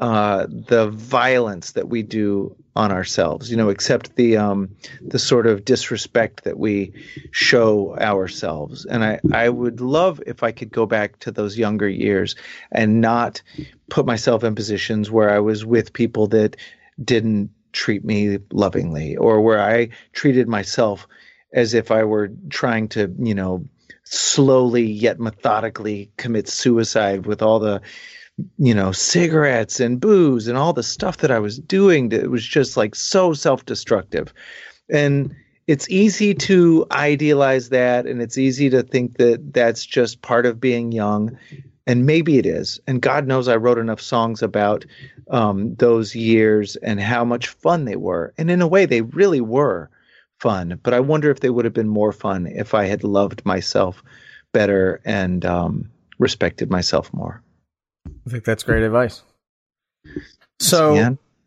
uh, 0.00 0.46
the 0.48 0.90
violence 0.90 1.72
that 1.72 1.88
we 1.88 2.02
do 2.02 2.56
on 2.76 2.90
ourselves. 2.90 3.50
You 3.50 3.56
know, 3.56 3.70
accept 3.70 4.16
the 4.16 4.36
um, 4.36 4.74
the 5.00 5.18
sort 5.18 5.46
of 5.46 5.64
disrespect 5.64 6.44
that 6.44 6.58
we 6.58 6.92
show 7.30 7.96
ourselves. 7.96 8.84
And 8.84 9.04
I 9.04 9.20
I 9.32 9.48
would 9.48 9.80
love 9.80 10.20
if 10.26 10.42
I 10.42 10.50
could 10.50 10.72
go 10.72 10.86
back 10.86 11.20
to 11.20 11.30
those 11.30 11.56
younger 11.56 11.88
years 11.88 12.34
and 12.72 13.00
not 13.00 13.40
put 13.88 14.04
myself 14.04 14.42
in 14.42 14.54
positions 14.54 15.10
where 15.10 15.30
I 15.30 15.38
was 15.38 15.64
with 15.64 15.92
people 15.92 16.26
that 16.28 16.56
didn't 17.02 17.50
treat 17.74 18.04
me 18.04 18.38
lovingly 18.52 19.16
or 19.16 19.40
where 19.40 19.60
I 19.60 19.90
treated 20.12 20.48
myself 20.48 21.06
as 21.52 21.74
if 21.74 21.90
I 21.90 22.04
were 22.04 22.30
trying 22.48 22.88
to, 22.90 23.14
you 23.18 23.34
know, 23.34 23.64
slowly 24.04 24.84
yet 24.84 25.20
methodically 25.20 26.10
commit 26.16 26.48
suicide 26.48 27.26
with 27.26 27.42
all 27.42 27.58
the, 27.58 27.82
you 28.58 28.74
know, 28.74 28.92
cigarettes 28.92 29.80
and 29.80 30.00
booze 30.00 30.48
and 30.48 30.56
all 30.56 30.72
the 30.72 30.82
stuff 30.82 31.18
that 31.18 31.30
I 31.30 31.38
was 31.38 31.58
doing 31.58 32.08
that 32.08 32.30
was 32.30 32.46
just 32.46 32.76
like 32.76 32.94
so 32.94 33.34
self 33.34 33.64
destructive. 33.66 34.32
And 34.90 35.34
it's 35.66 35.88
easy 35.88 36.34
to 36.34 36.86
idealize 36.90 37.70
that 37.70 38.06
and 38.06 38.20
it's 38.20 38.36
easy 38.36 38.68
to 38.70 38.82
think 38.82 39.16
that 39.18 39.52
that's 39.52 39.84
just 39.84 40.22
part 40.22 40.46
of 40.46 40.60
being 40.60 40.92
young 40.92 41.38
and 41.86 42.06
maybe 42.06 42.38
it 42.38 42.46
is. 42.46 42.80
And 42.86 43.02
God 43.02 43.26
knows 43.26 43.48
I 43.48 43.56
wrote 43.56 43.78
enough 43.78 44.00
songs 44.00 44.42
about 44.42 44.84
um, 45.30 45.74
those 45.76 46.14
years 46.14 46.76
and 46.76 47.00
how 47.00 47.24
much 47.24 47.48
fun 47.48 47.84
they 47.84 47.96
were. 47.96 48.32
And 48.38 48.50
in 48.50 48.62
a 48.62 48.68
way, 48.68 48.86
they 48.86 49.02
really 49.02 49.40
were 49.40 49.90
fun. 50.40 50.78
But 50.82 50.94
I 50.94 51.00
wonder 51.00 51.30
if 51.30 51.40
they 51.40 51.50
would 51.50 51.64
have 51.64 51.74
been 51.74 51.88
more 51.88 52.12
fun 52.12 52.46
if 52.46 52.74
I 52.74 52.84
had 52.84 53.04
loved 53.04 53.44
myself 53.44 54.02
better 54.52 55.00
and 55.04 55.44
um, 55.44 55.90
respected 56.18 56.70
myself 56.70 57.12
more. 57.12 57.42
I 58.26 58.30
think 58.30 58.44
that's 58.44 58.62
great 58.62 58.82
advice. 58.82 59.22
So 60.60 60.94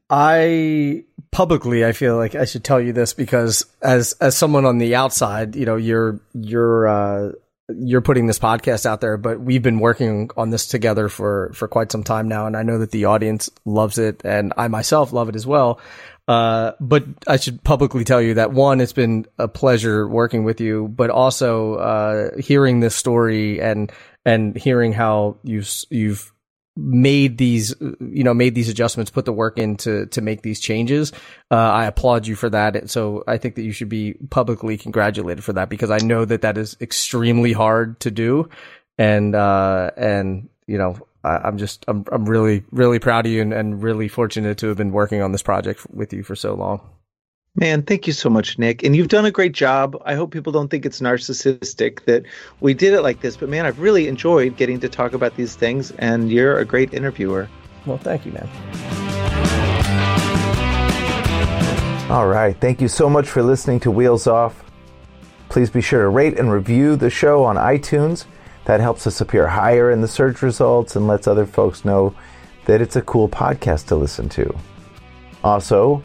I 0.09 1.03
publicly 1.31 1.85
I 1.85 1.91
feel 1.91 2.15
like 2.15 2.35
I 2.35 2.45
should 2.45 2.63
tell 2.63 2.79
you 2.79 2.93
this 2.93 3.13
because 3.13 3.65
as 3.81 4.13
as 4.21 4.35
someone 4.37 4.65
on 4.65 4.77
the 4.77 4.95
outside, 4.95 5.55
you 5.55 5.65
know, 5.65 5.75
you're 5.75 6.19
you're 6.33 6.87
uh, 6.87 7.31
you're 7.69 8.01
putting 8.01 8.27
this 8.27 8.39
podcast 8.39 8.85
out 8.85 9.01
there, 9.01 9.17
but 9.17 9.39
we've 9.39 9.61
been 9.61 9.79
working 9.79 10.29
on 10.37 10.49
this 10.49 10.67
together 10.67 11.09
for, 11.09 11.51
for 11.53 11.67
quite 11.67 11.91
some 11.91 12.03
time 12.03 12.27
now. 12.27 12.47
And 12.47 12.55
I 12.55 12.63
know 12.63 12.79
that 12.79 12.91
the 12.91 13.05
audience 13.05 13.49
loves 13.65 13.97
it 13.97 14.21
and 14.23 14.53
I 14.57 14.67
myself 14.69 15.11
love 15.11 15.29
it 15.29 15.35
as 15.35 15.45
well. 15.45 15.79
Uh, 16.27 16.73
but 16.79 17.05
I 17.25 17.37
should 17.37 17.63
publicly 17.63 18.03
tell 18.03 18.21
you 18.21 18.35
that 18.35 18.51
one, 18.51 18.81
it's 18.81 18.93
been 18.93 19.25
a 19.37 19.47
pleasure 19.47 20.07
working 20.07 20.43
with 20.43 20.59
you, 20.59 20.87
but 20.87 21.09
also, 21.09 21.75
uh, 21.75 22.29
hearing 22.37 22.79
this 22.79 22.95
story 22.95 23.61
and, 23.61 23.91
and 24.25 24.57
hearing 24.57 24.91
how 24.91 25.37
you've, 25.43 25.69
you've 25.89 26.33
made 26.77 27.37
these, 27.37 27.73
you 27.79 28.23
know, 28.23 28.33
made 28.33 28.55
these 28.55 28.69
adjustments, 28.69 29.11
put 29.11 29.25
the 29.25 29.33
work 29.33 29.57
in 29.57 29.75
to, 29.77 30.05
to 30.07 30.21
make 30.21 30.43
these 30.43 30.59
changes. 30.59 31.11
Uh, 31.51 31.55
I 31.55 31.85
applaud 31.85 32.27
you 32.27 32.35
for 32.35 32.49
that. 32.49 32.89
So 32.89 33.23
I 33.27 33.37
think 33.37 33.55
that 33.55 33.63
you 33.63 33.71
should 33.71 33.89
be 33.89 34.13
publicly 34.29 34.77
congratulated 34.77 35.43
for 35.43 35.53
that 35.53 35.69
because 35.69 35.91
I 35.91 35.97
know 35.97 36.23
that 36.25 36.41
that 36.41 36.57
is 36.57 36.77
extremely 36.79 37.53
hard 37.53 37.99
to 38.01 38.11
do. 38.11 38.49
And, 38.97 39.35
uh, 39.35 39.91
and, 39.97 40.49
you 40.67 40.77
know, 40.77 40.97
I, 41.23 41.47
am 41.47 41.57
just, 41.57 41.83
I'm, 41.87 42.05
I'm 42.11 42.25
really, 42.25 42.63
really 42.71 42.99
proud 42.99 43.25
of 43.25 43.31
you 43.31 43.41
and, 43.41 43.53
and 43.53 43.81
really 43.81 44.07
fortunate 44.07 44.59
to 44.59 44.67
have 44.67 44.77
been 44.77 44.91
working 44.91 45.21
on 45.21 45.31
this 45.31 45.43
project 45.43 45.85
with 45.91 46.13
you 46.13 46.23
for 46.23 46.35
so 46.35 46.53
long. 46.53 46.81
Man, 47.59 47.81
thank 47.81 48.05
you 48.05 48.13
so 48.13 48.29
much, 48.29 48.59
Nick. 48.59 48.83
And 48.83 48.95
you've 48.95 49.07
done 49.07 49.25
a 49.25 49.31
great 49.31 49.51
job. 49.51 49.99
I 50.05 50.13
hope 50.13 50.29
people 50.29 50.53
don't 50.53 50.67
think 50.67 50.85
it's 50.85 51.01
narcissistic 51.01 52.05
that 52.05 52.23
we 52.59 52.75
did 52.75 52.93
it 52.93 53.01
like 53.01 53.21
this, 53.21 53.35
but 53.35 53.49
man, 53.49 53.65
I've 53.65 53.79
really 53.79 54.07
enjoyed 54.07 54.55
getting 54.57 54.79
to 54.81 54.87
talk 54.87 55.13
about 55.13 55.35
these 55.35 55.55
things, 55.55 55.89
and 55.97 56.31
you're 56.31 56.59
a 56.59 56.65
great 56.65 56.93
interviewer. 56.93 57.49
Well, 57.87 57.97
thank 57.97 58.27
you, 58.27 58.31
man. 58.33 58.47
All 62.11 62.27
right. 62.27 62.55
Thank 62.61 62.79
you 62.79 62.87
so 62.87 63.09
much 63.09 63.27
for 63.27 63.41
listening 63.41 63.79
to 63.81 63.91
Wheels 63.91 64.27
Off. 64.27 64.63
Please 65.49 65.71
be 65.71 65.81
sure 65.81 66.03
to 66.03 66.09
rate 66.09 66.37
and 66.37 66.51
review 66.51 66.95
the 66.95 67.09
show 67.09 67.43
on 67.43 67.55
iTunes. 67.55 68.25
That 68.65 68.81
helps 68.81 69.07
us 69.07 69.19
appear 69.19 69.47
higher 69.47 69.89
in 69.89 70.01
the 70.01 70.07
search 70.07 70.43
results 70.43 70.95
and 70.95 71.07
lets 71.07 71.25
other 71.25 71.47
folks 71.47 71.83
know 71.83 72.13
that 72.65 72.81
it's 72.81 72.97
a 72.97 73.01
cool 73.01 73.27
podcast 73.27 73.87
to 73.87 73.95
listen 73.95 74.29
to. 74.29 74.55
Also, 75.43 76.03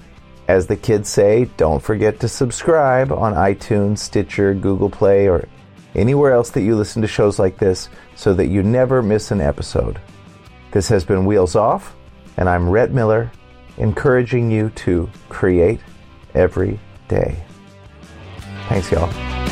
as 0.48 0.66
the 0.66 0.76
kids 0.76 1.08
say, 1.08 1.46
don't 1.56 1.82
forget 1.82 2.20
to 2.20 2.28
subscribe 2.28 3.12
on 3.12 3.34
iTunes, 3.34 3.98
Stitcher, 3.98 4.54
Google 4.54 4.90
Play, 4.90 5.28
or 5.28 5.48
anywhere 5.94 6.32
else 6.32 6.50
that 6.50 6.62
you 6.62 6.76
listen 6.76 7.02
to 7.02 7.08
shows 7.08 7.38
like 7.38 7.58
this 7.58 7.88
so 8.16 8.34
that 8.34 8.48
you 8.48 8.62
never 8.62 9.02
miss 9.02 9.30
an 9.30 9.40
episode. 9.40 10.00
This 10.72 10.88
has 10.88 11.04
been 11.04 11.26
Wheels 11.26 11.54
Off, 11.54 11.94
and 12.36 12.48
I'm 12.48 12.68
Rhett 12.68 12.92
Miller, 12.92 13.30
encouraging 13.78 14.50
you 14.50 14.70
to 14.70 15.08
create 15.28 15.80
every 16.34 16.78
day. 17.08 17.42
Thanks, 18.68 18.90
y'all. 18.90 19.51